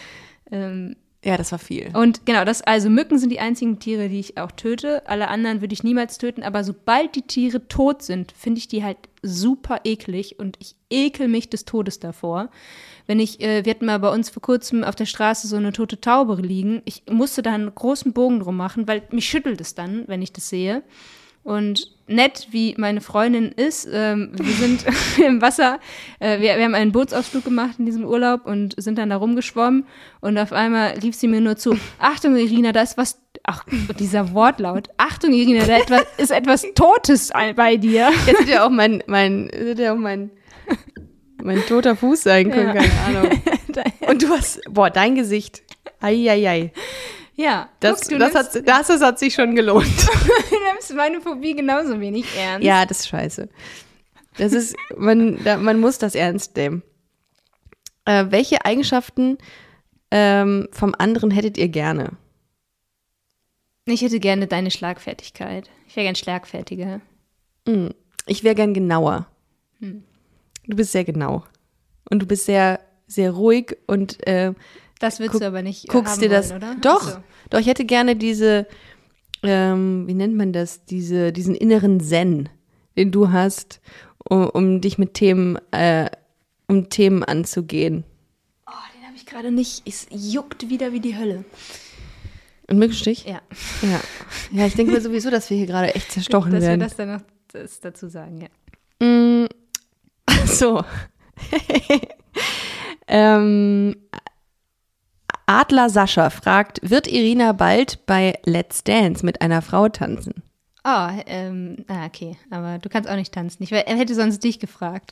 Ähm, 0.52 0.96
ja, 1.24 1.36
das 1.36 1.52
war 1.52 1.58
viel. 1.58 1.90
Und 1.92 2.24
genau, 2.24 2.44
das, 2.44 2.62
also 2.62 2.88
Mücken 2.88 3.18
sind 3.18 3.30
die 3.30 3.40
einzigen 3.40 3.78
Tiere, 3.78 4.08
die 4.08 4.18
ich 4.18 4.38
auch 4.38 4.50
töte. 4.50 5.06
Alle 5.06 5.28
anderen 5.28 5.60
würde 5.60 5.74
ich 5.74 5.84
niemals 5.84 6.16
töten, 6.16 6.42
aber 6.42 6.64
sobald 6.64 7.14
die 7.14 7.22
Tiere 7.22 7.68
tot 7.68 8.02
sind, 8.02 8.32
finde 8.32 8.58
ich 8.58 8.68
die 8.68 8.82
halt 8.82 8.96
super 9.22 9.82
eklig 9.84 10.38
und 10.38 10.56
ich 10.60 10.76
ekel 10.88 11.28
mich 11.28 11.50
des 11.50 11.66
Todes 11.66 12.00
davor. 12.00 12.48
Wenn 13.06 13.20
ich, 13.20 13.40
äh, 13.42 13.64
wir 13.64 13.70
hatten 13.70 13.84
mal 13.84 13.98
bei 13.98 14.10
uns 14.10 14.30
vor 14.30 14.40
kurzem 14.40 14.82
auf 14.82 14.96
der 14.96 15.06
Straße 15.06 15.46
so 15.46 15.56
eine 15.56 15.72
tote 15.72 16.00
Taube 16.00 16.40
liegen, 16.40 16.80
ich 16.86 17.02
musste 17.10 17.42
da 17.42 17.52
einen 17.52 17.74
großen 17.74 18.14
Bogen 18.14 18.40
drum 18.40 18.56
machen, 18.56 18.88
weil 18.88 19.02
mich 19.10 19.28
schüttelt 19.28 19.60
es 19.60 19.74
dann, 19.74 20.04
wenn 20.06 20.22
ich 20.22 20.32
das 20.32 20.48
sehe. 20.48 20.82
Und 21.42 21.90
nett, 22.06 22.48
wie 22.50 22.74
meine 22.76 23.00
Freundin 23.00 23.50
ist, 23.52 23.88
ähm, 23.90 24.32
wir 24.34 24.54
sind 24.54 24.84
im 25.24 25.40
Wasser, 25.40 25.80
äh, 26.18 26.40
wir, 26.40 26.56
wir 26.58 26.64
haben 26.64 26.74
einen 26.74 26.92
Bootsausflug 26.92 27.44
gemacht 27.44 27.76
in 27.78 27.86
diesem 27.86 28.04
Urlaub 28.04 28.44
und 28.46 28.74
sind 28.80 28.98
dann 28.98 29.10
da 29.10 29.16
rumgeschwommen 29.16 29.86
und 30.20 30.36
auf 30.36 30.52
einmal 30.52 30.98
rief 31.02 31.14
sie 31.14 31.28
mir 31.28 31.40
nur 31.40 31.56
zu, 31.56 31.78
Achtung 31.98 32.36
Irina, 32.36 32.72
da 32.72 32.82
ist 32.82 32.98
was, 32.98 33.20
ach, 33.44 33.64
dieser 33.98 34.34
Wortlaut, 34.34 34.88
Achtung 34.98 35.32
Irina, 35.32 35.64
da 35.64 35.78
etwas, 35.78 36.02
ist 36.18 36.30
etwas 36.30 36.66
Totes 36.74 37.30
bei 37.56 37.76
dir. 37.76 38.10
Jetzt 38.26 38.40
hätte 38.40 38.50
ja 38.50 38.66
auch 38.66 38.70
mein, 38.70 39.02
mein, 39.06 39.48
hätte 39.52 39.82
ja 39.84 39.94
auch 39.94 39.98
mein, 39.98 40.30
mein 41.42 41.64
toter 41.66 41.96
Fuß 41.96 42.22
sein 42.22 42.50
können, 42.50 42.74
Ja. 42.76 42.82
keine 42.82 43.18
Ahnung. 43.18 43.42
Und 44.08 44.22
du 44.22 44.28
hast, 44.28 44.60
boah, 44.68 44.90
dein 44.90 45.14
Gesicht. 45.14 45.62
Eieiei. 46.00 46.72
Ja, 47.40 47.70
Das, 47.80 48.06
guck, 48.06 48.18
das, 48.18 48.34
hat, 48.34 48.54
das, 48.66 48.88
das 48.88 49.00
hat 49.00 49.18
sich 49.18 49.32
schon 49.32 49.54
gelohnt. 49.54 49.86
du 50.50 50.56
nimmst 50.70 50.94
meine 50.94 51.22
Phobie 51.22 51.54
genauso 51.54 51.98
wenig 51.98 52.26
ernst. 52.36 52.66
Ja, 52.66 52.84
das 52.84 53.00
ist 53.00 53.08
scheiße. 53.08 53.48
Das 54.36 54.52
ist, 54.52 54.76
man, 54.96 55.42
da, 55.42 55.56
man 55.56 55.80
muss 55.80 55.96
das 55.96 56.14
ernst 56.14 56.56
nehmen. 56.56 56.82
Äh, 58.04 58.26
welche 58.28 58.64
Eigenschaften 58.66 59.38
ähm, 60.10 60.68
vom 60.72 60.94
anderen 60.98 61.30
hättet 61.30 61.56
ihr 61.56 61.68
gerne? 61.68 62.10
Ich 63.86 64.02
hätte 64.02 64.20
gerne 64.20 64.46
deine 64.46 64.70
Schlagfertigkeit. 64.70 65.70
Ich 65.88 65.96
wäre 65.96 66.04
gern 66.04 66.16
schlagfertiger. 66.16 67.00
Ich 68.26 68.44
wäre 68.44 68.54
gern 68.54 68.74
genauer. 68.74 69.26
Du 69.80 70.76
bist 70.76 70.92
sehr 70.92 71.04
genau. 71.04 71.44
Und 72.10 72.20
du 72.20 72.26
bist 72.26 72.44
sehr, 72.44 72.80
sehr 73.06 73.30
ruhig 73.32 73.76
und 73.86 74.24
äh, 74.26 74.52
Das 75.00 75.18
willst 75.18 75.32
Guck- 75.32 75.40
du 75.40 75.46
aber 75.48 75.62
nicht 75.62 75.86
äh, 75.86 75.88
guckst 75.92 76.20
dir 76.22 76.28
das. 76.28 76.50
wollen, 76.50 76.62
oder? 76.62 76.76
Doch, 76.80 77.02
Ach 77.02 77.12
so. 77.14 77.18
doch, 77.50 77.58
ich 77.58 77.66
hätte 77.66 77.84
gerne 77.84 78.14
diese, 78.16 78.66
ähm, 79.42 80.06
wie 80.06 80.14
nennt 80.14 80.36
man 80.36 80.52
das, 80.52 80.84
diese, 80.84 81.32
diesen 81.32 81.54
inneren 81.56 81.98
Zen, 82.00 82.48
den 82.96 83.10
du 83.10 83.32
hast, 83.32 83.80
um, 84.28 84.48
um 84.50 84.80
dich 84.80 84.98
mit 84.98 85.14
Themen, 85.14 85.58
äh, 85.72 86.08
um 86.68 86.88
Themen 86.90 87.24
anzugehen. 87.24 88.04
Oh, 88.66 88.70
den 88.96 89.06
habe 89.06 89.16
ich 89.16 89.26
gerade 89.26 89.50
nicht. 89.50 89.82
Es 89.86 90.06
juckt 90.10 90.68
wieder 90.68 90.92
wie 90.92 91.00
die 91.00 91.16
Hölle. 91.16 91.44
Und 92.68 92.78
Mückenstich? 92.78 93.24
Ja, 93.24 93.40
Ja. 93.82 94.00
Ja, 94.52 94.66
ich 94.66 94.74
denke 94.74 94.92
mir 94.92 95.00
sowieso, 95.00 95.30
dass 95.30 95.48
wir 95.50 95.56
hier 95.56 95.66
gerade 95.66 95.92
echt 95.94 96.12
zerstochen 96.12 96.52
dass 96.52 96.60
wir 96.60 96.68
werden. 96.68 96.80
das 96.80 96.94
dann 96.94 97.12
noch 97.14 97.22
das 97.52 97.80
dazu 97.80 98.08
sagen, 98.08 98.42
ja. 98.42 99.04
Mm, 99.06 99.48
so. 100.46 100.84
ähm, 103.08 103.96
Adler 105.50 105.90
Sascha 105.90 106.30
fragt, 106.30 106.78
wird 106.88 107.08
Irina 107.08 107.50
bald 107.50 108.06
bei 108.06 108.38
Let's 108.44 108.84
Dance 108.84 109.26
mit 109.26 109.42
einer 109.42 109.62
Frau 109.62 109.88
tanzen? 109.88 110.44
Oh, 110.84 111.08
ähm, 111.26 111.84
ah, 111.88 112.06
okay. 112.06 112.36
Aber 112.50 112.78
du 112.78 112.88
kannst 112.88 113.10
auch 113.10 113.16
nicht 113.16 113.34
tanzen. 113.34 113.64
Ich, 113.64 113.72
er 113.72 113.96
hätte 113.96 114.14
sonst 114.14 114.44
dich 114.44 114.60
gefragt. 114.60 115.10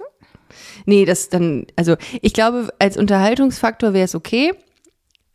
Nee, 0.86 1.04
das 1.06 1.28
dann, 1.28 1.66
also 1.74 1.96
ich 2.22 2.34
glaube, 2.34 2.68
als 2.78 2.96
Unterhaltungsfaktor 2.96 3.92
wäre 3.94 4.04
es 4.04 4.14
okay, 4.14 4.52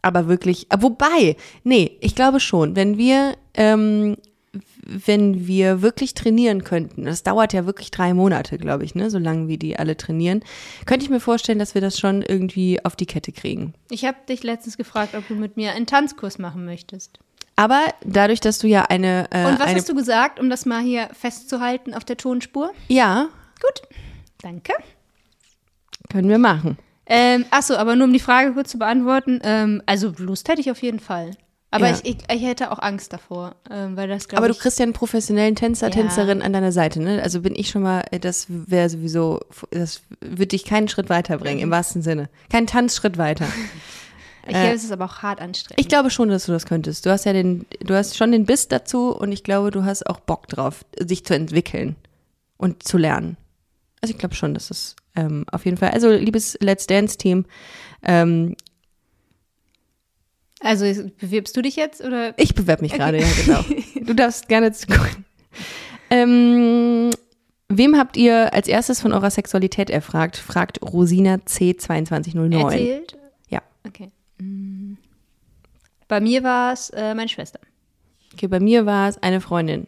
aber 0.02 0.30
wirklich, 0.30 0.68
ah, 0.70 0.78
wobei, 0.80 1.36
nee, 1.66 1.98
ich 2.00 2.16
glaube 2.16 2.40
schon, 2.40 2.78
wenn 2.78 2.98
wir, 2.98 3.36
ähm, 3.56 4.16
wenn 4.86 5.48
wir 5.48 5.82
wirklich 5.82 6.14
trainieren 6.14 6.64
könnten, 6.64 7.06
das 7.06 7.24
dauert 7.24 7.54
ja 7.54 7.66
wirklich 7.66 7.92
drei 7.92 8.14
Monate, 8.14 8.58
glaube 8.58 8.84
ich, 8.84 8.96
ne, 8.96 9.10
so 9.10 9.18
lange 9.18 9.48
wie 9.48 9.58
die 9.58 9.78
alle 9.78 9.98
trainieren, 9.98 10.44
könnte 10.86 11.06
ich 11.06 11.10
mir 11.10 11.20
vorstellen, 11.20 11.60
dass 11.60 11.74
wir 11.74 11.82
das 11.82 12.00
schon 12.00 12.22
irgendwie 12.22 12.84
auf 12.84 12.96
die 12.96 13.06
Kette 13.06 13.32
kriegen. 13.32 13.74
Ich 13.90 14.06
habe 14.06 14.18
dich 14.28 14.44
letztens 14.44 14.78
gefragt, 14.78 15.16
ob 15.16 15.28
du 15.28 15.36
mit 15.36 15.58
mir 15.58 15.74
einen 15.74 15.86
Tanzkurs 15.86 16.40
machen 16.40 16.66
möchtest. 16.66 17.20
Aber 17.56 17.82
dadurch, 18.04 18.40
dass 18.40 18.58
du 18.58 18.68
ja 18.68 18.84
eine, 18.86 19.28
äh, 19.32 19.46
Und 19.46 19.60
was 19.60 19.68
eine 19.68 19.76
hast 19.76 19.90
du 19.90 19.96
gesagt, 19.96 20.40
um 20.40 20.50
das 20.50 20.66
mal 20.66 20.82
hier 20.82 21.10
festzuhalten 21.14 21.94
auf 21.94 22.04
der 22.04 22.18
Tonspur? 22.18 22.72
ja, 22.88 23.28
Gut. 23.62 23.88
Danke. 24.42 24.74
können 26.10 26.28
wir 26.28 26.38
machen. 26.40 26.78
Ähm, 27.06 27.46
achso, 27.50 27.76
aber 27.76 27.96
nur 27.96 28.08
um 28.08 28.14
die 28.14 28.20
Frage 28.20 28.54
kurz 28.54 28.72
zu 28.72 28.80
beantworten. 28.80 29.40
Ähm, 29.44 29.82
also 29.86 30.14
Lust 30.18 30.50
hätte 30.50 30.62
ich 30.62 30.70
auf 30.72 30.82
jeden 30.82 31.00
Fall. 31.00 31.32
Aber 31.74 31.90
Ja. 31.90 31.96
ich, 32.04 32.06
ich, 32.06 32.18
ich 32.32 32.44
hätte 32.44 32.72
auch 32.72 32.78
Angst 32.78 33.14
davor, 33.14 33.56
ähm, 33.72 33.98
weil 33.98 34.08
das 34.08 34.30
Aber 34.30 34.48
du 34.48 34.54
kriegst 34.54 34.78
ja 34.78 34.84
einen 34.84 34.94
professionellen 34.94 35.56
Tänzer, 35.56 35.88
Ja. 35.88 35.94
Tänzerin 35.94 36.44
an 36.44 36.54
deiner 36.54 36.72
Seite, 36.72 37.02
ne? 37.02 37.20
Also 37.24 37.42
bin 37.42 37.56
ich 37.56 37.70
schon 37.70 37.82
mal, 37.82 38.04
äh, 38.12 38.20
das 38.20 38.46
wäre 38.48 38.90
sowieso, 38.90 39.40
das 39.72 40.02
würde 40.22 40.48
dich 40.48 40.66
keinen 40.66 40.88
Schritt 40.88 41.10
weiterbringen, 41.10 41.60
im 41.64 41.72
wahrsten 41.72 42.04
Sinne. 42.04 42.30
Keinen 42.52 42.68
Tanzschritt 42.68 43.18
weiter. 43.18 43.48
ich 44.48 44.50
glaube, 44.54 44.74
es 44.76 44.84
ist 44.84 44.92
aber 44.92 45.06
auch 45.06 45.24
hart 45.24 45.42
anstrengend. 45.42 45.82
Ich 45.82 45.88
glaube 45.88 46.12
schon, 46.12 46.30
dass 46.30 46.46
du 46.46 46.52
das 46.52 46.68
könntest. 46.68 47.08
Du 47.08 47.10
hast 47.10 47.26
ja 47.26 47.34
den, 47.34 47.66
du 47.80 47.96
hast 47.96 48.16
schon 48.18 48.32
den 48.32 48.46
Biss 48.46 48.68
dazu 48.68 49.10
und 49.10 49.32
ich 49.32 49.44
glaube, 49.44 49.72
du 49.72 49.84
hast 49.84 50.06
auch 50.08 50.20
Bock 50.20 50.48
drauf, 50.50 50.86
sich 51.00 51.26
zu 51.26 51.34
entwickeln 51.34 51.96
und 52.58 52.84
zu 52.84 53.00
lernen. 53.00 53.36
Also 54.02 54.12
ich 54.14 54.20
glaube 54.20 54.36
schon, 54.36 54.54
dass 54.54 54.70
es 54.70 54.96
ähm, 55.16 55.46
auf 55.52 55.66
jeden 55.66 55.78
Fall, 55.78 55.90
also 55.90 56.12
liebes 56.12 56.56
Let's 56.62 56.86
Dance 56.86 57.18
Team, 57.18 57.46
ähm, 58.04 58.56
also 60.64 60.86
bewirbst 61.20 61.56
du 61.56 61.62
dich 61.62 61.76
jetzt 61.76 62.04
oder? 62.04 62.34
Ich 62.38 62.56
bewerbe 62.56 62.82
mich 62.84 62.94
gerade, 62.94 63.20
ja, 63.20 63.28
genau. 63.46 63.64
Du 64.06 64.14
darfst 64.14 64.48
gerne 64.50 64.72
zugucken. 64.72 65.26
Ähm, 66.10 67.10
wem 67.70 67.98
habt 67.98 68.18
ihr 68.18 68.54
als 68.54 68.68
erstes 68.68 69.02
von 69.02 69.14
eurer 69.14 69.32
Sexualität 69.32 69.90
erfragt? 69.90 70.38
Fragt 70.38 70.82
Rosina 70.82 71.36
C2209. 71.36 72.64
Erzählt? 72.64 73.18
Ja. 73.50 73.62
Okay. 73.88 74.12
Mm. 74.40 74.94
Bei 76.08 76.20
mir 76.20 76.44
war 76.44 76.74
es 76.74 76.90
äh, 76.90 77.14
meine 77.14 77.30
Schwester. 77.30 77.60
Okay, 78.34 78.48
bei 78.48 78.60
mir 78.60 78.86
war 78.86 79.10
es 79.10 79.18
eine 79.22 79.42
Freundin 79.42 79.88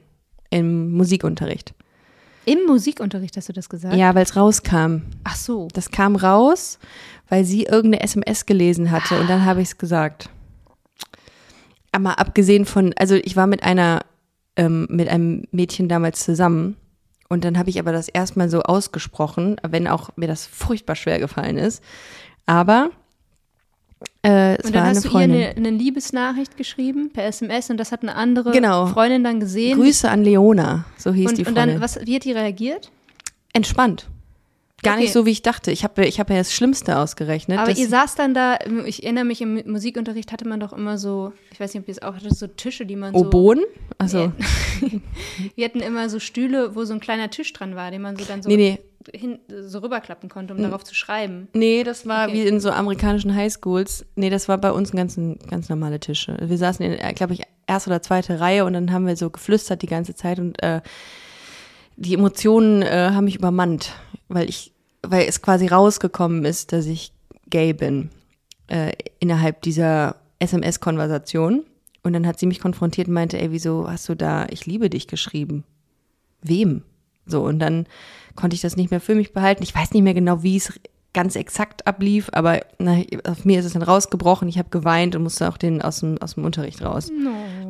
im 0.50 0.92
Musikunterricht. 0.92 1.74
Im 2.46 2.60
Musikunterricht 2.68 3.36
hast 3.38 3.50
du 3.50 3.54
das 3.54 3.70
gesagt? 3.70 3.96
Ja, 3.96 4.14
weil 4.14 4.24
es 4.24 4.36
rauskam. 4.36 5.02
Ach 5.24 5.36
so. 5.36 5.68
Das 5.74 5.90
kam 5.90 6.16
raus, 6.16 6.80
weil 7.28 7.44
sie 7.44 7.64
irgendeine 7.64 8.04
SMS 8.04 8.46
gelesen 8.46 8.92
hatte 8.92 9.20
und 9.20 9.30
dann 9.30 9.46
habe 9.46 9.62
ich 9.62 9.70
es 9.70 9.78
gesagt. 9.78 10.30
Aber 11.96 12.20
abgesehen 12.20 12.66
von, 12.66 12.94
also 12.98 13.16
ich 13.16 13.36
war 13.36 13.48
mit 13.48 13.64
einer, 13.64 14.02
ähm, 14.58 14.86
mit 14.90 15.08
einem 15.08 15.44
Mädchen 15.52 15.88
damals 15.88 16.24
zusammen 16.24 16.76
Und 17.30 17.44
dann 17.46 17.58
habe 17.58 17.70
ich 17.70 17.80
aber 17.80 17.92
das 17.92 18.08
erstmal 18.10 18.50
so 18.50 18.62
ausgesprochen, 18.62 19.56
wenn 19.68 19.88
auch 19.88 20.10
mir 20.16 20.28
das 20.28 20.46
furchtbar 20.46 20.96
schwer 20.96 21.20
gefallen 21.20 21.58
ist. 21.58 21.82
Aber 22.46 22.90
äh, 24.24 24.56
es 24.58 24.66
Und 24.66 24.74
war 24.76 24.82
dann 24.82 24.84
eine 24.90 24.96
hast 24.98 25.04
du 25.06 25.08
ihr 25.08 25.12
Freundin. 25.12 25.42
eine, 25.44 25.56
eine 25.56 25.70
Liebesnachricht 25.72 26.58
geschrieben 26.58 27.12
per 27.14 27.24
SMS 27.26 27.70
und 27.70 27.78
das 27.78 27.92
hat 27.92 28.02
eine 28.04 28.16
andere 28.16 28.52
Genau. 28.52 28.88
Freundin 28.88 29.24
dann 29.24 29.40
gesehen. 29.40 29.78
Grüße 29.78 30.10
an 30.10 30.24
Leona, 30.24 30.86
so 30.98 31.14
hieß 31.14 31.30
und, 31.30 31.38
die 31.38 31.46
und 31.46 31.54
Freundin. 31.56 31.76
dann, 31.76 31.82
was, 31.82 32.00
wie 32.06 32.16
hat 32.16 32.24
die 32.26 32.34
reagiert? 32.34 32.92
Entspannt. 33.54 34.08
Gar 34.86 34.96
nicht 34.98 35.06
Okay. 35.10 35.14
so, 35.14 35.26
wie 35.26 35.32
ich 35.32 35.42
dachte. 35.42 35.72
Ich 35.72 35.84
habe 35.84 36.06
ich 36.06 36.20
hab 36.20 36.30
ja 36.30 36.38
das 36.38 36.54
Schlimmste 36.54 36.98
ausgerechnet. 36.98 37.60
Aber 37.60 37.72
ihr 37.72 37.88
saß 37.88 38.16
dann 38.16 38.34
da, 38.34 38.58
ich 38.86 39.04
erinnere 39.04 39.26
mich, 39.26 39.42
im 39.42 39.62
Musikunterricht 39.70 40.32
hatte 40.32 40.48
man 40.48 40.60
doch 40.60 40.72
immer 40.74 40.98
so, 40.98 41.34
ich 41.52 41.60
weiß 41.60 41.74
nicht, 41.74 41.82
ob 41.84 41.88
ihr 41.88 41.94
es 41.94 42.02
auch 42.02 42.16
hattet, 42.16 42.36
so 42.38 42.48
Tische, 42.48 42.86
die 42.86 42.96
man 42.96 43.14
so. 43.14 43.20
Oboen? 43.22 43.62
Also, 43.98 44.32
Wir 45.56 45.66
hatten 45.66 45.80
immer 45.82 46.10
so 46.10 46.20
Stühle, 46.20 46.76
wo 46.76 46.86
so 46.86 46.94
ein 46.94 47.00
kleiner 47.00 47.30
Tisch 47.30 47.52
dran 47.54 47.76
war, 47.76 47.92
den 47.92 48.02
man 48.02 48.16
so 48.16 48.24
dann 48.26 48.42
so, 48.42 48.50
nee, 48.50 48.56
nee. 48.58 48.80
Hin, 49.14 49.38
so 49.62 49.80
rüberklappen 49.80 50.30
konnte, 50.30 50.56
um 50.56 50.62
darauf 50.64 50.84
zu 50.84 50.96
schreiben. 50.96 51.48
Nee, 51.54 51.84
das 51.84 52.08
war 52.08 52.28
Okay. 52.28 52.34
wie 52.34 52.48
in 52.48 52.60
so 52.60 52.72
amerikanischen 52.72 53.36
Highschools. 53.36 54.04
Nee, 54.16 54.32
das 54.32 54.48
war 54.48 54.58
bei 54.58 54.72
uns 54.72 54.94
ein 54.94 54.98
ganz, 54.98 55.16
ganz 55.48 55.70
normale 55.70 56.00
Tische. 56.00 56.36
Wir 56.42 56.58
saßen 56.58 56.84
in, 56.84 57.16
glaube 57.16 57.34
ich, 57.34 57.44
erste 57.68 57.92
oder 57.92 58.02
zweite 58.02 58.40
Reihe 58.40 58.66
und 58.66 58.74
dann 58.74 58.92
haben 58.92 59.06
wir 59.06 59.16
so 59.16 59.30
geflüstert 59.30 59.84
die 59.84 59.88
ganze 59.88 60.16
Zeit 60.16 60.40
und 60.40 60.62
äh, 60.64 60.82
die 61.98 62.16
Emotionen 62.16 62.82
äh, 62.82 63.12
haben 63.14 63.26
mich 63.26 63.36
übermannt, 63.36 63.92
weil 64.28 64.50
ich, 64.50 64.74
weil 65.10 65.28
es 65.28 65.42
quasi 65.42 65.68
rausgekommen 65.68 66.46
ist, 66.46 66.72
dass 66.72 66.86
ich 66.86 67.14
gay 67.50 67.74
bin 67.74 68.10
äh, 68.68 68.92
innerhalb 69.20 69.62
dieser 69.62 70.18
SMS-Konversation. 70.40 71.64
Und 72.04 72.14
dann 72.14 72.28
hat 72.28 72.40
sie 72.40 72.46
mich 72.46 72.60
konfrontiert 72.60 73.08
und 73.08 73.14
meinte, 73.16 73.40
ey, 73.40 73.52
wieso 73.52 73.90
hast 73.90 74.08
du 74.10 74.16
da 74.16 74.46
ich 74.50 74.66
liebe 74.66 74.90
dich 74.90 75.08
geschrieben? 75.08 75.64
Wem? 76.42 76.84
So, 77.26 77.44
und 77.44 77.60
dann 77.60 77.88
konnte 78.36 78.56
ich 78.56 78.62
das 78.62 78.78
nicht 78.78 78.92
mehr 78.92 79.02
für 79.02 79.16
mich 79.16 79.34
behalten. 79.34 79.64
Ich 79.64 79.74
weiß 79.74 79.92
nicht 79.94 80.04
mehr 80.04 80.14
genau, 80.14 80.44
wie 80.44 80.58
es 80.58 80.80
ganz 81.14 81.36
exakt 81.36 81.88
ablief, 81.88 82.30
aber 82.34 82.60
na, 82.78 83.02
auf 83.26 83.46
mir 83.46 83.60
ist 83.60 83.66
es 83.66 83.74
dann 83.74 83.82
rausgebrochen. 83.82 84.48
Ich 84.50 84.60
habe 84.60 84.70
geweint 84.70 85.16
und 85.16 85.24
musste 85.24 85.50
auch 85.50 85.58
den 85.58 85.82
aus 85.82 86.02
dem, 86.02 86.22
aus 86.22 86.36
dem 86.36 86.44
Unterricht 86.44 86.84
raus, 86.84 87.10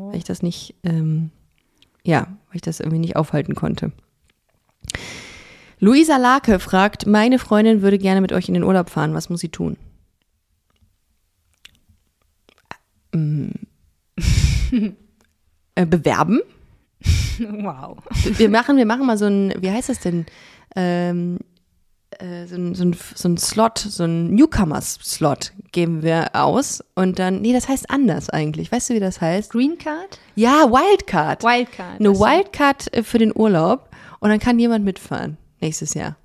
weil 0.10 0.18
ich 0.18 0.24
das 0.24 0.42
nicht, 0.42 0.76
ähm, 0.84 1.30
ja, 2.04 2.28
weil 2.48 2.56
ich 2.56 2.62
das 2.62 2.80
irgendwie 2.80 3.00
nicht 3.00 3.16
aufhalten 3.16 3.56
konnte. 3.56 3.92
Luisa 5.80 6.18
Lake 6.18 6.60
fragt, 6.60 7.06
meine 7.06 7.40
Freundin 7.40 7.82
würde 7.82 7.98
gerne 7.98 8.22
mit 8.22 8.32
euch 8.32 8.48
in 8.48 8.54
den 8.54 8.64
Urlaub 8.64 8.90
fahren. 8.90 9.14
Was 9.14 9.30
muss 9.30 9.42
sie 9.42 9.50
tun? 9.50 9.78
Äh, 15.76 15.86
bewerben? 15.86 16.42
Wow. 17.38 17.98
Wir 18.38 18.50
machen, 18.50 18.78
wir 18.78 18.86
machen 18.86 19.06
mal 19.06 19.18
so 19.18 19.26
ein, 19.26 19.54
wie 19.60 19.70
heißt 19.70 19.90
das 19.90 20.00
denn? 20.00 20.26
Ähm, 20.76 21.40
äh, 22.12 22.46
so, 22.46 22.56
ein, 22.56 22.76
so, 22.76 22.86
ein, 22.86 22.96
so 23.14 23.28
ein 23.28 23.38
Slot, 23.38 23.78
so 23.78 24.06
ein 24.06 24.34
Newcomers-Slot 24.36 25.52
geben 25.74 26.02
wir 26.02 26.30
aus. 26.34 26.82
Und 26.96 27.20
dann, 27.20 27.42
nee, 27.42 27.52
das 27.52 27.68
heißt 27.68 27.90
anders 27.90 28.30
eigentlich. 28.30 28.72
Weißt 28.72 28.90
du, 28.90 28.94
wie 28.94 29.02
das 29.02 29.20
heißt? 29.20 29.52
Green 29.52 29.78
Card? 29.78 30.20
Ja, 30.36 30.72
Wildcard. 30.72 31.44
Wildcard. 31.44 32.00
Eine. 32.00 32.18
Wildcard 32.18 32.94
äh, 32.94 33.04
für 33.04 33.18
den 33.18 33.36
Urlaub. 33.36 33.90
Und 34.20 34.30
dann 34.30 34.40
kann 34.40 34.58
jemand 34.58 34.86
mitfahren 34.86 35.38
nächstes 35.62 35.94
Jahr. 35.94 36.16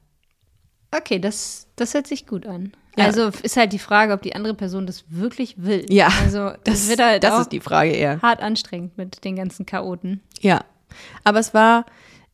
Okay, 0.92 1.18
das, 1.18 1.68
das 1.76 1.94
hört 1.94 2.06
sich 2.06 2.26
gut 2.26 2.46
an. 2.46 2.72
Ja. 2.96 3.04
Also 3.04 3.28
ist 3.42 3.56
halt 3.56 3.72
die 3.72 3.78
Frage, 3.78 4.12
ob 4.12 4.22
die 4.22 4.34
andere 4.34 4.54
Person 4.54 4.86
das 4.86 5.04
wirklich 5.08 5.54
will. 5.62 5.86
Ja, 5.88 6.08
Also 6.22 6.50
das, 6.64 6.88
wird 6.88 7.00
halt 7.00 7.22
das 7.22 7.32
auch 7.34 7.40
ist 7.42 7.52
die 7.52 7.60
Frage 7.60 7.92
eher. 7.92 8.20
hart 8.20 8.40
anstrengend 8.40 8.98
mit 8.98 9.24
den 9.24 9.36
ganzen 9.36 9.66
Chaoten. 9.66 10.20
Ja, 10.40 10.64
aber 11.22 11.38
es 11.38 11.54
war 11.54 11.86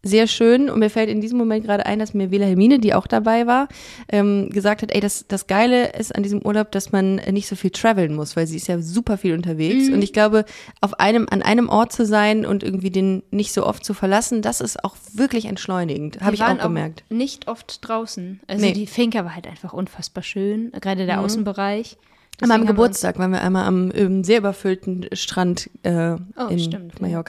sehr 0.06 0.26
schön 0.26 0.70
und 0.70 0.78
mir 0.78 0.90
fällt 0.90 1.08
in 1.10 1.20
diesem 1.20 1.36
Moment 1.38 1.64
gerade 1.64 1.84
ein, 1.86 1.98
dass 1.98 2.14
mir 2.14 2.30
Wilhelmine, 2.30 2.78
die 2.78 2.94
auch 2.94 3.06
dabei 3.06 3.46
war, 3.46 3.68
ähm, 4.08 4.48
gesagt 4.50 4.82
hat, 4.82 4.92
ey, 4.94 5.00
das, 5.00 5.26
das 5.28 5.46
Geile 5.46 5.92
ist 5.92 6.14
an 6.14 6.22
diesem 6.22 6.42
Urlaub, 6.42 6.70
dass 6.72 6.92
man 6.92 7.16
nicht 7.30 7.48
so 7.48 7.56
viel 7.56 7.70
traveln 7.70 8.14
muss, 8.14 8.36
weil 8.36 8.46
sie 8.46 8.56
ist 8.56 8.68
ja 8.68 8.80
super 8.80 9.18
viel 9.18 9.34
unterwegs 9.34 9.88
und 9.88 10.02
ich 10.02 10.12
glaube, 10.12 10.44
auf 10.80 10.98
einem, 11.00 11.26
an 11.30 11.42
einem 11.42 11.68
Ort 11.68 11.92
zu 11.92 12.06
sein 12.06 12.46
und 12.46 12.62
irgendwie 12.62 12.90
den 12.90 13.22
nicht 13.30 13.52
so 13.52 13.66
oft 13.66 13.84
zu 13.84 13.94
verlassen, 13.94 14.42
das 14.42 14.60
ist 14.60 14.82
auch 14.84 14.96
wirklich 15.14 15.46
entschladigend, 15.46 16.20
habe 16.20 16.34
ich 16.34 16.42
auch 16.42 16.58
gemerkt. 16.58 17.04
nicht 17.10 17.48
oft 17.48 17.86
draußen. 17.86 18.40
Also 18.46 18.64
Nee. 18.64 18.72
die 18.72 18.86
Finca 18.86 19.24
war 19.24 19.34
halt 19.34 19.46
einfach 19.46 19.72
unfassbar 19.72 20.22
schön, 20.22 20.72
gerade 20.80 21.06
der 21.06 21.20
Außenbereich. 21.20 21.96
An 22.40 22.48
meinem 22.48 22.48
Deswegen 22.48 22.52
haben 22.52 22.62
wir 22.62 22.66
Geburtstag 22.84 23.18
waren 23.18 23.30
wir 23.32 23.40
einmal 23.42 23.64
am 23.64 24.22
sehr 24.24 24.38
überfüllten 24.38 25.06
Strand 25.12 25.70
äh, 25.84 26.16
Oh, 26.36 26.48
in 26.50 26.58
stimmt, 26.58 26.94
ja. 27.00 27.22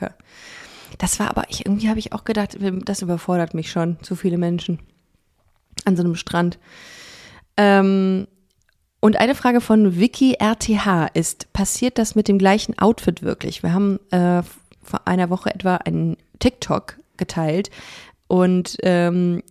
Das 0.97 1.19
war 1.19 1.29
aber, 1.29 1.43
ich, 1.49 1.65
irgendwie 1.65 1.89
habe 1.89 1.99
ich 1.99 2.13
auch 2.13 2.25
gedacht, 2.25 2.57
das 2.85 3.01
überfordert 3.01 3.53
mich 3.53 3.71
schon, 3.71 3.97
zu 4.01 4.15
viele 4.15 4.37
Menschen 4.37 4.79
an 5.85 5.95
so 5.95 6.03
einem 6.03 6.15
Strand. 6.15 6.57
Ähm, 7.55 8.27
und 8.99 9.17
eine 9.17 9.35
Frage 9.35 9.61
von 9.61 9.99
Vicky 9.99 10.37
RTH 10.39 11.09
ist, 11.13 11.51
passiert 11.53 11.97
das 11.97 12.15
mit 12.15 12.27
dem 12.27 12.37
gleichen 12.39 12.77
Outfit 12.79 13.21
wirklich? 13.21 13.63
Wir 13.63 13.73
haben 13.73 13.99
äh, 14.11 14.41
vor 14.81 15.01
einer 15.05 15.29
Woche 15.29 15.53
etwa 15.53 15.75
einen 15.75 16.17
TikTok 16.39 16.97
geteilt 17.17 17.69
und 18.27 18.77
ähm, 18.83 19.43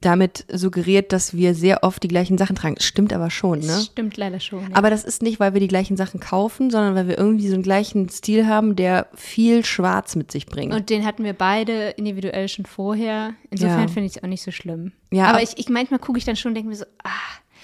damit 0.00 0.44
suggeriert, 0.52 1.12
dass 1.12 1.34
wir 1.34 1.54
sehr 1.54 1.82
oft 1.82 2.02
die 2.02 2.08
gleichen 2.08 2.38
Sachen 2.38 2.56
tragen. 2.56 2.76
Stimmt 2.78 3.12
aber 3.12 3.30
schon, 3.30 3.60
ne? 3.60 3.66
Das 3.66 3.84
stimmt 3.86 4.16
leider 4.16 4.40
schon. 4.40 4.62
Ja. 4.62 4.68
Aber 4.76 4.90
das 4.90 5.04
ist 5.04 5.22
nicht, 5.22 5.40
weil 5.40 5.54
wir 5.54 5.60
die 5.60 5.68
gleichen 5.68 5.96
Sachen 5.96 6.20
kaufen, 6.20 6.70
sondern 6.70 6.94
weil 6.94 7.08
wir 7.08 7.18
irgendwie 7.18 7.48
so 7.48 7.54
einen 7.54 7.62
gleichen 7.62 8.08
Stil 8.08 8.46
haben, 8.46 8.76
der 8.76 9.08
viel 9.14 9.64
Schwarz 9.64 10.14
mit 10.16 10.30
sich 10.32 10.46
bringt. 10.46 10.72
Und 10.74 10.90
den 10.90 11.04
hatten 11.04 11.24
wir 11.24 11.32
beide 11.32 11.90
individuell 11.90 12.48
schon 12.48 12.66
vorher. 12.66 13.34
Insofern 13.50 13.80
Ja. 13.82 13.88
finde 13.88 14.06
ich 14.06 14.16
es 14.16 14.22
auch 14.22 14.28
nicht 14.28 14.42
so 14.42 14.50
schlimm. 14.50 14.92
Ja, 15.10 15.24
aber 15.26 15.38
ab- 15.38 15.44
ich, 15.44 15.58
ich 15.58 15.68
manchmal 15.68 16.00
gucke 16.00 16.18
ich 16.18 16.24
dann 16.24 16.36
schon 16.36 16.50
und 16.50 16.54
denke 16.54 16.68
mir 16.70 16.76
so, 16.76 16.84
ah, 17.04 17.08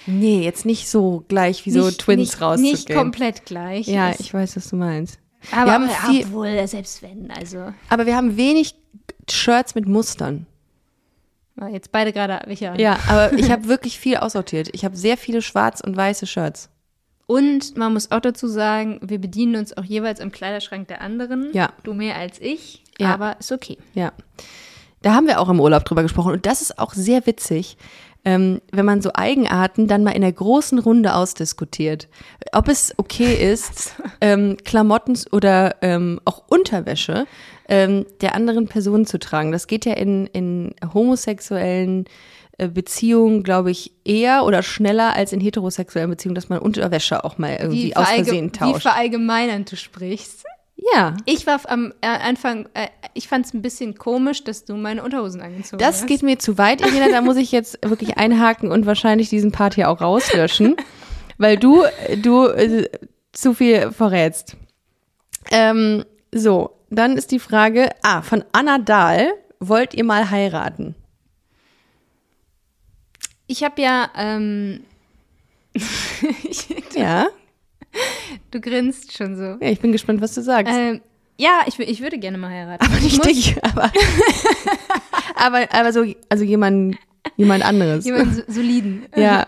nee, 0.05 0.41
jetzt 0.43 0.65
nicht 0.65 0.89
so 0.89 1.23
gleich 1.27 1.65
wie 1.65 1.71
so 1.71 1.85
nicht, 1.85 1.99
Twins 2.01 2.19
nicht, 2.19 2.41
rauszugehen. 2.41 2.73
Nicht 2.73 2.93
komplett 2.93 3.45
gleich. 3.45 3.87
Ja, 3.87 4.11
ich 4.17 4.33
weiß, 4.33 4.55
was 4.55 4.69
du 4.69 4.75
meinst. 4.75 5.19
aber 5.51 5.65
wir 5.67 5.73
haben 5.73 5.89
viel- 6.11 6.25
obwohl, 6.25 6.67
selbst 6.67 7.01
wenn, 7.01 7.31
also 7.31 7.71
Aber 7.89 8.05
wir 8.05 8.15
haben 8.15 8.35
wenig 8.37 8.75
Shirts 9.29 9.75
mit 9.75 9.87
Mustern. 9.87 10.45
Ah, 11.59 11.67
jetzt 11.67 11.91
beide 11.91 12.13
gerade 12.13 12.39
welche 12.47 12.71
an. 12.71 12.79
Ja, 12.79 12.97
aber 13.07 13.33
ich 13.33 13.51
habe 13.51 13.67
wirklich 13.67 13.99
viel 13.99 14.17
aussortiert. 14.17 14.69
Ich 14.73 14.85
habe 14.85 14.95
sehr 14.95 15.17
viele 15.17 15.41
schwarz 15.41 15.81
und 15.81 15.95
weiße 15.95 16.25
Shirts. 16.27 16.69
Und 17.27 17.77
man 17.77 17.93
muss 17.93 18.11
auch 18.11 18.21
dazu 18.21 18.47
sagen, 18.47 18.99
wir 19.03 19.19
bedienen 19.19 19.55
uns 19.55 19.77
auch 19.77 19.83
jeweils 19.83 20.19
im 20.19 20.31
Kleiderschrank 20.31 20.87
der 20.87 21.01
anderen. 21.01 21.49
Ja. 21.53 21.69
Du 21.83 21.93
mehr 21.93 22.15
als 22.15 22.41
ich, 22.41 22.83
Ja. 22.99 23.13
aber 23.13 23.39
ist 23.39 23.51
okay. 23.51 23.77
Ja. 23.93 24.13
Da 25.03 25.13
haben 25.13 25.27
wir 25.27 25.39
auch 25.39 25.47
im 25.49 25.59
Urlaub 25.59 25.85
drüber 25.85 26.01
gesprochen. 26.01 26.33
Und 26.33 26.45
das 26.47 26.61
ist 26.61 26.79
auch 26.79 26.93
sehr 26.93 27.27
witzig, 27.27 27.77
ähm, 28.25 28.61
wenn 28.71 28.83
man 28.85 29.01
so 29.01 29.11
Eigenarten 29.13 29.87
dann 29.87 30.03
mal 30.03 30.11
in 30.11 30.21
der 30.23 30.31
großen 30.33 30.79
Runde 30.79 31.13
ausdiskutiert. 31.13 32.07
Ob 32.51 32.67
es 32.67 32.93
okay 32.97 33.33
ist, 33.51 33.93
ähm, 34.21 34.57
Klamotten 34.65 35.17
oder 35.31 35.75
ähm, 35.83 36.19
auch 36.25 36.43
Unterwäsche 36.47 37.27
ähm, 37.69 38.05
der 38.21 38.35
anderen 38.35 38.67
Person 38.67 39.05
zu 39.05 39.19
tragen. 39.19 39.51
Das 39.51 39.67
geht 39.67 39.85
ja 39.85 39.93
in, 39.93 40.25
in 40.27 40.73
homosexuellen 40.93 42.05
äh, 42.57 42.67
Beziehungen, 42.67 43.43
glaube 43.43 43.69
ich, 43.71 43.93
eher 44.03 44.43
oder 44.43 44.63
schneller 44.63 45.13
als 45.15 45.31
in 45.31 45.39
heterosexuellen 45.39 46.09
Beziehungen, 46.09 46.35
dass 46.35 46.49
man 46.49 46.59
Unterwäsche 46.59 47.23
auch 47.23 47.37
mal 47.37 47.55
irgendwie 47.61 47.95
aus 47.95 48.09
Versehen 48.09 48.47
wie 48.47 48.57
tauscht. 48.57 48.81
verallgemeinernd 48.81 49.71
du 49.71 49.77
sprichst. 49.77 50.43
Ja. 50.95 51.15
Ich 51.25 51.45
war 51.45 51.59
am 51.67 51.93
äh, 52.01 52.07
Anfang, 52.07 52.67
äh, 52.73 52.87
ich 53.13 53.27
fand 53.27 53.45
es 53.45 53.53
ein 53.53 53.61
bisschen 53.61 53.95
komisch, 53.95 54.43
dass 54.43 54.65
du 54.65 54.75
meine 54.75 55.03
Unterhosen 55.03 55.41
angezogen 55.41 55.79
Das 55.79 56.01
hast. 56.01 56.07
geht 56.07 56.23
mir 56.23 56.39
zu 56.39 56.57
weit, 56.57 56.81
Irina. 56.81 57.09
Da 57.09 57.21
muss 57.21 57.37
ich 57.37 57.51
jetzt 57.51 57.77
wirklich 57.87 58.17
einhaken 58.17 58.71
und 58.71 58.87
wahrscheinlich 58.87 59.29
diesen 59.29 59.51
Part 59.51 59.75
hier 59.75 59.89
auch 59.89 60.01
rauslöschen, 60.01 60.75
weil 61.37 61.57
du, 61.57 61.83
du 62.23 62.47
äh, 62.47 62.89
zu 63.31 63.53
viel 63.53 63.91
verrätst. 63.91 64.57
Ähm, 65.51 66.03
so, 66.33 66.78
dann 66.89 67.17
ist 67.17 67.31
die 67.31 67.39
Frage, 67.39 67.89
ah, 68.03 68.21
von 68.21 68.43
Anna 68.51 68.77
Dahl, 68.79 69.31
wollt 69.59 69.93
ihr 69.93 70.03
mal 70.03 70.29
heiraten? 70.31 70.95
Ich 73.47 73.63
habe 73.63 73.81
ja, 73.81 74.09
ähm, 74.15 74.81
Ja? 76.95 77.27
du 78.51 78.61
grinst 78.61 79.17
schon 79.17 79.35
so. 79.35 79.43
Ja, 79.63 79.71
ich 79.71 79.79
bin 79.79 79.91
gespannt, 79.91 80.21
was 80.21 80.33
du 80.35 80.41
sagst. 80.41 80.73
Ähm, 80.73 81.01
ja, 81.37 81.61
ich, 81.65 81.79
ich 81.79 82.01
würde 82.01 82.19
gerne 82.19 82.37
mal 82.37 82.49
heiraten. 82.49 82.85
aber 82.85 82.97
Ich 82.97 83.03
nicht 83.03 83.25
dich, 83.25 83.63
aber, 83.63 83.91
aber, 85.35 85.67
aber 85.73 85.93
so, 85.93 86.05
also 86.27 86.43
jemand, 86.43 86.97
jemand 87.37 87.63
anderes. 87.65 88.05
Jemanden 88.05 88.35
so- 88.35 88.43
soliden. 88.47 89.05
Ja, 89.15 89.47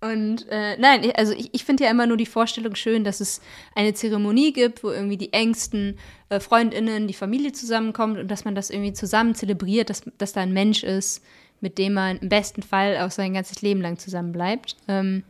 Und 0.00 0.46
äh, 0.50 0.76
nein, 0.76 1.10
also 1.16 1.32
ich, 1.32 1.54
ich 1.54 1.64
finde 1.64 1.84
ja 1.84 1.90
immer 1.90 2.06
nur 2.06 2.18
die 2.18 2.26
Vorstellung 2.26 2.74
schön, 2.74 3.02
dass 3.02 3.20
es 3.20 3.40
eine 3.74 3.94
Zeremonie 3.94 4.52
gibt, 4.52 4.84
wo 4.84 4.90
irgendwie 4.90 5.16
die 5.16 5.32
engsten 5.32 5.98
äh, 6.28 6.38
FreundInnen, 6.38 7.06
die 7.08 7.14
Familie 7.14 7.52
zusammenkommt 7.52 8.18
und 8.18 8.28
dass 8.28 8.44
man 8.44 8.54
das 8.54 8.70
irgendwie 8.70 8.92
zusammen 8.92 9.34
zelebriert, 9.34 9.88
dass, 9.88 10.02
dass 10.18 10.34
da 10.34 10.42
ein 10.42 10.52
Mensch 10.52 10.82
ist, 10.82 11.22
mit 11.60 11.78
dem 11.78 11.94
man 11.94 12.18
im 12.18 12.28
besten 12.28 12.62
Fall 12.62 12.98
auch 12.98 13.10
sein 13.10 13.32
ganzes 13.32 13.62
Leben 13.62 13.80
lang 13.80 13.98
zusammen 13.98 14.32
bleibt. 14.32 14.76
Ähm, 14.86 15.24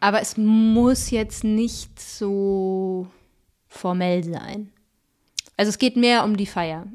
aber 0.00 0.20
es 0.20 0.36
muss 0.36 1.10
jetzt 1.10 1.44
nicht 1.44 2.00
so 2.00 3.06
formell 3.68 4.24
sein. 4.24 4.72
Also 5.56 5.70
es 5.70 5.78
geht 5.78 5.96
mehr 5.96 6.24
um 6.24 6.36
die 6.36 6.46
Feier, 6.46 6.86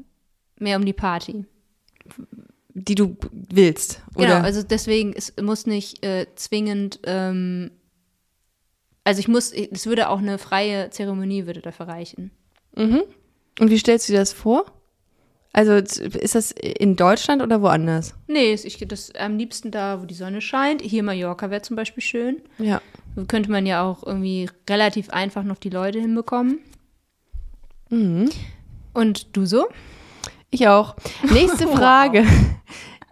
mehr 0.58 0.76
um 0.76 0.84
die 0.84 0.92
Party. 0.92 1.44
Die 2.74 2.94
du 2.94 3.16
willst. 3.32 4.02
Oder? 4.14 4.26
Genau, 4.26 4.40
also 4.40 4.62
deswegen, 4.62 5.12
es 5.14 5.32
muss 5.40 5.66
nicht 5.66 6.04
äh, 6.04 6.26
zwingend, 6.34 7.00
ähm, 7.04 7.70
also 9.04 9.20
ich 9.20 9.28
muss, 9.28 9.52
es 9.52 9.86
würde 9.86 10.08
auch 10.08 10.18
eine 10.18 10.38
freie 10.38 10.90
Zeremonie 10.90 11.46
würde 11.46 11.60
dafür 11.60 11.88
reichen. 11.88 12.30
Und 13.60 13.70
wie 13.70 13.78
stellst 13.78 14.08
du 14.08 14.12
dir 14.12 14.18
das 14.18 14.32
vor? 14.32 14.66
Also 15.52 15.74
ist 15.74 16.34
das 16.34 16.50
in 16.50 16.96
Deutschland 16.96 17.40
oder 17.40 17.62
woanders? 17.62 18.14
Nee, 18.26 18.54
ich 18.54 18.76
das 18.88 19.14
am 19.14 19.38
liebsten 19.38 19.70
da, 19.70 20.02
wo 20.02 20.04
die 20.04 20.14
Sonne 20.14 20.40
scheint. 20.40 20.82
Hier 20.82 21.04
Mallorca 21.04 21.48
wäre 21.48 21.62
zum 21.62 21.76
Beispiel 21.76 22.02
schön. 22.02 22.42
Ja. 22.58 22.82
Könnte 23.28 23.52
man 23.52 23.64
ja 23.64 23.88
auch 23.88 24.04
irgendwie 24.04 24.50
relativ 24.68 25.10
einfach 25.10 25.44
noch 25.44 25.58
die 25.58 25.70
Leute 25.70 26.00
hinbekommen. 26.00 26.58
Und 28.94 29.36
du 29.36 29.46
so? 29.46 29.68
Ich 30.50 30.66
auch. 30.66 30.96
Nächste 31.32 31.68
Frage. 31.76 32.26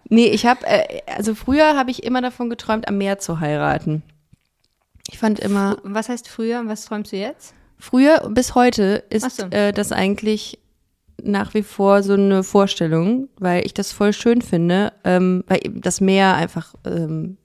Nee, 0.09 0.27
ich 0.27 0.45
habe, 0.45 0.65
äh, 0.65 1.01
also 1.07 1.35
früher 1.35 1.75
habe 1.75 1.91
ich 1.91 2.03
immer 2.03 2.21
davon 2.21 2.49
geträumt, 2.49 2.87
am 2.87 2.97
Meer 2.97 3.19
zu 3.19 3.39
heiraten. 3.39 4.03
Ich 5.11 5.17
fand 5.19 5.39
immer, 5.39 5.77
Was 5.83 6.09
heißt 6.09 6.27
früher 6.27 6.59
und 6.59 6.67
was 6.69 6.85
träumst 6.85 7.11
du 7.11 7.17
jetzt? 7.17 7.53
früher 7.79 8.29
bis 8.29 8.55
heute 8.55 9.03
ist 9.09 9.35
so. 9.37 9.43
äh, 9.47 9.73
das 9.73 9.91
eigentlich 9.91 10.57
nach 11.21 11.53
wie 11.53 11.63
vor 11.63 12.01
so 12.01 12.13
eine 12.13 12.43
Vorstellung, 12.43 13.27
weil 13.37 13.65
ich 13.65 13.73
das 13.73 13.91
voll 13.91 14.13
schön 14.13 14.41
finde, 14.41 14.93
ähm, 15.03 15.43
weil 15.47 15.59
das 15.73 15.99
Meer 15.99 16.35
einfach 16.35 16.73
ähm, 16.85 17.37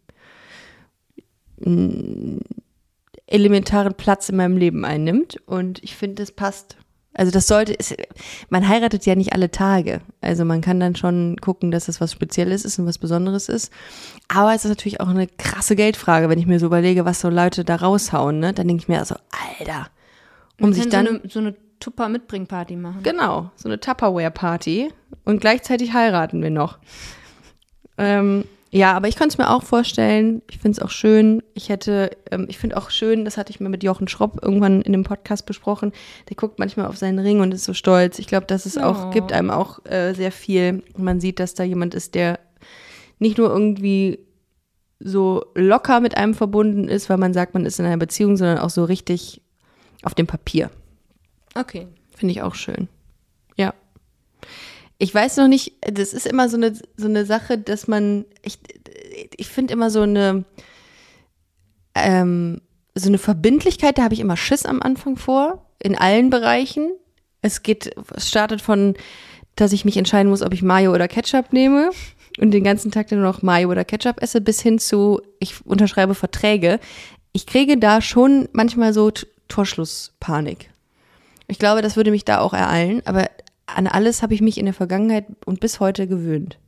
einen 1.65 2.41
elementaren 3.27 3.95
Platz 3.95 4.29
in 4.29 4.37
meinem 4.37 4.57
Leben 4.57 4.85
einnimmt 4.85 5.39
und 5.47 5.83
ich 5.83 5.97
finde, 5.97 6.23
das 6.23 6.33
passt. 6.33 6.77
Also 7.15 7.33
das 7.33 7.49
sollte, 7.49 7.77
es, 7.79 7.95
man 8.49 8.69
heiratet 8.69 9.05
ja 9.05 9.17
nicht 9.17 9.33
alle 9.33 9.51
Tage. 9.51 10.01
Also 10.21 10.45
man 10.45 10.61
kann 10.61 10.79
dann 10.79 10.95
schon 10.95 11.37
gucken, 11.41 11.71
dass 11.71 11.89
es 11.89 12.01
was 12.01 12.13
Spezielles 12.13 12.65
ist 12.65 12.79
und 12.79 12.87
was 12.87 12.99
Besonderes 12.99 13.49
ist. 13.49 13.73
Aber 14.29 14.55
es 14.55 14.65
ist 14.65 14.71
natürlich 14.71 15.01
auch 15.01 15.09
eine 15.09 15.27
krasse 15.27 15.75
Geldfrage, 15.75 16.29
wenn 16.29 16.39
ich 16.39 16.47
mir 16.47 16.61
so 16.61 16.67
überlege, 16.67 17.05
was 17.05 17.21
so 17.21 17.29
Leute 17.29 17.65
da 17.65 17.77
raushauen. 17.77 18.39
Ne? 18.39 18.53
Dann 18.53 18.69
denke 18.69 18.83
ich 18.83 18.89
mir 18.89 18.99
also, 18.99 19.17
Alter, 19.59 19.89
um 20.61 20.73
sich 20.73 20.89
dann 20.89 21.07
so 21.07 21.11
eine, 21.11 21.21
so 21.29 21.39
eine 21.41 21.55
Tupper-Mitbringparty 21.81 22.77
machen. 22.77 23.03
Genau, 23.03 23.51
so 23.57 23.69
eine 23.69 23.81
Tupperware-Party. 23.81 24.93
Und 25.25 25.41
gleichzeitig 25.41 25.93
heiraten 25.93 26.43
wir 26.43 26.51
noch. 26.51 26.79
Ähm, 27.97 28.45
ja, 28.79 28.93
aber 28.93 29.09
ich 29.09 29.17
könnte 29.17 29.33
es 29.35 29.39
mir 29.39 29.51
auch 29.51 29.63
vorstellen. 29.65 30.43
Ich 30.51 30.59
finde 30.59 30.77
es 30.79 30.83
auch 30.83 30.91
schön. 30.91 31.43
Ich 31.55 31.69
hätte, 31.69 32.11
ähm, 32.31 32.47
ich 32.49 32.59
finde 32.59 32.77
auch 32.77 32.91
schön, 32.91 33.25
das 33.25 33.37
hatte 33.37 33.51
ich 33.51 33.59
mal 33.61 33.69
mit 33.69 33.83
Jochen 33.83 34.07
Schropp 34.09 34.39
irgendwann 34.43 34.83
in 34.83 34.93
dem 34.93 35.05
Podcast 35.05 35.47
besprochen. 35.47 35.93
Der 36.29 36.37
guckt 36.37 36.59
manchmal 36.59 36.87
auf 36.87 36.97
seinen 36.97 37.19
Ring 37.19 37.41
und 37.41 37.53
ist 37.53 37.65
so 37.65 37.75
stolz. 37.75 38.19
Ich 38.19 38.27
glaube, 38.27 38.47
dass 38.47 38.67
es 38.67 38.79
auch, 38.79 39.07
Oh. 39.07 39.11
gibt 39.11 39.33
einem 39.33 39.51
auch 39.51 39.85
äh, 39.85 40.15
sehr 40.15 40.33
viel. 40.33 40.83
Man 40.97 41.21
sieht, 41.21 41.41
dass 41.41 41.55
da 41.55 41.65
jemand 41.65 41.95
ist, 41.95 42.15
der 42.15 42.39
nicht 43.19 43.39
nur 43.39 43.49
irgendwie 43.51 44.21
so 45.01 45.45
locker 45.55 46.01
mit 46.01 46.17
einem 46.17 46.35
verbunden 46.35 46.89
ist, 46.89 47.09
weil 47.11 47.19
man 47.19 47.33
sagt, 47.35 47.55
man 47.55 47.67
ist 47.67 47.79
in 47.81 47.87
einer 47.87 47.97
Beziehung, 47.97 48.37
sondern 48.37 48.59
auch 48.59 48.71
so 48.71 48.85
richtig 48.85 49.41
auf 50.03 50.15
dem 50.15 50.27
Papier. 50.27 50.71
Okay. 51.55 51.87
Finde 52.17 52.33
ich 52.33 52.43
auch 52.43 52.55
schön. 52.55 52.89
Ich 54.99 55.15
weiß 55.15 55.37
noch 55.37 55.49
nicht, 55.49 55.75
das 55.81 56.13
ist 56.13 56.27
immer 56.27 56.49
so 56.49 56.57
eine, 56.57 56.73
so 56.97 57.07
eine 57.07 57.25
Sache, 57.25 57.57
dass 57.57 57.87
man, 57.87 58.25
ich, 58.43 58.59
ich 59.37 59.49
finde 59.49 59.73
immer 59.73 59.91
so 59.91 60.03
eine, 60.03 60.45
ähm, 61.95 62.61
so 62.95 63.09
eine 63.09 63.19
Verbindlichkeit, 63.19 63.99
da 63.99 64.03
habe 64.03 64.15
ich 64.15 64.21
immer 64.21 64.37
Schiss 64.37 64.67
am 64.67 64.83
Anfang 64.83 65.17
vor, 65.17 65.67
in 65.79 65.97
allen 65.97 66.31
Bereichen. 66.31 66.91
Es 67.43 67.63
geht, 67.63 67.95
es 68.17 68.29
startet 68.29 68.61
von, 68.61 68.95
dass 69.55 69.73
ich 69.73 69.85
mich 69.85 69.97
entscheiden 69.97 70.31
muss, 70.31 70.43
ob 70.43 70.53
ich 70.53 70.63
Mayo 70.63 70.93
oder 70.93 71.07
Ketchup 71.07 71.53
nehme 71.53 71.91
und 72.41 72.51
den 72.51 72.65
ganzen 72.65 72.91
Tag 72.91 73.09
dann 73.09 73.21
nur 73.21 73.29
noch 73.29 73.43
Mayo 73.43 73.71
oder 73.71 73.85
Ketchup 73.85 74.21
esse, 74.21 74.41
bis 74.41 74.61
hin 74.61 74.79
zu, 74.79 75.21
ich 75.39 75.65
unterschreibe 75.65 76.15
Verträge. 76.15 76.81
Ich 77.33 77.47
kriege 77.47 77.77
da 77.77 78.01
schon 78.01 78.49
manchmal 78.53 78.93
so 78.93 79.13
Torschlusspanik. 79.49 80.71
Ich 81.47 81.59
glaube, 81.59 81.83
das 81.83 81.97
würde 81.97 82.11
mich 82.11 82.25
da 82.25 82.41
auch 82.41 82.53
ereilen, 82.53 83.03
aber 83.05 83.29
an 83.75 83.87
alles 83.87 84.23
habe 84.23 84.35
ich 84.35 84.41
mich 84.41 84.59
in 84.59 84.65
der 84.65 84.75
Vergangenheit 84.75 85.27
und 85.45 85.61
bis 85.61 85.81
heute 85.81 86.07
gewöhnt. 86.07 86.59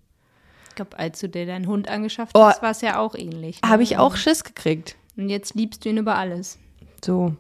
Ich 0.69 0.75
glaube, 0.77 0.99
als 0.99 1.21
du 1.21 1.29
dir 1.29 1.47
deinen 1.47 1.67
Hund 1.67 1.89
angeschafft 1.89 2.37
Oh. 2.37 2.45
hast, 2.45 2.63
war 2.63 2.71
es 2.71 2.81
ja 2.81 2.99
auch 2.99 3.15
ähnlich. 3.15 3.61
ne? 3.63 3.69
Habe 3.69 3.83
ich 3.83 3.99
auch 3.99 4.17
Schiss 4.17 4.45
gekriegt. 4.45 4.97
Und 5.17 5.29
jetzt 5.29 5.55
liebst 5.55 5.85
du 5.85 5.89
ihn 5.91 5.99
über 5.99 6.17
alles. 6.17 6.59
So. 7.05 7.35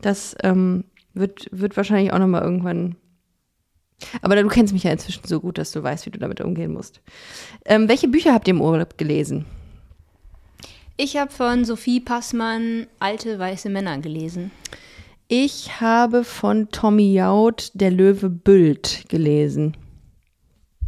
Das 0.00 0.36
ähm, 0.42 0.84
wird, 1.14 1.48
wird 1.52 1.76
wahrscheinlich 1.76 2.12
auch 2.12 2.18
nochmal 2.18 2.42
irgendwann. 2.42 2.96
Aber 4.20 4.34
du 4.40 4.48
kennst 4.48 4.72
mich 4.72 4.82
ja 4.84 4.90
inzwischen 4.92 5.26
so 5.26 5.40
gut, 5.40 5.58
dass 5.58 5.70
du 5.72 5.82
weißt, 5.82 6.06
wie 6.06 6.10
du 6.10 6.18
damit 6.18 6.40
umgehen 6.40 6.72
musst. 6.72 7.00
Ähm, 7.64 7.88
welche 7.88 8.08
Bücher 8.08 8.32
habt 8.34 8.48
ihr 8.48 8.54
im 8.54 8.60
Urlaub 8.60 8.98
gelesen? 8.98 9.44
Ich 10.96 11.16
habe 11.16 11.30
von 11.32 11.64
Sophie 11.64 12.00
Passmann 12.00 12.86
Alte 12.98 13.38
weiße 13.38 13.68
Männer 13.70 13.98
gelesen. 13.98 14.50
Ich 15.34 15.80
habe 15.80 16.24
von 16.24 16.68
Tommy 16.68 17.14
Jaud 17.14 17.70
Der 17.72 17.90
Löwe 17.90 18.28
Büllt 18.28 19.06
gelesen. 19.08 19.74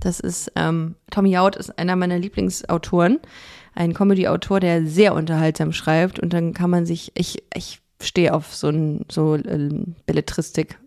Das 0.01 0.21
ist, 0.21 0.53
ähm, 0.55 0.97
Tommy 1.11 1.31
Jaud 1.31 1.57
ist 1.57 1.79
einer 1.79 1.97
meiner 1.97 2.19
Lieblingsautoren. 2.19 3.21
Ein 3.75 3.95
Comedy-Autor, 3.95 4.61
der 4.61 4.85
sehr 4.85 5.15
unterhaltsam 5.15 5.73
schreibt. 5.73 6.21
Und 6.21 6.35
dann 6.35 6.53
kann 6.53 6.69
man 6.69 6.85
sich, 6.85 7.13
ich, 7.15 7.43
ich 7.55 7.81
stehe 8.03 8.35
auf 8.35 8.55
so 8.55 8.69
ein, 8.69 9.07
so 9.11 9.35
ähm, 9.35 9.97
Belletristik. 10.05 10.79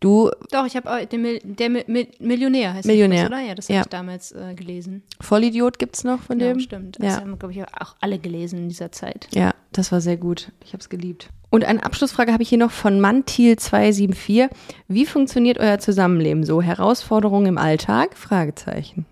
Du, 0.00 0.30
Doch, 0.50 0.64
ich 0.64 0.76
habe 0.76 1.06
den 1.06 1.20
Mil 1.20 1.40
der 1.44 1.68
Mil 1.68 1.84
Mil 1.86 2.06
Millionär 2.20 2.72
heißt 2.72 2.86
Millionär. 2.86 3.28
das, 3.28 3.30
oder? 3.38 3.40
Ja, 3.46 3.54
das 3.54 3.66
habe 3.66 3.74
Ja. 3.74 3.80
ich 3.82 3.86
damals 3.88 4.32
äh, 4.32 4.54
gelesen. 4.54 5.02
Vollidiot 5.20 5.78
gibt's 5.78 6.04
noch 6.04 6.20
von 6.22 6.40
Ja, 6.40 6.48
dem? 6.48 6.60
stimmt. 6.60 6.96
Das 6.98 7.16
Ja. 7.16 7.20
haben, 7.20 7.38
glaube 7.38 7.52
ich, 7.52 7.62
auch 7.62 7.96
alle 8.00 8.18
gelesen 8.18 8.60
in 8.60 8.68
dieser 8.70 8.90
Zeit. 8.92 9.28
Ja, 9.32 9.52
das 9.72 9.92
war 9.92 10.00
sehr 10.00 10.16
gut. 10.16 10.52
Ich 10.64 10.72
habe 10.72 10.80
es 10.80 10.88
geliebt. 10.88 11.28
Und 11.50 11.64
eine 11.64 11.84
Abschlussfrage 11.84 12.32
habe 12.32 12.42
ich 12.42 12.48
hier 12.48 12.56
noch 12.58 12.70
von 12.70 12.98
Mantil274. 12.98 14.48
Wie 14.88 15.04
funktioniert 15.04 15.58
euer 15.58 15.78
Zusammenleben 15.78 16.44
so? 16.44 16.62
Herausforderungen 16.62 17.46
im 17.46 17.58
Alltag? 17.58 18.16
Fragezeichen. 18.16 19.04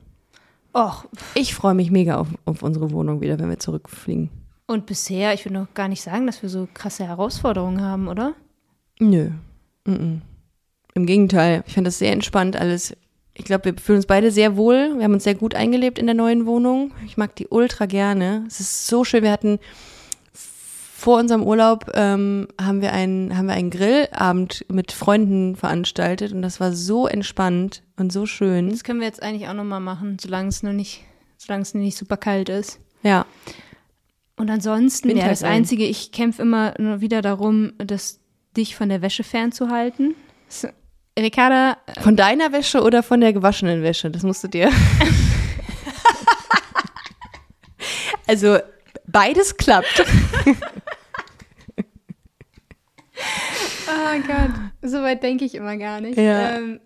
Och, 0.75 1.05
Ich 1.35 1.55
freue 1.55 1.75
mich 1.75 1.91
mega 1.91 2.17
auf, 2.17 2.29
auf 2.47 2.63
unsere 2.63 2.93
Wohnung 2.93 3.21
wieder, 3.21 3.39
wenn 3.39 3.51
wir 3.51 3.59
zurückfliegen. 3.59 4.31
und 4.67 4.87
bisher, 4.87 5.35
ich 5.35 5.45
würde 5.45 5.55
noch 5.55 5.75
gar 5.75 5.89
nicht 5.89 6.03
sagen, 6.03 6.27
dass 6.27 6.43
wir 6.43 6.49
so 6.49 6.69
krasse 6.73 7.05
Herausforderungen 7.07 7.81
haben, 7.83 8.07
oder? 8.09 8.35
Nö. 9.01 9.31
Mm-mm. 9.87 10.21
Im 10.99 11.07
Gegenteil, 11.07 11.63
ich 11.65 11.75
finde 11.75 11.89
das 11.89 11.99
sehr 11.99 12.13
entspannt 12.13 12.57
alles. 12.57 12.97
Ich 13.35 13.45
glaube, 13.45 13.67
wir 13.67 13.75
fühlen 13.81 13.99
uns 13.99 14.07
beide 14.07 14.33
sehr 14.33 14.57
wohl. 14.57 14.95
Wir 14.97 15.05
haben 15.05 15.15
uns 15.15 15.23
sehr 15.23 15.37
gut 15.37 15.55
eingelebt 15.55 15.97
in 15.97 16.07
der 16.07 16.15
neuen 16.17 16.45
Wohnung. 16.45 16.93
Ich 17.07 17.17
mag 17.17 17.37
die 17.37 17.47
ultra 17.47 17.87
gerne. 17.87 18.45
Es 18.49 18.59
ist 18.59 18.89
so 18.89 19.05
schön. 19.05 19.23
Wir 19.23 19.31
hatten 19.31 19.61
vor 20.33 21.21
unserem 21.21 21.45
Urlaub 21.45 21.93
ähm, 21.95 22.49
haben 22.61 22.83
wir 22.83 22.93
einen 22.93 23.39
haben 23.39 23.47
wir 23.47 23.55
einen 23.55 23.71
Grillabend 23.71 24.67
mit 24.69 24.91
Freunden 24.91 25.55
veranstaltet 25.55 26.33
und 26.33 26.43
das 26.43 26.59
war 26.59 26.73
so 26.73 27.07
entspannt 27.07 27.85
und 27.97 28.13
so 28.13 28.27
schön. 28.27 28.71
Das 28.71 28.83
können 28.83 28.99
wir 28.99 29.07
jetzt 29.07 29.23
eigentlich 29.23 29.47
auch 29.47 29.55
nochmal 29.55 29.79
machen, 29.79 30.17
solange 30.21 30.49
es 30.49 30.65
noch 30.65 30.73
nicht, 30.73 31.05
solange 31.37 31.63
es 31.63 31.75
nicht 31.75 31.97
super 31.97 32.17
kalt 32.17 32.49
ist. 32.49 32.81
Ja, 33.05 33.25
Und 34.37 34.51
ansonsten, 34.51 35.17
ja, 35.17 35.29
das. 35.29 35.45
Einzige, 35.45 35.85
ich 35.85 36.11
kämpfe 36.11 36.43
immer 36.43 36.75
nur 36.79 37.01
wieder 37.01 37.23
darum, 37.23 37.75
das, 37.79 38.19
dich 38.57 38.75
von 38.75 38.89
der 38.89 39.01
Wäsche 39.01 39.23
fernzuhalten. 39.23 40.17
Ricarda, 41.23 41.79
von 42.01 42.17
deiner 42.17 42.53
Wäsche 42.53 42.83
oder 42.83 43.03
von 43.03 43.21
der 43.21 43.33
gewaschenen 43.33 43.83
Wäsche? 43.83 44.11
Das 44.11 44.23
musst 44.23 44.45
du 44.45 44.49
dir. 44.49 44.71
also 48.27 48.59
beides 49.07 49.57
klappt. 49.57 50.05
oh 53.87 54.21
Gott, 54.27 54.51
so 54.83 55.03
weit 55.03 55.23
denke 55.23 55.45
ich 55.45 55.55
immer 55.55 55.77
gar 55.77 56.01
nicht. 56.01 56.19
Ja. 56.19 56.57
Ähm, 56.57 56.81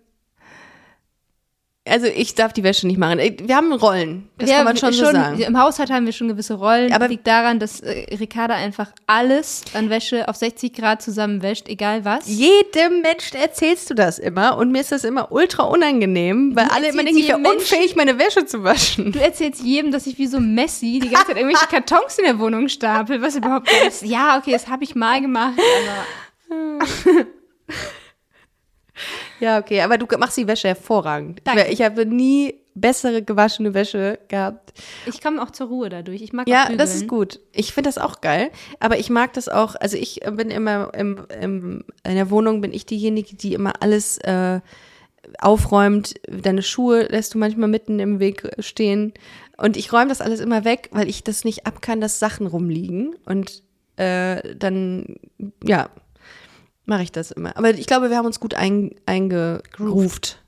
Also 1.85 2.07
ich 2.07 2.33
darf 2.33 2.53
die 2.53 2.63
Wäsche 2.63 2.87
nicht 2.87 2.97
machen. 2.97 3.19
Wir 3.19 3.57
haben 3.57 3.73
Rollen. 3.73 4.29
Das 4.37 4.49
ja, 4.49 4.57
kann 4.57 4.65
man 4.65 4.77
schon, 4.77 4.93
so 4.93 5.03
sagen. 5.03 5.37
Im 5.41 5.59
Haushalt 5.59 5.89
haben 5.91 6.05
wir 6.05 6.13
schon 6.13 6.29
gewisse 6.29 6.53
Rollen. 6.53 6.93
Aber- 6.93 7.09
liegt 7.09 7.27
daran, 7.27 7.59
dass 7.59 7.81
äh, 7.81 8.05
Ricarda 8.15 8.55
einfach 8.55 8.91
alles 9.05 9.63
an 9.73 9.89
Wäsche 9.89 10.29
auf 10.29 10.37
60 10.37 10.71
Grad 10.73 11.01
zusammenwäscht, 11.01 11.67
egal 11.67 12.05
was. 12.05 12.25
Jedem 12.27 13.01
Menschen 13.01 13.35
erzählst 13.37 13.89
du 13.89 13.95
das 13.95 14.17
immer 14.17 14.55
und 14.57 14.71
mir 14.71 14.79
ist 14.79 14.93
das 14.93 15.03
immer 15.03 15.33
ultra 15.33 15.63
unangenehm, 15.63 16.55
weil 16.55 16.67
Du 16.67 16.71
alle 16.73 16.87
immer 16.87 17.03
denken, 17.03 17.19
ich 17.19 17.27
wäre 17.27 17.39
unfähig, 17.39 17.97
meine 17.97 18.17
Wäsche 18.17 18.45
zu 18.45 18.63
waschen. 18.63 19.11
Du 19.11 19.19
erzählst 19.19 19.61
jedem, 19.61 19.91
dass 19.91 20.07
ich 20.07 20.17
wie 20.17 20.27
so 20.27 20.39
Messi 20.39 21.01
die 21.03 21.09
ganze 21.09 21.27
Zeit 21.27 21.37
irgendwelche 21.37 21.67
Kartons 21.69 22.17
in 22.17 22.23
der 22.23 22.39
Wohnung 22.39 22.69
stapel, 22.69 23.21
was 23.21 23.35
überhaupt 23.35 23.69
ist. 23.87 24.03
Ja, 24.03 24.37
okay, 24.37 24.53
das 24.53 24.69
habe 24.69 24.85
ich 24.85 24.95
mal 24.95 25.19
gemacht, 25.19 25.59
aber 26.49 26.85
Ja, 29.43 29.59
okay, 29.59 29.81
aber 29.81 29.97
du 29.97 30.05
machst 30.17 30.37
die 30.37 30.47
Wäsche 30.47 30.69
hervorragend. 30.69 31.41
Danke. 31.43 31.67
Ich 31.69 31.81
habe 31.81 32.05
nie 32.05 32.55
bessere 32.75 33.21
gewaschene 33.21 33.73
Wäsche 33.73 34.17
gehabt. 34.29 34.71
ich 35.05 35.21
komme 35.21 35.43
auch 35.43 35.51
zur 35.51 35.67
Ruhe 35.67 35.89
dadurch. 35.89 36.21
Ich 36.21 36.31
mag 36.31 36.47
Ja, 36.47 36.69
das 36.73 36.95
ist 36.95 37.09
gut. 37.09 37.41
Ich 37.51 37.73
finde 37.73 37.89
das 37.89 37.97
auch 37.97 38.21
geil, 38.21 38.51
aber 38.79 38.97
ich 38.99 39.09
mag 39.09 39.33
das 39.33 39.49
auch, 39.49 39.75
also 39.75 39.97
ich 39.97 40.21
bin 40.31 40.49
immer 40.49 40.93
im, 40.93 41.27
im, 41.41 41.83
in 42.05 42.15
der 42.15 42.29
Wohnung 42.29 42.61
bin 42.61 42.71
ich 42.71 42.85
diejenige, 42.85 43.35
die 43.35 43.53
immer 43.53 43.73
alles 43.81 44.17
äh, 44.19 44.61
aufräumt. 45.39 46.13
Deine 46.25 46.63
Schuhe 46.63 47.03
lässt 47.03 47.33
du 47.33 47.37
manchmal 47.37 47.67
mitten 47.67 47.99
im 47.99 48.21
Weg 48.21 48.49
stehen. 48.59 49.13
Und 49.57 49.75
ich 49.75 49.91
räume 49.91 50.07
das 50.07 50.21
alles 50.21 50.39
immer 50.39 50.63
weg, 50.63 50.87
weil 50.93 51.09
ich 51.09 51.21
das 51.21 51.43
nicht 51.43 51.67
ab 51.67 51.81
kann, 51.81 51.99
dass 51.99 52.17
Sachen 52.17 52.47
rumliegen. 52.47 53.13
Und 53.25 53.61
äh, 53.97 54.55
dann, 54.55 55.17
ja, 55.61 55.89
mache 56.85 57.03
ich 57.03 57.11
das 57.11 57.31
immer. 57.31 57.55
Aber 57.57 57.71
ich 57.71 57.87
glaube, 57.87 58.09
wir 58.09 58.17
haben 58.17 58.25
uns 58.25 58.39
gut 58.39 58.53
ein, 58.53 58.91
eingegroovt. 59.05 60.39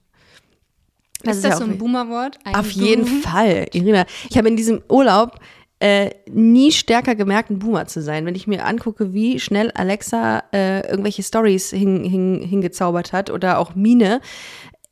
ist 1.24 1.44
das, 1.44 1.58
so 1.60 1.64
ein 1.64 1.78
Boomer-Wort? 1.78 2.40
Auf 2.54 2.72
jeden 2.72 3.06
Fall, 3.06 3.68
Irina. 3.74 4.06
Ich 4.30 4.38
habe 4.38 4.48
in 4.48 4.56
diesem 4.56 4.82
Urlaub 4.90 5.40
äh, 5.80 6.12
nie 6.30 6.72
stärker 6.72 7.16
gemerkt, 7.16 7.50
ein 7.50 7.60
Boomer 7.60 7.86
zu 7.88 8.02
sein. 8.02 8.26
Wenn 8.26 8.36
ich 8.36 8.48
mir 8.48 8.66
angucke, 8.66 9.14
wie 9.14 9.40
schnell 9.40 9.72
Alexa 9.72 10.44
äh, 10.54 10.88
irgendwelche 10.90 11.24
Stories 11.24 11.70
hin, 11.70 12.04
hin, 12.04 12.42
hingezaubert 12.42 13.14
hat 13.14 13.30
oder 13.30 13.60
auch 13.60 13.76
Mine, 13.76 14.22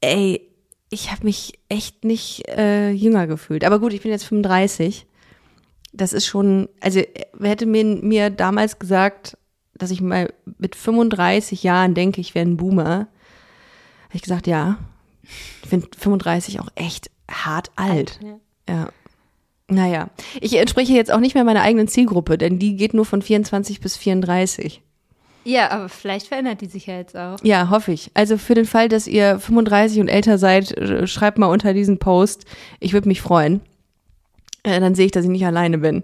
ey, 0.02 0.50
ich 0.90 1.12
habe 1.12 1.24
mich 1.24 1.60
echt 1.70 2.04
nicht 2.04 2.48
äh, 2.50 2.92
jünger 2.92 3.28
gefühlt. 3.28 3.64
Aber 3.64 3.80
gut, 3.80 3.94
ich 3.94 4.02
bin 4.02 4.12
jetzt 4.12 4.26
35. 4.26 5.08
Das 5.94 6.14
ist 6.14 6.26
schon, 6.26 6.70
also 6.82 7.02
wer 7.34 7.50
hätte 7.50 7.66
mir, 7.66 7.84
mir 7.84 8.30
damals 8.30 8.78
gesagt, 8.78 9.38
dass 9.76 9.92
ich 9.92 10.02
mal 10.02 10.34
mit 10.58 10.76
35 10.76 11.64
Jahren 11.64 11.94
denke, 11.94 12.22
ich 12.22 12.36
wäre 12.36 12.46
ein 12.46 12.58
Boomer, 12.58 13.08
habe 14.06 14.16
ich 14.16 14.22
gesagt, 14.22 14.48
ja. 14.48 14.78
Ich 15.64 15.70
finde 15.70 15.88
35 15.98 16.60
auch 16.60 16.68
echt 16.76 17.10
hart 17.30 17.72
alt. 17.76 18.20
alt 18.22 18.40
ja. 18.68 18.76
ja. 18.76 18.90
Naja, 19.70 20.10
ich 20.40 20.56
entspreche 20.58 20.94
jetzt 20.94 21.12
auch 21.12 21.22
nicht 21.22 21.36
mehr 21.36 21.46
meiner 21.46 21.62
eigenen 21.62 21.88
Zielgruppe, 21.88 22.38
denn 22.38 22.60
die 22.60 22.76
geht 22.76 22.94
nur 22.94 23.06
von 23.06 23.22
24 23.22 23.80
bis 23.80 23.96
34. 23.96 24.82
Ja, 25.46 25.72
aber 25.72 25.90
vielleicht 25.90 26.28
verändert 26.28 26.62
die 26.62 26.68
sich 26.68 26.86
ja 26.86 26.98
jetzt 26.98 27.18
auch. 27.18 27.38
Ja, 27.44 27.70
hoffe 27.70 27.92
ich. 27.92 28.12
Also 28.14 28.38
für 28.38 28.54
den 28.54 28.66
Fall, 28.66 28.88
dass 28.88 29.08
ihr 29.08 29.40
35 29.40 30.00
und 30.00 30.10
älter 30.10 30.38
seid, 30.38 30.76
schreibt 31.10 31.38
mal 31.38 31.48
unter 31.48 31.74
diesen 31.74 31.98
Post. 31.98 32.46
Ich 32.80 32.94
würde 32.94 33.08
mich 33.08 33.22
freuen. 33.22 33.62
Äh, 34.64 34.80
dann 34.80 34.96
sehe 34.96 35.06
ich, 35.06 35.12
dass 35.12 35.26
ich 35.26 35.32
nicht 35.32 35.46
alleine 35.46 35.78
bin 35.78 36.04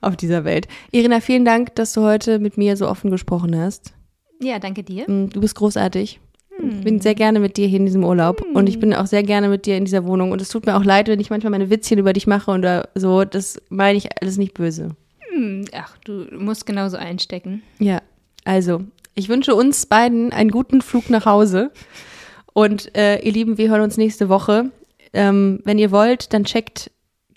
auf 0.00 0.16
dieser 0.16 0.44
Welt. 0.44 0.68
Irina, 0.90 1.20
vielen 1.20 1.44
Dank, 1.44 1.74
dass 1.74 1.92
du 1.92 2.02
heute 2.02 2.38
mit 2.38 2.56
mir 2.56 2.76
so 2.76 2.88
offen 2.88 3.10
gesprochen 3.10 3.58
hast. 3.58 3.94
Ja, 4.40 4.58
danke 4.58 4.82
dir. 4.82 5.10
Mm, 5.10 5.30
du 5.30 5.40
bist 5.40 5.54
großartig. 5.56 6.20
Ich 6.60 6.84
bin 6.84 7.00
sehr 7.00 7.14
gerne 7.14 7.38
mit 7.38 7.56
dir 7.56 7.68
hier 7.68 7.78
in 7.78 7.86
diesem 7.86 8.04
Urlaub 8.04 8.40
hm. 8.40 8.56
und 8.56 8.68
ich 8.68 8.80
bin 8.80 8.92
auch 8.92 9.06
sehr 9.06 9.22
gerne 9.22 9.48
mit 9.48 9.66
dir 9.66 9.76
in 9.76 9.84
dieser 9.84 10.04
Wohnung. 10.04 10.32
Und 10.32 10.42
es 10.42 10.48
tut 10.48 10.66
mir 10.66 10.76
auch 10.76 10.84
leid, 10.84 11.06
wenn 11.06 11.20
ich 11.20 11.30
manchmal 11.30 11.52
meine 11.52 11.70
Witzchen 11.70 11.98
über 11.98 12.12
dich 12.12 12.26
mache 12.26 12.50
oder 12.50 12.88
so. 12.96 13.24
Das 13.24 13.62
meine 13.68 13.96
ich 13.96 14.08
alles 14.20 14.38
nicht 14.38 14.54
böse. 14.54 14.96
Hm, 15.30 15.66
ach, 15.72 15.96
du 16.04 16.26
musst 16.36 16.66
genauso 16.66 16.96
einstecken. 16.96 17.62
Ja, 17.78 18.02
also, 18.44 18.82
ich 19.14 19.28
wünsche 19.28 19.54
uns 19.54 19.86
beiden 19.86 20.32
einen 20.32 20.50
guten 20.50 20.82
Flug 20.82 21.10
nach 21.10 21.26
Hause. 21.26 21.70
Und 22.54 22.94
äh, 22.96 23.20
ihr 23.20 23.32
Lieben, 23.32 23.56
wir 23.56 23.70
hören 23.70 23.82
uns 23.82 23.96
nächste 23.96 24.28
Woche. 24.28 24.72
Ähm, 25.12 25.60
wenn 25.64 25.78
ihr 25.78 25.92
wollt, 25.92 26.32
dann 26.32 26.42
checkt 26.44 26.90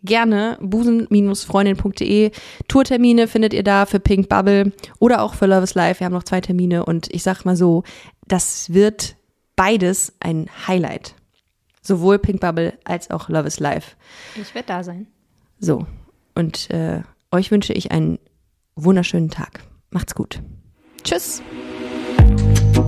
gerne 0.04 0.58
busen-freundin.de. 0.62 2.32
Tourtermine 2.68 3.28
findet 3.28 3.54
ihr 3.54 3.64
da 3.64 3.86
für 3.86 3.99
Pink 3.99 4.30
Bubble 4.30 4.72
oder 4.99 5.22
auch 5.22 5.34
für 5.34 5.45
Love 5.45 5.64
is 5.64 5.76
Life. 5.76 5.99
Wir 5.99 6.06
haben 6.06 6.14
noch 6.14 6.24
zwei 6.24 6.41
Termine 6.41 6.86
und 6.86 7.14
ich 7.14 7.24
sag 7.24 7.43
mal 7.45 7.56
so, 7.56 7.84
das 8.28 8.74
wird 8.74 9.16
beides 9.56 10.14
ein 10.20 10.49
Highlight. 10.68 11.16
Sowohl 11.82 12.20
Pink 12.20 12.41
Bubble 12.41 12.74
als 12.84 13.10
auch 13.12 13.30
Love 13.30 13.47
is 13.47 13.60
Life. 13.60 13.95
Ich 14.39 14.54
werde 14.54 14.68
da 14.68 14.84
sein. 14.84 15.08
So, 15.60 15.86
und 16.36 16.70
äh, 16.72 17.02
euch 17.32 17.52
wünsche 17.52 17.74
ich 17.74 17.91
einen 17.91 18.20
wunderschönen 18.76 19.30
Tag. 19.30 19.64
Macht's 19.89 20.16
gut. 20.16 20.41
Tschüss. 21.04 21.41